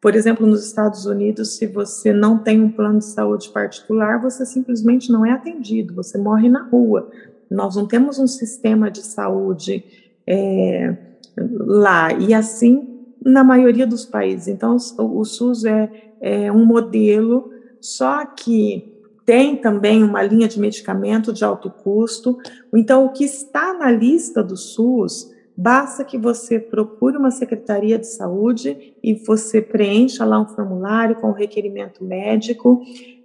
Por 0.00 0.16
exemplo, 0.16 0.46
nos 0.46 0.66
Estados 0.66 1.04
Unidos, 1.04 1.56
se 1.56 1.66
você 1.66 2.12
não 2.12 2.38
tem 2.38 2.60
um 2.60 2.70
plano 2.70 2.98
de 2.98 3.04
saúde 3.04 3.50
particular, 3.50 4.20
você 4.20 4.46
simplesmente 4.46 5.12
não 5.12 5.24
é 5.24 5.32
atendido, 5.32 5.94
você 5.94 6.16
morre 6.18 6.48
na 6.48 6.62
rua. 6.62 7.10
Nós 7.50 7.76
não 7.76 7.86
temos 7.86 8.18
um 8.18 8.26
sistema 8.26 8.90
de 8.90 9.02
saúde 9.02 9.84
é, 10.26 10.96
lá, 11.36 12.12
e 12.14 12.32
assim 12.32 12.88
na 13.24 13.44
maioria 13.44 13.86
dos 13.86 14.04
países. 14.04 14.48
Então, 14.48 14.76
o, 14.98 15.24
SUS 15.24 15.64
é, 15.64 15.90
é 16.20 16.50
um 16.50 16.64
modelo, 16.64 17.50
só 17.80 18.26
que 18.26 18.91
tem 19.24 19.56
também 19.56 20.02
uma 20.02 20.22
linha 20.22 20.48
de 20.48 20.58
medicamento 20.58 21.32
de 21.32 21.44
alto 21.44 21.70
custo. 21.70 22.38
Então, 22.74 23.06
o 23.06 23.12
que 23.12 23.24
está 23.24 23.72
na 23.72 23.90
lista 23.90 24.42
do 24.42 24.56
SUS, 24.56 25.32
basta 25.56 26.04
que 26.04 26.18
você 26.18 26.58
procure 26.58 27.16
uma 27.16 27.30
secretaria 27.30 27.98
de 27.98 28.06
saúde 28.06 28.94
e 29.02 29.14
você 29.14 29.60
preencha 29.60 30.24
lá 30.24 30.40
um 30.40 30.48
formulário 30.48 31.16
com 31.16 31.28
o 31.28 31.34
requerimento 31.34 32.04
médico. 32.04 32.82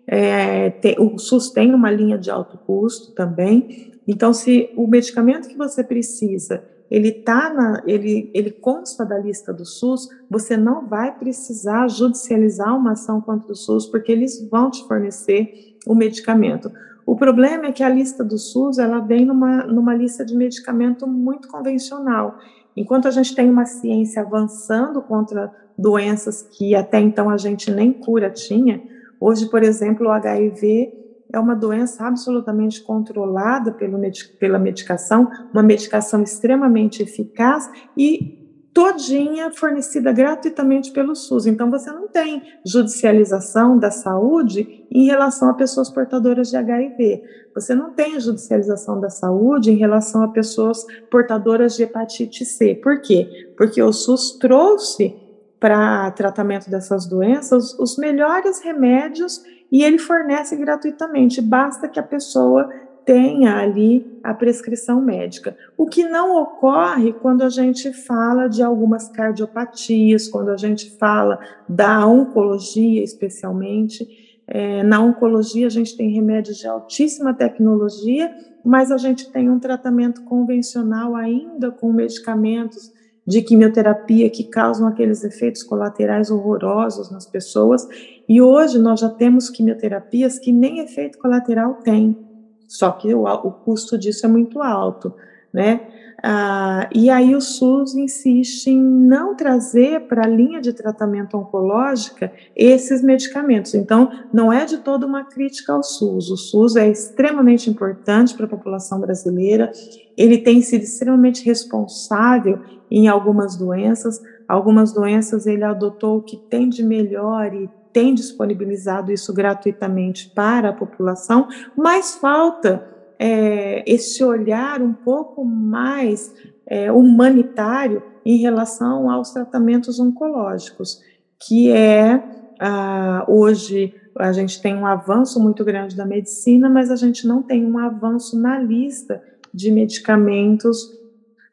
É, 0.07 0.73
o 0.99 1.17
SUS 1.17 1.49
tem 1.51 1.73
uma 1.73 1.91
linha 1.91 2.17
de 2.17 2.29
alto 2.29 2.57
custo 2.57 3.13
também. 3.13 3.91
Então, 4.07 4.33
se 4.33 4.69
o 4.75 4.87
medicamento 4.87 5.49
que 5.49 5.57
você 5.57 5.83
precisa 5.83 6.63
ele 6.89 7.11
tá 7.11 7.53
na, 7.53 7.83
ele, 7.85 8.31
ele 8.33 8.51
consta 8.51 9.05
da 9.05 9.17
lista 9.17 9.53
do 9.53 9.65
SUS, 9.65 10.07
você 10.29 10.55
não 10.55 10.87
vai 10.87 11.17
precisar 11.17 11.87
judicializar 11.89 12.75
uma 12.75 12.93
ação 12.93 13.19
contra 13.19 13.51
o 13.51 13.55
SUS, 13.55 13.85
porque 13.85 14.11
eles 14.11 14.47
vão 14.49 14.71
te 14.71 14.87
fornecer 14.87 15.66
o 15.87 15.95
medicamento. 15.95 16.71
O 17.05 17.15
problema 17.15 17.67
é 17.67 17.71
que 17.71 17.83
a 17.83 17.89
lista 17.89 18.23
do 18.23 18.37
SUS 18.37 18.77
ela 18.77 18.99
vem 18.99 19.25
numa, 19.25 19.63
numa 19.65 19.95
lista 19.95 20.25
de 20.25 20.35
medicamento 20.35 21.07
muito 21.07 21.47
convencional. 21.47 22.37
Enquanto 22.75 23.07
a 23.07 23.11
gente 23.11 23.33
tem 23.33 23.49
uma 23.49 23.65
ciência 23.65 24.21
avançando 24.21 25.01
contra 25.01 25.51
doenças 25.77 26.41
que 26.41 26.75
até 26.75 26.99
então 26.99 27.29
a 27.29 27.37
gente 27.37 27.71
nem 27.71 27.93
cura 27.93 28.29
tinha, 28.29 28.83
hoje, 29.19 29.49
por 29.49 29.63
exemplo, 29.63 30.07
o 30.07 30.11
HIV 30.11 30.93
é 31.31 31.39
uma 31.39 31.55
doença 31.55 32.05
absolutamente 32.05 32.81
controlada 32.83 33.71
pelo, 33.71 33.99
pela 34.39 34.59
medicação, 34.59 35.29
uma 35.53 35.63
medicação 35.63 36.21
extremamente 36.21 37.01
eficaz 37.01 37.69
e 37.97 38.46
todinha 38.77 39.49
fornecida 39.49 40.11
gratuitamente 40.11 40.91
pelo 40.91 41.15
SUS. 41.15 41.47
Então 41.47 41.71
você 41.71 41.91
não 41.91 42.07
tem 42.07 42.43
judicialização 42.63 43.79
da 43.79 43.89
saúde 43.89 44.85
em 44.91 45.07
relação 45.07 45.49
a 45.49 45.55
pessoas 45.55 45.89
portadoras 45.89 46.51
de 46.51 46.57
HIV. 46.57 47.23
Você 47.55 47.73
não 47.73 47.91
tem 47.91 48.19
judicialização 48.19 48.99
da 48.99 49.09
saúde 49.09 49.71
em 49.71 49.77
relação 49.77 50.21
a 50.21 50.27
pessoas 50.27 50.85
portadoras 51.09 51.75
de 51.75 51.81
hepatite 51.81 52.45
C. 52.45 52.75
Por 52.75 53.01
quê? 53.01 53.27
Porque 53.57 53.81
o 53.81 53.91
SUS 53.91 54.37
trouxe 54.37 55.15
para 55.59 56.11
tratamento 56.11 56.69
dessas 56.69 57.07
doenças 57.07 57.73
os 57.79 57.97
melhores 57.97 58.61
remédios 58.61 59.41
e 59.71 59.83
ele 59.83 59.97
fornece 59.97 60.55
gratuitamente, 60.55 61.41
basta 61.41 61.87
que 61.87 61.99
a 61.99 62.03
pessoa 62.03 62.69
tenha 63.07 63.55
ali 63.55 64.05
a 64.21 64.33
prescrição 64.33 65.01
médica. 65.01 65.57
O 65.77 65.85
que 65.85 66.03
não 66.03 66.41
ocorre 66.41 67.13
quando 67.13 67.41
a 67.41 67.47
gente 67.47 67.93
fala 67.93 68.49
de 68.49 68.61
algumas 68.61 69.07
cardiopatias, 69.07 70.27
quando 70.27 70.49
a 70.49 70.57
gente 70.57 70.91
fala 70.97 71.39
da 71.69 72.05
oncologia, 72.05 73.01
especialmente. 73.01 74.05
É, 74.45 74.83
na 74.83 74.99
oncologia, 74.99 75.67
a 75.67 75.69
gente 75.69 75.95
tem 75.95 76.09
remédios 76.09 76.57
de 76.57 76.67
altíssima 76.67 77.33
tecnologia, 77.33 78.29
mas 78.63 78.91
a 78.91 78.97
gente 78.97 79.31
tem 79.31 79.49
um 79.49 79.59
tratamento 79.59 80.23
convencional 80.25 81.15
ainda 81.15 81.71
com 81.71 81.93
medicamentos 81.93 82.91
de 83.25 83.41
quimioterapia 83.41 84.29
que 84.29 84.43
causam 84.43 84.85
aqueles 84.85 85.23
efeitos 85.23 85.63
colaterais 85.63 86.29
horrorosos 86.29 87.09
nas 87.09 87.25
pessoas. 87.25 87.87
E 88.27 88.41
hoje 88.41 88.77
nós 88.77 88.99
já 88.99 89.09
temos 89.09 89.49
quimioterapias 89.49 90.37
que 90.37 90.51
nem 90.51 90.79
efeito 90.79 91.17
colateral 91.17 91.75
têm. 91.75 92.26
Só 92.67 92.91
que 92.91 93.13
o, 93.13 93.23
o 93.23 93.51
custo 93.51 93.97
disso 93.97 94.25
é 94.25 94.29
muito 94.29 94.61
alto, 94.61 95.13
né? 95.53 95.87
Ah, 96.23 96.89
e 96.95 97.11
aí 97.11 97.35
o 97.35 97.41
SUS 97.41 97.93
insiste 97.93 98.71
em 98.71 98.81
não 98.81 99.35
trazer 99.35 100.07
para 100.07 100.25
a 100.25 100.27
linha 100.27 100.59
de 100.59 100.73
tratamento 100.73 101.37
oncológica 101.37 102.31
esses 102.55 103.03
medicamentos. 103.03 103.75
Então, 103.75 104.09
não 104.33 104.51
é 104.51 104.65
de 104.65 104.79
toda 104.79 105.05
uma 105.05 105.25
crítica 105.25 105.73
ao 105.73 105.83
SUS. 105.83 106.31
O 106.31 106.37
SUS 106.37 106.75
é 106.75 106.89
extremamente 106.89 107.69
importante 107.69 108.35
para 108.35 108.47
a 108.47 108.49
população 108.49 108.99
brasileira. 108.99 109.71
Ele 110.17 110.39
tem 110.39 110.61
sido 110.61 110.81
extremamente 110.81 111.45
responsável 111.45 112.59
em 112.89 113.07
algumas 113.07 113.55
doenças. 113.55 114.19
Algumas 114.47 114.91
doenças 114.91 115.45
ele 115.45 115.63
adotou 115.63 116.17
o 116.17 116.23
que 116.23 116.35
tem 116.35 116.67
de 116.67 116.83
melhor 116.83 117.53
e 117.53 117.69
tem 117.97 118.13
disponibilizado 118.13 119.11
isso 119.11 119.33
gratuitamente 119.33 120.29
para 120.29 120.69
a 120.69 120.73
população, 120.73 121.47
mas 121.75 122.13
falta 122.13 122.87
é, 123.17 123.83
esse 123.91 124.23
olhar 124.23 124.83
um 124.83 124.93
pouco 124.93 125.43
mais 125.43 126.31
é, 126.67 126.91
humanitário 126.91 128.03
em 128.23 128.37
relação 128.37 129.09
aos 129.09 129.31
tratamentos 129.31 129.99
oncológicos, 129.99 131.01
que 131.39 131.71
é 131.71 132.23
ah, 132.59 133.25
hoje 133.27 133.95
a 134.15 134.31
gente 134.31 134.61
tem 134.61 134.75
um 134.75 134.85
avanço 134.85 135.39
muito 135.39 135.65
grande 135.65 135.95
da 135.95 136.05
medicina, 136.05 136.69
mas 136.69 136.91
a 136.91 136.95
gente 136.95 137.25
não 137.25 137.41
tem 137.41 137.65
um 137.65 137.79
avanço 137.79 138.39
na 138.39 138.59
lista 138.59 139.23
de 139.51 139.71
medicamentos 139.71 140.87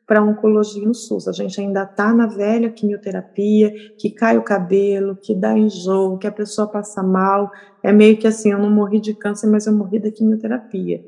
para 0.07 0.23
oncologia 0.23 0.87
no 0.87 0.95
SUS. 0.95 1.29
A 1.29 1.33
gente 1.33 1.61
ainda 1.61 1.83
está 1.83 2.13
na 2.13 2.27
velha 2.27 2.71
quimioterapia, 2.71 3.73
que 3.99 4.11
cai 4.11 4.37
o 4.37 4.43
cabelo, 4.43 5.17
que 5.17 5.35
dá 5.35 5.57
enjoo, 5.57 6.19
que 6.19 6.27
a 6.27 6.33
pessoa 6.33 6.67
passa 6.67 7.03
mal. 7.03 7.51
É 7.83 7.93
meio 7.93 8.17
que 8.17 8.27
assim, 8.27 8.53
eu 8.53 8.59
não 8.59 8.71
morri 8.71 9.01
de 9.01 9.15
câncer, 9.15 9.47
mas 9.47 9.67
eu 9.67 9.73
morri 9.73 9.99
da 9.99 10.11
quimioterapia. 10.11 11.05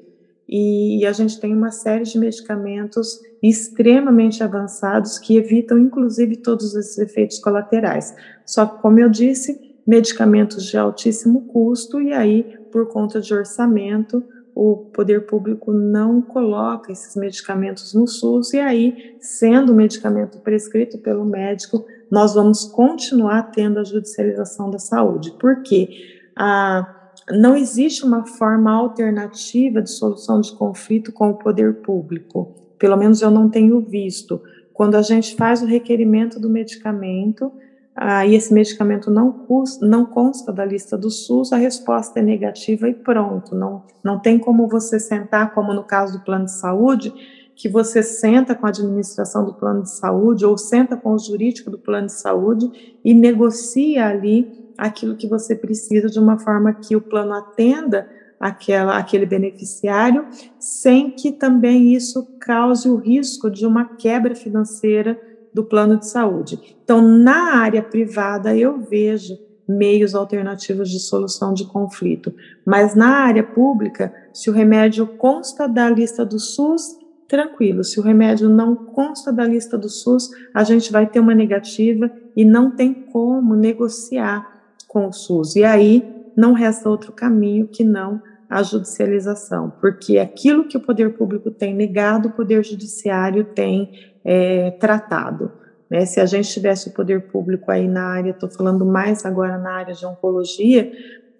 E, 0.49 1.01
e 1.01 1.07
a 1.07 1.13
gente 1.13 1.41
tem 1.41 1.53
uma 1.53 1.71
série 1.71 2.05
de 2.05 2.19
medicamentos 2.19 3.21
extremamente 3.43 4.43
avançados 4.43 5.19
que 5.19 5.37
evitam, 5.37 5.79
inclusive, 5.79 6.37
todos 6.37 6.75
esses 6.75 6.97
efeitos 6.99 7.39
colaterais. 7.39 8.15
Só 8.45 8.65
que, 8.65 8.81
como 8.81 9.01
eu 9.01 9.09
disse, 9.09 9.61
medicamentos 9.87 10.65
de 10.65 10.77
altíssimo 10.77 11.47
custo, 11.49 12.01
e 12.01 12.13
aí, 12.13 12.45
por 12.71 12.89
conta 12.89 13.21
de 13.21 13.35
orçamento, 13.35 14.23
o 14.57 14.77
poder 14.91 15.27
público 15.27 15.71
não 15.71 16.23
coloca 16.23 16.91
esses 16.91 17.15
medicamentos 17.15 17.93
no 17.93 18.09
SUS, 18.09 18.55
e 18.55 18.59
aí, 18.59 19.15
sendo 19.21 19.71
o 19.71 19.77
medicamento 19.77 20.39
prescrito 20.39 20.97
pelo 20.97 21.27
médico, 21.27 21.85
nós 22.11 22.33
vamos 22.33 22.65
continuar 22.65 23.51
tendo 23.51 23.79
a 23.79 23.85
judicialização 23.85 24.71
da 24.71 24.79
saúde. 24.79 25.33
Por 25.39 25.63
quê? 25.63 25.91
Ah, 26.35 27.11
não 27.31 27.55
existe 27.55 28.03
uma 28.03 28.25
forma 28.25 28.73
alternativa 28.73 29.83
de 29.83 29.91
solução 29.91 30.41
de 30.41 30.51
conflito 30.55 31.13
com 31.13 31.29
o 31.29 31.35
poder 31.35 31.83
público. 31.83 32.55
Pelo 32.79 32.97
menos 32.97 33.21
eu 33.21 33.31
não 33.31 33.51
tenho 33.51 33.79
visto. 33.81 34.41
Quando 34.73 34.95
a 34.95 35.03
gente 35.03 35.37
faz 35.37 35.61
o 35.61 35.67
requerimento 35.67 36.41
do 36.41 36.49
medicamento, 36.49 37.53
ah, 37.99 38.27
e 38.27 38.35
esse 38.35 38.53
medicamento 38.53 39.11
não, 39.11 39.33
custa, 39.33 39.87
não 39.87 40.05
consta 40.05 40.53
da 40.53 40.67
lista 40.67 40.99
do 40.99 41.11
SUS, 41.11 41.51
a 41.51 41.57
resposta 41.57 42.21
é 42.21 42.23
negativa 42.23 42.87
e 42.91 42.93
pronto. 42.93 43.55
Não, 43.55 43.85
não 44.05 44.21
tem 44.21 44.39
como 44.39 44.69
você 44.69 45.01
sentar, 45.01 45.55
como 45.55 45.73
no 45.73 45.83
caso 45.83 46.19
do 46.19 46.25
plano 46.25 46.45
de 46.45 46.53
saúde, 46.53 47.11
que 47.55 47.71
você 47.71 48.03
senta 48.03 48.55
com 48.55 48.67
a 48.67 48.69
administração 48.69 49.47
do 49.47 49.55
plano 49.55 49.83
de 49.83 49.91
saúde 49.91 50.45
ou 50.45 50.59
senta 50.59 50.95
com 50.95 51.15
o 51.15 51.19
jurídico 51.19 51.71
do 51.71 51.79
plano 51.79 52.09
de 52.09 52.13
saúde 52.13 52.99
e 53.03 53.15
negocia 53.15 54.07
ali 54.07 54.71
aquilo 54.77 55.17
que 55.17 55.27
você 55.27 55.57
precisa 55.57 56.09
de 56.09 56.19
uma 56.19 56.39
forma 56.39 56.75
que 56.75 56.95
o 56.95 57.01
plano 57.01 57.33
atenda 57.33 58.11
aquela, 58.39 58.99
aquele 58.99 59.25
beneficiário, 59.25 60.27
sem 60.59 61.11
que 61.11 61.33
também 61.33 61.95
isso 61.95 62.37
cause 62.41 62.91
o 62.91 62.97
risco 62.97 63.51
de 63.51 63.67
uma 63.67 63.97
quebra 63.97 64.35
financeira 64.35 65.19
do 65.57 65.65
plano 65.65 65.97
de 65.99 66.07
saúde. 66.07 66.77
Então, 66.85 67.01
na 67.01 67.57
área 67.57 67.83
privada, 67.83 68.55
eu 68.55 68.79
vejo 68.79 69.39
meios 69.67 70.15
alternativos 70.15 70.91
de 70.91 71.01
solução 71.01 71.55
de 71.55 71.65
conflito, 71.65 72.35
mas 72.65 72.95
na 72.95 73.09
área 73.09 73.43
pública, 73.43 74.15
se 74.35 74.51
o 74.51 74.53
remédio 74.53 75.07
consta 75.07 75.67
da 75.67 75.89
lista 75.89 76.27
do 76.27 76.39
SUS, 76.39 76.99
tranquilo. 77.27 77.83
Se 77.83 77.99
o 77.99 78.03
remédio 78.03 78.51
não 78.51 78.77
consta 78.77 79.33
da 79.33 79.47
lista 79.47 79.79
do 79.79 79.89
SUS, 79.89 80.29
a 80.53 80.63
gente 80.63 80.93
vai 80.93 81.07
ter 81.07 81.21
uma 81.21 81.35
negativa 81.35 82.11
e 82.37 82.45
não 82.45 82.71
tem 82.71 82.93
como 82.93 83.57
negociar 83.57 84.47
com 84.87 85.09
o 85.09 85.13
SUS. 85.13 85.57
E 85.57 85.65
aí 85.65 86.07
não 86.37 86.53
resta 86.53 86.91
outro 86.91 87.13
caminho 87.13 87.67
que 87.67 87.83
não 87.83 88.21
a 88.49 88.63
judicialização, 88.63 89.73
porque 89.81 90.19
aquilo 90.19 90.69
que 90.69 90.77
o 90.77 90.81
poder 90.81 91.15
público 91.15 91.51
tem 91.51 91.75
negado, 91.75 92.29
o 92.29 92.33
poder 92.33 92.65
judiciário 92.65 93.45
tem 93.45 93.91
é, 94.27 94.73
tratado. 94.73 95.53
Né? 95.89 96.05
Se 96.05 96.21
a 96.21 96.27
gente 96.27 96.51
tivesse 96.51 96.89
o 96.89 96.93
poder 96.93 97.29
público 97.29 97.71
aí 97.71 97.87
na 97.87 98.07
área, 98.09 98.33
estou 98.33 98.51
falando 98.51 98.85
mais 98.85 99.25
agora 99.25 99.57
na 99.57 99.71
área 99.71 99.95
de 99.95 100.05
oncologia, 100.05 100.91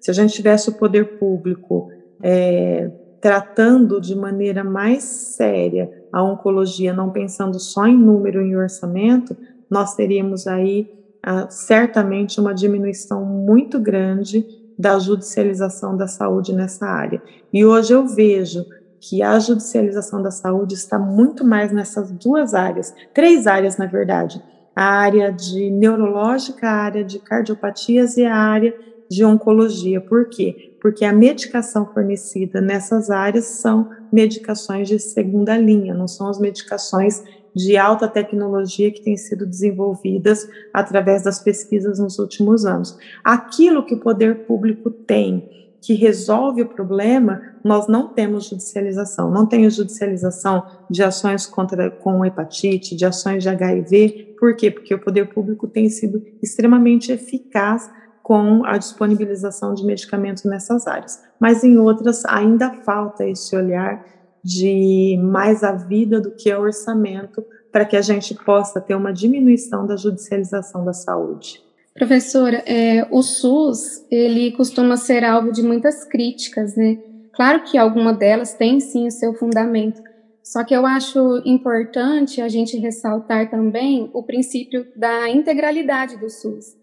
se 0.01 0.11
a 0.11 0.15
gente 0.15 0.33
tivesse 0.33 0.71
o 0.71 0.75
poder 0.75 1.19
público 1.19 1.91
é, 2.23 2.89
tratando 3.21 4.01
de 4.01 4.15
maneira 4.15 4.63
mais 4.63 5.03
séria 5.03 5.91
a 6.13 6.23
oncologia, 6.23 6.93
não 6.93 7.11
pensando 7.11 7.59
só 7.59 7.87
em 7.87 7.99
número 7.99 8.41
e 8.41 8.57
orçamento, 8.57 9.37
nós 9.69 9.97
teríamos 9.97 10.47
aí 10.47 10.89
ah, 11.23 11.49
certamente 11.51 12.41
uma 12.41 12.55
diminuição 12.55 13.25
muito 13.25 13.81
grande 13.81 14.47
da 14.79 14.99
judicialização 14.99 15.97
da 15.97 16.07
saúde 16.07 16.55
nessa 16.55 16.87
área. 16.87 17.21
E 17.53 17.65
hoje 17.65 17.93
eu 17.93 18.07
vejo 18.07 18.65
que 19.09 19.23
a 19.23 19.39
judicialização 19.39 20.21
da 20.21 20.31
saúde 20.31 20.75
está 20.75 20.99
muito 20.99 21.45
mais 21.45 21.71
nessas 21.71 22.11
duas 22.11 22.55
áreas, 22.55 22.93
três 23.15 23.47
áreas, 23.47 23.77
na 23.77 23.87
verdade: 23.87 24.43
a 24.75 24.85
área 24.85 25.31
de 25.31 25.71
neurológica, 25.71 26.69
a 26.69 26.75
área 26.75 27.05
de 27.05 27.19
cardiopatias 27.21 28.17
e 28.17 28.25
a 28.25 28.37
área 28.37 28.77
de 29.09 29.25
oncologia. 29.25 30.01
Por 30.01 30.29
quê? 30.29 30.77
Porque 30.81 31.05
a 31.05 31.13
medicação 31.13 31.87
fornecida 31.87 32.61
nessas 32.61 33.09
áreas 33.09 33.45
são 33.45 33.89
medicações 34.13 34.89
de 34.89 34.99
segunda 34.99 35.57
linha, 35.57 35.95
não 35.95 36.09
são 36.09 36.29
as 36.29 36.41
medicações 36.41 37.23
de 37.55 37.77
alta 37.77 38.07
tecnologia 38.07 38.91
que 38.91 39.03
têm 39.03 39.17
sido 39.17 39.47
desenvolvidas 39.47 40.47
através 40.75 41.23
das 41.23 41.39
pesquisas 41.39 41.99
nos 41.99 42.19
últimos 42.19 42.67
anos. 42.67 42.99
Aquilo 43.25 43.87
que 43.87 43.95
o 43.95 44.01
poder 44.01 44.47
público 44.47 44.91
tem 44.91 45.49
que 45.81 45.95
resolve 45.95 46.63
o 46.63 46.69
problema, 46.69 47.41
nós 47.65 47.87
não 47.87 48.09
temos 48.09 48.49
judicialização. 48.49 49.31
Não 49.31 49.47
tem 49.47 49.69
judicialização 49.71 50.65
de 50.91 51.03
ações 51.03 51.47
contra 51.47 51.91
com 51.91 52.25
hepatite, 52.25 52.97
de 52.97 53.05
ações 53.05 53.43
de 53.43 53.49
HIV. 53.49 54.35
Por 54.39 54.57
quê? 54.57 54.71
Porque 54.71 54.95
o 54.95 54.99
poder 54.99 55.29
público 55.33 55.67
tem 55.67 55.89
sido 55.89 56.23
extremamente 56.43 57.13
eficaz 57.13 57.91
com 58.23 58.65
a 58.65 58.77
disponibilização 58.77 59.73
de 59.73 59.85
medicamentos 59.85 60.45
nessas 60.45 60.87
áreas. 60.87 61.23
Mas 61.39 61.63
em 61.63 61.79
outras 61.79 62.25
ainda 62.25 62.73
falta 62.73 63.25
esse 63.25 63.55
olhar 63.55 64.05
de 64.43 65.19
mais 65.23 65.63
a 65.63 65.73
vida 65.73 66.21
do 66.21 66.33
que 66.33 66.53
o 66.53 66.61
orçamento 66.61 67.45
para 67.71 67.85
que 67.85 67.97
a 67.97 68.03
gente 68.03 68.35
possa 68.35 68.81
ter 68.81 68.95
uma 68.95 69.13
diminuição 69.13 69.87
da 69.87 69.97
judicialização 69.97 70.85
da 70.85 70.93
saúde. 70.93 71.66
Professora, 71.97 72.63
é, 72.67 73.07
o 73.11 73.23
SUS, 73.23 74.07
ele 74.11 74.53
costuma 74.53 74.99
ser 74.99 75.25
alvo 75.25 75.51
de 75.51 75.63
muitas 75.63 76.05
críticas, 76.05 76.77
né? 76.77 76.99
Claro 77.33 77.65
que 77.65 77.79
alguma 77.79 78.13
delas 78.13 78.53
tem 78.53 78.81
sim 78.81 79.07
o 79.07 79.11
seu 79.11 79.33
fundamento, 79.33 80.03
só 80.43 80.63
que 80.63 80.75
eu 80.75 80.85
acho 80.85 81.43
importante 81.47 82.41
a 82.43 82.49
gente 82.49 82.77
ressaltar 82.77 83.51
também 83.51 84.11
o 84.13 84.23
princípio 84.23 84.87
da 84.95 85.31
integralidade 85.31 86.19
do 86.19 86.29
SUS. 86.29 86.77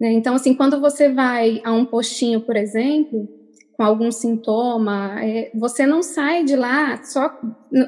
Né? 0.00 0.12
Então, 0.12 0.36
assim, 0.36 0.54
quando 0.54 0.80
você 0.80 1.12
vai 1.12 1.60
a 1.64 1.72
um 1.72 1.84
postinho, 1.84 2.40
por 2.40 2.56
exemplo, 2.56 3.28
com 3.76 3.82
algum 3.82 4.10
sintoma, 4.12 5.20
é, 5.20 5.50
você 5.52 5.84
não 5.84 6.02
sai 6.02 6.44
de 6.44 6.54
lá 6.54 7.02
só, 7.02 7.36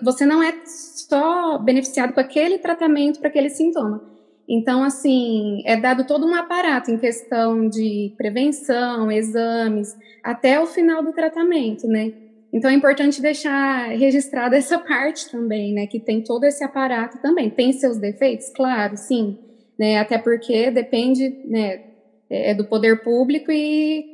você 0.03 0.27
não 0.27 0.43
é 0.43 0.53
só 0.67 1.59
beneficiado 1.59 2.13
com 2.13 2.21
aquele 2.21 2.59
tratamento 2.59 3.21
para 3.21 3.29
aquele 3.29 3.51
sintoma 3.51 4.12
Então, 4.49 4.83
assim, 4.83 5.63
é 5.65 5.77
dado 5.77 6.07
todo 6.07 6.27
um 6.27 6.35
aparato 6.35 6.91
em 6.91 6.99
questão 6.99 7.69
de 7.69 8.13
prevenção, 8.17 9.11
exames, 9.11 9.97
até 10.23 10.61
o 10.61 10.67
final 10.67 11.03
do 11.03 11.13
tratamento, 11.13 11.87
né? 11.87 12.13
Então 12.53 12.71
é 12.71 12.75
importante 12.75 13.23
deixar 13.23 13.89
registrada 13.89 14.57
essa 14.59 14.79
parte 14.79 15.31
também, 15.31 15.73
né? 15.73 15.87
Que 15.87 15.99
tem 15.99 16.23
todo 16.23 16.45
esse 16.45 16.63
aparato 16.63 17.19
também. 17.23 17.49
Tem 17.49 17.73
seus 17.73 17.97
defeitos? 17.97 18.51
Claro, 18.51 18.97
sim. 18.97 19.39
Né, 19.79 19.99
até 19.99 20.19
porque 20.19 20.71
depende 20.71 21.29
né, 21.47 21.83
é, 22.29 22.51
é 22.51 22.55
do 22.55 22.65
poder 22.65 23.03
público 23.03 23.51
e 23.51 24.05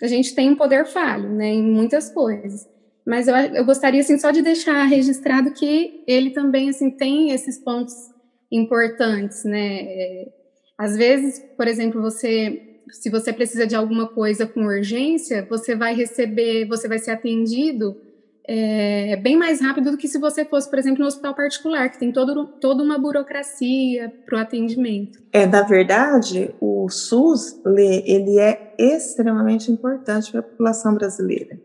a 0.00 0.06
gente 0.06 0.34
tem 0.34 0.50
um 0.50 0.56
poder 0.56 0.86
falho 0.86 1.28
né, 1.30 1.48
em 1.48 1.62
muitas 1.62 2.08
coisas. 2.08 2.66
Mas 3.04 3.26
eu, 3.26 3.34
eu 3.34 3.64
gostaria 3.64 4.00
assim, 4.00 4.16
só 4.18 4.30
de 4.30 4.40
deixar 4.40 4.84
registrado 4.84 5.52
que 5.52 6.04
ele 6.06 6.30
também 6.30 6.70
assim, 6.70 6.90
tem 6.90 7.32
esses 7.32 7.58
pontos 7.58 7.92
importantes. 8.50 9.44
Né? 9.44 9.82
É, 9.82 10.28
às 10.78 10.96
vezes, 10.96 11.38
por 11.56 11.66
exemplo, 11.66 12.00
você 12.00 12.66
se 12.92 13.08
você 13.08 13.32
precisa 13.32 13.66
de 13.66 13.76
alguma 13.76 14.08
coisa 14.08 14.46
com 14.46 14.64
urgência, 14.64 15.46
você 15.48 15.76
vai 15.76 15.94
receber, 15.94 16.66
você 16.66 16.88
vai 16.88 16.98
ser 16.98 17.12
atendido 17.12 17.96
é, 18.52 19.16
bem 19.16 19.36
mais 19.36 19.60
rápido 19.60 19.92
do 19.92 19.96
que 19.96 20.08
se 20.08 20.18
você 20.18 20.44
fosse, 20.44 20.68
por 20.68 20.78
exemplo, 20.78 21.00
no 21.00 21.06
hospital 21.06 21.34
particular, 21.34 21.88
que 21.88 22.00
tem 22.00 22.10
todo, 22.10 22.46
toda 22.60 22.82
uma 22.82 22.98
burocracia 22.98 24.12
para 24.26 24.38
o 24.38 24.40
atendimento. 24.40 25.20
É, 25.32 25.46
na 25.46 25.62
verdade, 25.62 26.52
o 26.60 26.88
SUS, 26.88 27.60
ele 28.04 28.40
é 28.40 28.74
extremamente 28.76 29.70
importante 29.70 30.32
para 30.32 30.40
a 30.40 30.42
população 30.42 30.94
brasileira. 30.94 31.60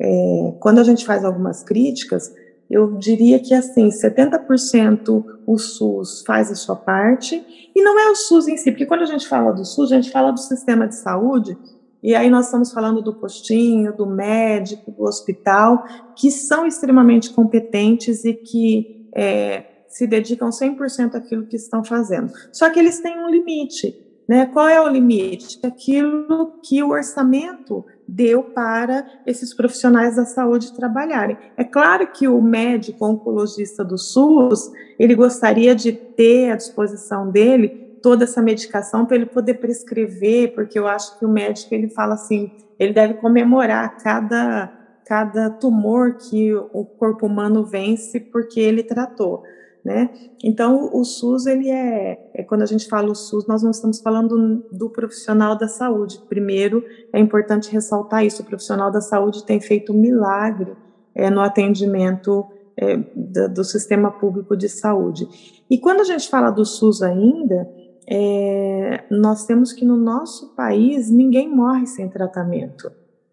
É, 0.00 0.54
quando 0.58 0.80
a 0.80 0.82
gente 0.82 1.04
faz 1.04 1.24
algumas 1.24 1.62
críticas, 1.62 2.34
eu 2.70 2.96
diria 2.96 3.38
que 3.38 3.54
assim, 3.54 3.88
70% 3.88 5.24
o 5.46 5.58
SUS 5.58 6.22
faz 6.26 6.50
a 6.50 6.54
sua 6.54 6.76
parte, 6.76 7.44
e 7.74 7.82
não 7.82 7.98
é 7.98 8.10
o 8.10 8.16
SUS 8.16 8.48
em 8.48 8.56
si, 8.56 8.70
porque 8.70 8.86
quando 8.86 9.02
a 9.02 9.06
gente 9.06 9.28
fala 9.28 9.52
do 9.52 9.64
SUS, 9.64 9.92
a 9.92 9.96
gente 9.96 10.10
fala 10.10 10.30
do 10.30 10.40
sistema 10.40 10.88
de 10.88 10.96
saúde, 10.96 11.56
e 12.02 12.14
aí 12.14 12.28
nós 12.28 12.46
estamos 12.46 12.70
falando 12.70 13.00
do 13.00 13.14
postinho, 13.14 13.96
do 13.96 14.06
médico, 14.06 14.90
do 14.90 15.04
hospital, 15.04 15.84
que 16.14 16.30
são 16.30 16.66
extremamente 16.66 17.30
competentes 17.30 18.26
e 18.26 18.34
que 18.34 19.08
é, 19.14 19.64
se 19.88 20.06
dedicam 20.06 20.50
100% 20.50 21.14
àquilo 21.14 21.46
que 21.46 21.56
estão 21.56 21.82
fazendo. 21.82 22.30
Só 22.52 22.68
que 22.68 22.78
eles 22.78 23.00
têm 23.00 23.18
um 23.18 23.30
limite. 23.30 24.04
Né? 24.28 24.44
Qual 24.46 24.68
é 24.68 24.80
o 24.80 24.88
limite? 24.88 25.58
Aquilo 25.62 26.58
que 26.62 26.82
o 26.82 26.90
orçamento 26.90 27.86
deu 28.06 28.42
para 28.42 29.06
esses 29.26 29.54
profissionais 29.54 30.16
da 30.16 30.24
saúde 30.24 30.74
trabalharem. 30.74 31.36
É 31.56 31.64
claro 31.64 32.06
que 32.08 32.28
o 32.28 32.40
médico 32.40 33.06
oncologista 33.06 33.84
do 33.84 33.96
SUS, 33.96 34.70
ele 34.98 35.14
gostaria 35.14 35.74
de 35.74 35.92
ter 35.92 36.50
à 36.50 36.56
disposição 36.56 37.30
dele 37.30 37.98
toda 38.02 38.24
essa 38.24 38.42
medicação 38.42 39.06
para 39.06 39.16
ele 39.16 39.26
poder 39.26 39.54
prescrever, 39.54 40.54
porque 40.54 40.78
eu 40.78 40.86
acho 40.86 41.18
que 41.18 41.24
o 41.24 41.28
médico 41.28 41.74
ele 41.74 41.88
fala 41.88 42.14
assim, 42.14 42.52
ele 42.78 42.92
deve 42.92 43.14
comemorar 43.14 43.96
cada 43.98 44.80
cada 45.06 45.50
tumor 45.50 46.14
que 46.14 46.54
o 46.54 46.82
corpo 46.82 47.26
humano 47.26 47.62
vence 47.62 48.18
porque 48.18 48.58
ele 48.58 48.82
tratou 48.82 49.42
né? 49.84 50.10
Então, 50.42 50.88
o 50.94 51.04
SUS, 51.04 51.44
ele 51.46 51.68
é, 51.68 52.30
é, 52.32 52.42
quando 52.42 52.62
a 52.62 52.66
gente 52.66 52.88
fala 52.88 53.10
o 53.10 53.14
SUS, 53.14 53.46
nós 53.46 53.62
não 53.62 53.70
estamos 53.70 54.00
falando 54.00 54.64
do, 54.72 54.88
profissional 54.88 55.58
da 55.58 55.68
saúde. 55.68 56.22
Primeiro, 56.26 56.82
é 57.12 57.20
importante 57.20 57.70
ressaltar 57.70 58.24
isso, 58.24 58.42
o 58.42 58.46
profissional 58.46 58.90
da 58.90 59.02
saúde 59.02 59.44
tem 59.44 59.60
feito 59.60 59.92
um 59.92 60.00
milagre 60.00 60.72
é, 61.14 61.28
no 61.28 61.40
atendimento 61.40 62.46
é, 62.76 62.96
do, 63.14 63.48
do, 63.48 63.64
sistema 63.64 64.10
público 64.10 64.56
de 64.56 64.70
saúde. 64.70 65.28
E 65.68 65.78
quando 65.78 66.00
a 66.00 66.04
gente 66.04 66.30
fala 66.30 66.50
do 66.50 66.64
SUS 66.64 67.02
ainda, 67.02 67.68
é, 68.08 69.04
nós 69.10 69.44
temos 69.44 69.70
que 69.72 69.84
no 69.84 69.98
nosso 69.98 70.54
país 70.54 71.10
ninguém 71.10 71.54
morre 71.54 71.86
sem 71.86 72.08
tratamento, 72.08 72.90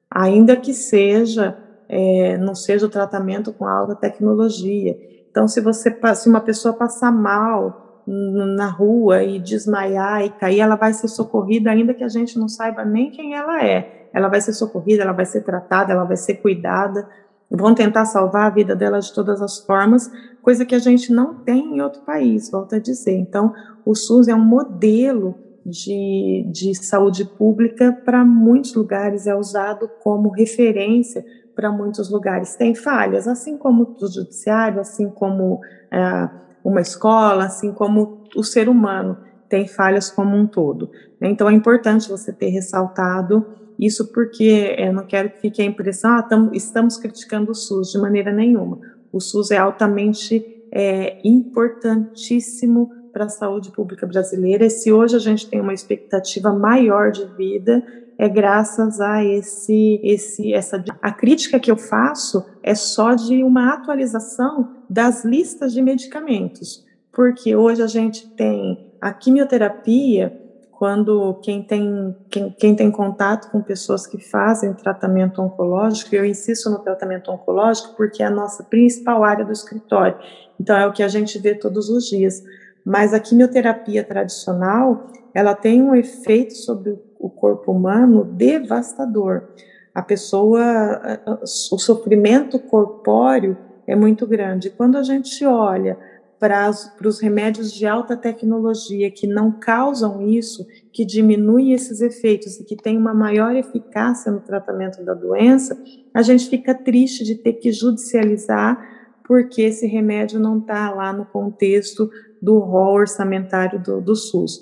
ainda 0.10 0.58
que 0.58 0.74
seja, 0.74 1.58
é, 1.88 2.38
não 2.38 2.56
seja 2.56 2.86
o 2.86 2.90
tratamento 2.90 3.54
com 3.54 3.66
alta 3.66 3.96
tecnologia. 3.96 5.11
Então, 5.32 5.48
se 5.48 5.62
você 5.62 5.98
se 6.14 6.30
uma 6.30 6.42
pessoa 6.42 6.74
passar 6.74 7.12
mal 7.12 8.04
na 8.06 8.68
rua 8.68 9.24
e 9.24 9.40
desmaiar 9.40 10.26
e 10.26 10.30
cair, 10.30 10.60
ela 10.60 10.76
vai 10.76 10.92
ser 10.92 11.08
socorrida, 11.08 11.72
ainda 11.72 11.94
que 11.94 12.04
a 12.04 12.10
gente 12.10 12.38
não 12.38 12.50
saiba 12.50 12.84
nem 12.84 13.10
quem 13.10 13.34
ela 13.34 13.64
é. 13.64 14.10
Ela 14.14 14.28
vai 14.28 14.42
ser 14.42 14.52
socorrida, 14.52 15.04
ela 15.04 15.14
vai 15.14 15.26
ser 15.26 15.42
tratada, 15.42 15.94
ela 15.94 16.04
vai 16.04 16.18
ser 16.18 16.36
cuidada. 16.36 17.08
Vão 17.50 17.74
tentar 17.74 18.06
salvar 18.06 18.48
a 18.48 18.50
vida 18.50 18.76
dela 18.76 19.00
de 19.00 19.14
todas 19.14 19.42
as 19.42 19.60
formas, 19.60 20.12
coisa 20.42 20.66
que 20.66 20.76
a 20.76 20.80
gente 20.80 21.14
não 21.14 21.36
tem 21.36 21.76
em 21.76 21.82
outro 21.82 22.02
país, 22.02 22.52
volto 22.52 22.76
a 22.76 22.80
dizer. 22.80 23.16
Então, 23.16 23.54
o 23.86 23.96
SUS 23.96 24.28
é 24.28 24.36
um 24.36 24.44
modelo 24.44 25.36
de, 25.66 26.46
de 26.52 26.76
saúde 26.76 27.24
pública 27.24 27.98
para 28.04 28.26
muitos 28.26 28.74
lugares, 28.74 29.28
é 29.28 29.36
usado 29.36 29.90
como 30.02 30.30
referência 30.30 31.24
para 31.62 31.72
muitos 31.72 32.10
lugares. 32.10 32.56
Tem 32.56 32.74
falhas, 32.74 33.28
assim 33.28 33.56
como 33.56 33.96
o 34.02 34.08
judiciário, 34.08 34.82
assim 34.82 35.10
como 35.10 35.62
é, 35.92 36.30
uma 36.64 36.82
escola, 36.82 37.46
assim 37.46 37.72
como 37.72 38.24
o 38.36 38.44
ser 38.44 38.68
humano 38.68 39.18
tem 39.48 39.68
falhas 39.68 40.10
como 40.10 40.36
um 40.36 40.48
todo. 40.48 40.90
Né? 41.20 41.30
Então 41.30 41.48
é 41.48 41.54
importante 41.54 42.10
você 42.10 42.34
ter 42.34 42.48
ressaltado 42.48 43.46
isso, 43.78 44.12
porque 44.12 44.76
eu 44.78 44.94
não 44.94 45.06
quero 45.06 45.30
que 45.30 45.42
fique 45.42 45.62
a 45.62 45.66
impressão, 45.66 46.14
ah, 46.14 46.24
tam, 46.24 46.50
estamos 46.54 46.98
criticando 46.98 47.52
o 47.52 47.56
SUS 47.56 47.92
de 47.92 48.00
maneira 48.00 48.32
nenhuma. 48.32 48.80
O 49.12 49.20
SUS 49.20 49.52
é 49.52 49.58
altamente 49.58 50.66
é, 50.72 51.20
importantíssimo 51.24 52.90
para 53.12 53.26
a 53.26 53.30
saúde 53.30 53.72
pública 53.72 54.08
brasileira. 54.08 54.66
E 54.66 54.70
se 54.70 54.92
hoje 54.92 55.16
a 55.16 55.20
gente 55.20 55.50
tem 55.50 55.60
uma 55.60 55.74
expectativa 55.74 56.54
maior 56.54 57.12
de 57.12 57.26
vida, 57.36 57.84
é 58.22 58.30
graças 58.30 59.02
a 59.02 59.26
esse, 59.26 60.00
esse, 60.04 60.54
essa. 60.54 60.86
A 61.02 61.12
crítica 61.12 61.60
que 61.60 61.72
eu 61.72 61.76
faço 61.76 62.46
é 62.62 62.76
só 62.76 63.16
de 63.16 63.44
uma 63.44 63.74
atualização 63.74 64.76
das 64.88 65.26
listas 65.26 65.74
de 65.74 65.82
medicamentos, 65.82 66.86
porque 67.12 67.56
hoje 67.56 67.82
a 67.82 67.88
gente 67.88 68.30
tem 68.36 68.94
a 69.02 69.12
quimioterapia, 69.12 70.40
quando 70.72 71.34
quem 71.42 71.64
tem, 71.64 72.16
quem, 72.30 72.52
quem 72.52 72.76
tem 72.76 72.92
contato 72.92 73.50
com 73.50 73.60
pessoas 73.60 74.06
que 74.06 74.20
fazem 74.20 74.72
tratamento 74.76 75.42
oncológico, 75.42 76.16
eu 76.16 76.24
insisto 76.24 76.70
no 76.70 76.78
tratamento 76.78 77.32
oncológico 77.32 77.96
porque 77.98 78.22
é 78.22 78.28
a 78.28 78.32
nossa 78.32 78.64
principal 78.64 79.24
área 79.24 79.44
do 79.44 79.52
escritório, 79.52 80.16
então 80.60 80.78
é 80.78 80.86
o 80.86 80.94
que 80.94 81.02
a 81.02 81.08
gente 81.08 81.40
vê 81.40 81.56
todos 81.56 81.90
os 81.90 82.06
dias. 82.06 82.44
Mas 82.86 83.16
a 83.16 83.20
quimioterapia 83.20 84.04
tradicional, 84.04 85.08
ela 85.34 85.56
tem 85.56 85.82
um 85.82 85.96
efeito 85.96 86.54
sobre 86.54 86.92
o 86.92 86.98
corpo 87.30 87.72
humano 87.72 88.24
devastador. 88.24 89.50
A 89.94 90.02
pessoa, 90.02 91.02
o 91.46 91.78
sofrimento 91.78 92.58
corpóreo 92.60 93.58
é 93.86 93.96
muito 93.96 94.26
grande. 94.26 94.70
Quando 94.70 94.98
a 94.98 95.04
gente 95.04 95.46
olha 95.46 95.98
para, 96.40 96.72
os 97.06 97.20
remédios 97.20 97.72
de 97.72 97.86
alta 97.86 98.18
tecnologia 98.18 99.12
que 99.12 99.28
não 99.28 99.52
causam 99.52 100.22
isso, 100.22 100.66
que 100.92 101.06
diminuem 101.06 101.74
esses 101.74 102.02
efeitos 102.02 102.60
e 102.60 102.64
que 102.64 102.76
tem 102.76 102.98
uma 102.98 103.14
maior 103.14 103.56
eficácia 103.56 104.32
no 104.32 104.40
tratamento 104.40 105.04
da 105.04 105.14
doença, 105.14 105.80
a 106.14 106.24
gente 106.24 106.50
fica 106.50 106.74
triste 106.74 107.24
de 107.24 107.36
ter 107.36 107.54
que 107.54 107.72
judicializar 107.72 108.90
porque 109.24 109.62
esse 109.62 109.86
remédio 109.86 110.40
não 110.40 110.58
está 110.58 110.90
lá 110.92 111.14
no 111.14 111.26
contexto 111.26 112.10
do 112.42 112.58
rol 112.58 112.96
orçamentário 112.96 113.80
do, 113.80 114.02
do 114.02 114.16
SUS 114.16 114.62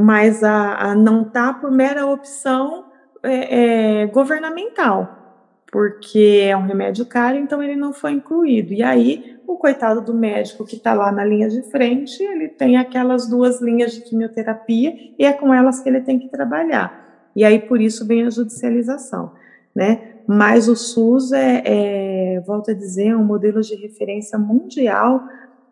mas 0.00 0.44
a, 0.44 0.90
a 0.90 0.94
não 0.94 1.22
está 1.22 1.52
por 1.52 1.72
mera 1.72 2.06
opção 2.06 2.84
é, 3.20 4.02
é, 4.02 4.06
governamental, 4.06 5.42
porque 5.72 6.40
é 6.40 6.56
um 6.56 6.62
remédio 6.62 7.04
caro, 7.04 7.36
então 7.36 7.60
ele 7.60 7.74
não 7.74 7.92
foi 7.92 8.12
incluído. 8.12 8.72
E 8.72 8.80
aí, 8.80 9.40
o 9.44 9.56
coitado 9.56 10.00
do 10.00 10.14
médico 10.14 10.64
que 10.64 10.76
está 10.76 10.94
lá 10.94 11.10
na 11.10 11.24
linha 11.24 11.48
de 11.48 11.62
frente, 11.62 12.22
ele 12.22 12.46
tem 12.46 12.76
aquelas 12.76 13.28
duas 13.28 13.60
linhas 13.60 13.92
de 13.92 14.02
quimioterapia 14.02 14.94
e 15.18 15.24
é 15.24 15.32
com 15.32 15.52
elas 15.52 15.80
que 15.80 15.88
ele 15.88 16.00
tem 16.00 16.16
que 16.16 16.28
trabalhar. 16.28 17.28
E 17.34 17.44
aí, 17.44 17.58
por 17.58 17.80
isso, 17.80 18.06
vem 18.06 18.24
a 18.24 18.30
judicialização, 18.30 19.32
né? 19.74 20.12
Mas 20.28 20.68
o 20.68 20.76
SUS 20.76 21.32
é, 21.32 21.62
é 21.64 22.40
volto 22.46 22.70
a 22.70 22.74
dizer, 22.74 23.16
um 23.16 23.24
modelo 23.24 23.62
de 23.62 23.74
referência 23.74 24.38
mundial 24.38 25.24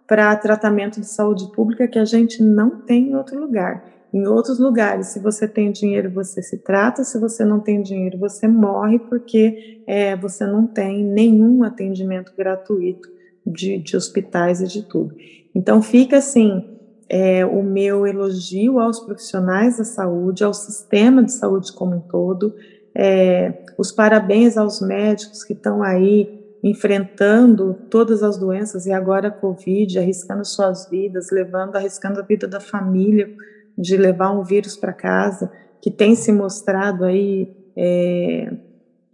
para 0.04 0.34
tratamento 0.34 1.00
de 1.00 1.06
saúde 1.06 1.48
pública 1.52 1.86
que 1.86 1.98
a 1.98 2.04
gente 2.04 2.42
não 2.42 2.70
tem 2.70 3.10
em 3.10 3.14
outro 3.14 3.38
lugar. 3.38 3.95
Em 4.16 4.26
outros 4.26 4.58
lugares, 4.58 5.08
se 5.08 5.18
você 5.18 5.46
tem 5.46 5.70
dinheiro, 5.70 6.10
você 6.10 6.40
se 6.40 6.56
trata, 6.56 7.04
se 7.04 7.20
você 7.20 7.44
não 7.44 7.60
tem 7.60 7.82
dinheiro, 7.82 8.16
você 8.16 8.48
morre 8.48 8.98
porque 8.98 9.82
é, 9.86 10.16
você 10.16 10.46
não 10.46 10.66
tem 10.66 11.04
nenhum 11.04 11.62
atendimento 11.62 12.32
gratuito 12.34 13.10
de, 13.46 13.76
de 13.76 13.94
hospitais 13.94 14.62
e 14.62 14.68
de 14.68 14.84
tudo. 14.84 15.14
Então, 15.54 15.82
fica 15.82 16.16
assim 16.16 16.64
é, 17.10 17.44
o 17.44 17.62
meu 17.62 18.06
elogio 18.06 18.78
aos 18.78 19.00
profissionais 19.00 19.76
da 19.76 19.84
saúde, 19.84 20.42
ao 20.42 20.54
sistema 20.54 21.22
de 21.22 21.32
saúde 21.32 21.70
como 21.74 21.96
um 21.96 22.00
todo, 22.00 22.54
é, 22.94 23.66
os 23.76 23.92
parabéns 23.92 24.56
aos 24.56 24.80
médicos 24.80 25.44
que 25.44 25.52
estão 25.52 25.82
aí 25.82 26.42
enfrentando 26.64 27.74
todas 27.90 28.22
as 28.22 28.38
doenças 28.38 28.86
e 28.86 28.92
agora 28.92 29.28
a 29.28 29.30
Covid, 29.30 29.98
arriscando 29.98 30.42
suas 30.42 30.88
vidas, 30.88 31.30
levando, 31.30 31.76
arriscando 31.76 32.18
a 32.18 32.22
vida 32.22 32.48
da 32.48 32.60
família, 32.60 33.28
de 33.76 33.96
levar 33.96 34.30
um 34.30 34.42
vírus 34.42 34.76
para 34.76 34.92
casa, 34.92 35.50
que 35.80 35.90
tem 35.90 36.14
se 36.14 36.32
mostrado 36.32 37.04
aí 37.04 37.54
é, 37.76 38.52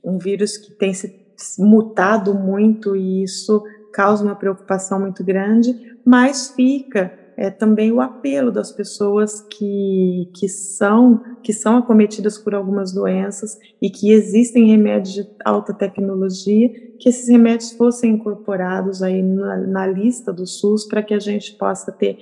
um 0.04 0.18
vírus 0.18 0.56
que 0.56 0.72
tem 0.72 0.94
se 0.94 1.22
mutado 1.58 2.34
muito 2.34 2.94
e 2.94 3.22
isso 3.22 3.62
causa 3.92 4.24
uma 4.24 4.36
preocupação 4.36 5.00
muito 5.00 5.22
grande, 5.24 5.74
mas 6.04 6.50
fica 6.50 7.12
é, 7.36 7.50
também 7.50 7.90
o 7.92 8.00
apelo 8.00 8.50
das 8.50 8.72
pessoas 8.72 9.40
que, 9.40 10.30
que, 10.34 10.48
são, 10.48 11.22
que 11.42 11.52
são 11.52 11.76
acometidas 11.76 12.38
por 12.38 12.54
algumas 12.54 12.92
doenças 12.92 13.58
e 13.80 13.90
que 13.90 14.10
existem 14.10 14.66
remédios 14.66 15.14
de 15.14 15.26
alta 15.44 15.72
tecnologia, 15.72 16.70
que 16.98 17.08
esses 17.08 17.28
remédios 17.28 17.72
fossem 17.72 18.12
incorporados 18.12 19.02
aí 19.02 19.22
na, 19.22 19.56
na 19.56 19.86
lista 19.86 20.32
do 20.32 20.46
SUS 20.46 20.86
para 20.86 21.02
que 21.02 21.14
a 21.14 21.18
gente 21.18 21.56
possa 21.56 21.90
ter 21.90 22.18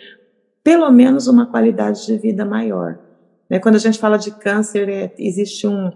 pelo 0.63 0.91
menos 0.91 1.27
uma 1.27 1.47
qualidade 1.47 2.07
de 2.07 2.17
vida 2.19 2.45
maior. 2.45 2.99
Né? 3.49 3.59
Quando 3.59 3.77
a 3.77 3.79
gente 3.79 3.99
fala 3.99 4.17
de 4.17 4.31
câncer, 4.31 4.89
é, 4.89 5.15
existe 5.19 5.67
um, 5.67 5.91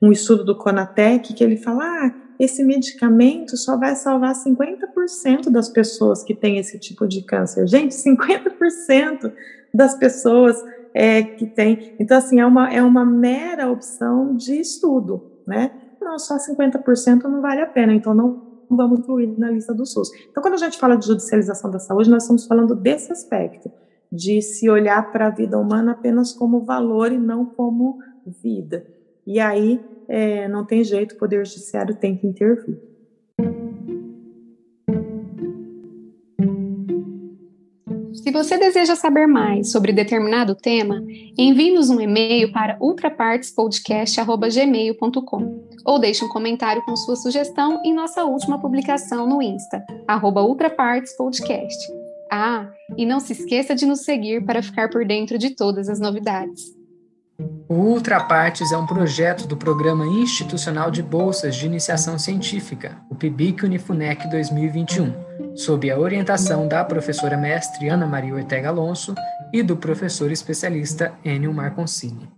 um 0.00 0.12
estudo 0.12 0.44
do 0.44 0.56
Conatec 0.56 1.34
que 1.34 1.42
ele 1.42 1.56
fala, 1.56 1.84
ah, 1.84 2.14
esse 2.38 2.64
medicamento 2.64 3.56
só 3.56 3.76
vai 3.76 3.94
salvar 3.94 4.34
50% 4.34 5.50
das 5.50 5.68
pessoas 5.68 6.24
que 6.24 6.34
têm 6.34 6.58
esse 6.58 6.78
tipo 6.78 7.06
de 7.06 7.22
câncer. 7.22 7.66
Gente, 7.66 7.94
50% 7.94 9.32
das 9.74 9.94
pessoas 9.94 10.56
é, 10.94 11.22
que 11.22 11.46
têm. 11.46 11.96
Então, 11.98 12.16
assim, 12.16 12.40
é 12.40 12.46
uma, 12.46 12.72
é 12.72 12.82
uma 12.82 13.04
mera 13.04 13.70
opção 13.70 14.34
de 14.34 14.58
estudo, 14.58 15.30
né? 15.46 15.70
Não, 16.00 16.18
só 16.18 16.36
50% 16.38 17.24
não 17.24 17.42
vale 17.42 17.60
a 17.60 17.66
pena, 17.66 17.92
então 17.92 18.14
não 18.14 18.50
vamos 18.70 19.00
incluir 19.00 19.38
na 19.38 19.50
lista 19.50 19.74
do 19.74 19.84
SUS. 19.84 20.10
Então, 20.30 20.42
quando 20.42 20.54
a 20.54 20.58
gente 20.58 20.78
fala 20.78 20.96
de 20.96 21.06
judicialização 21.06 21.70
da 21.70 21.78
saúde, 21.78 22.08
nós 22.08 22.22
estamos 22.22 22.46
falando 22.46 22.74
desse 22.74 23.12
aspecto, 23.12 23.70
de 24.10 24.42
se 24.42 24.68
olhar 24.68 25.12
para 25.12 25.28
a 25.28 25.30
vida 25.30 25.56
humana 25.58 25.92
apenas 25.92 26.32
como 26.32 26.64
valor 26.64 27.12
e 27.12 27.18
não 27.18 27.46
como 27.46 27.98
vida. 28.42 28.84
E 29.26 29.38
aí, 29.38 29.78
é, 30.08 30.48
não 30.48 30.64
tem 30.64 30.82
jeito, 30.82 31.14
o 31.14 31.18
Poder 31.18 31.46
Judiciário 31.46 31.94
tem 31.94 32.16
que 32.16 32.26
intervir. 32.26 32.80
Se 38.12 38.32
você 38.32 38.58
deseja 38.58 38.96
saber 38.96 39.26
mais 39.26 39.72
sobre 39.72 39.92
determinado 39.92 40.54
tema, 40.54 41.02
envie-nos 41.38 41.90
um 41.90 42.00
e-mail 42.00 42.50
para 42.52 42.78
ultrapartespodcast.gmail.com 42.80 45.64
ou 45.84 45.98
deixe 45.98 46.24
um 46.24 46.28
comentário 46.28 46.82
com 46.84 46.96
sua 46.96 47.16
sugestão 47.16 47.82
em 47.84 47.92
nossa 47.94 48.24
última 48.24 48.58
publicação 48.60 49.26
no 49.26 49.42
Insta, 49.42 49.84
ultrapartespodcast. 50.42 51.99
Ah, 52.30 52.70
e 52.96 53.04
não 53.04 53.18
se 53.18 53.32
esqueça 53.32 53.74
de 53.74 53.84
nos 53.84 54.04
seguir 54.04 54.44
para 54.44 54.62
ficar 54.62 54.88
por 54.88 55.04
dentro 55.04 55.36
de 55.36 55.50
todas 55.50 55.88
as 55.88 55.98
novidades. 55.98 56.78
O 57.68 57.74
Ultrapartes 57.74 58.70
é 58.72 58.76
um 58.76 58.86
projeto 58.86 59.46
do 59.46 59.56
Programa 59.56 60.06
Institucional 60.06 60.90
de 60.90 61.02
Bolsas 61.02 61.56
de 61.56 61.66
Iniciação 61.66 62.18
Científica, 62.18 63.00
o 63.08 63.14
PIBIC 63.14 63.64
Unifunec 63.64 64.28
2021, 64.28 65.56
sob 65.56 65.90
a 65.90 65.98
orientação 65.98 66.68
da 66.68 66.84
professora 66.84 67.36
mestre 67.36 67.88
Ana 67.88 68.06
Maria 68.06 68.34
Ortega 68.34 68.68
Alonso 68.68 69.14
e 69.52 69.62
do 69.62 69.76
professor 69.76 70.30
especialista 70.30 71.12
Enio 71.24 71.52
Marconcini. 71.52 72.28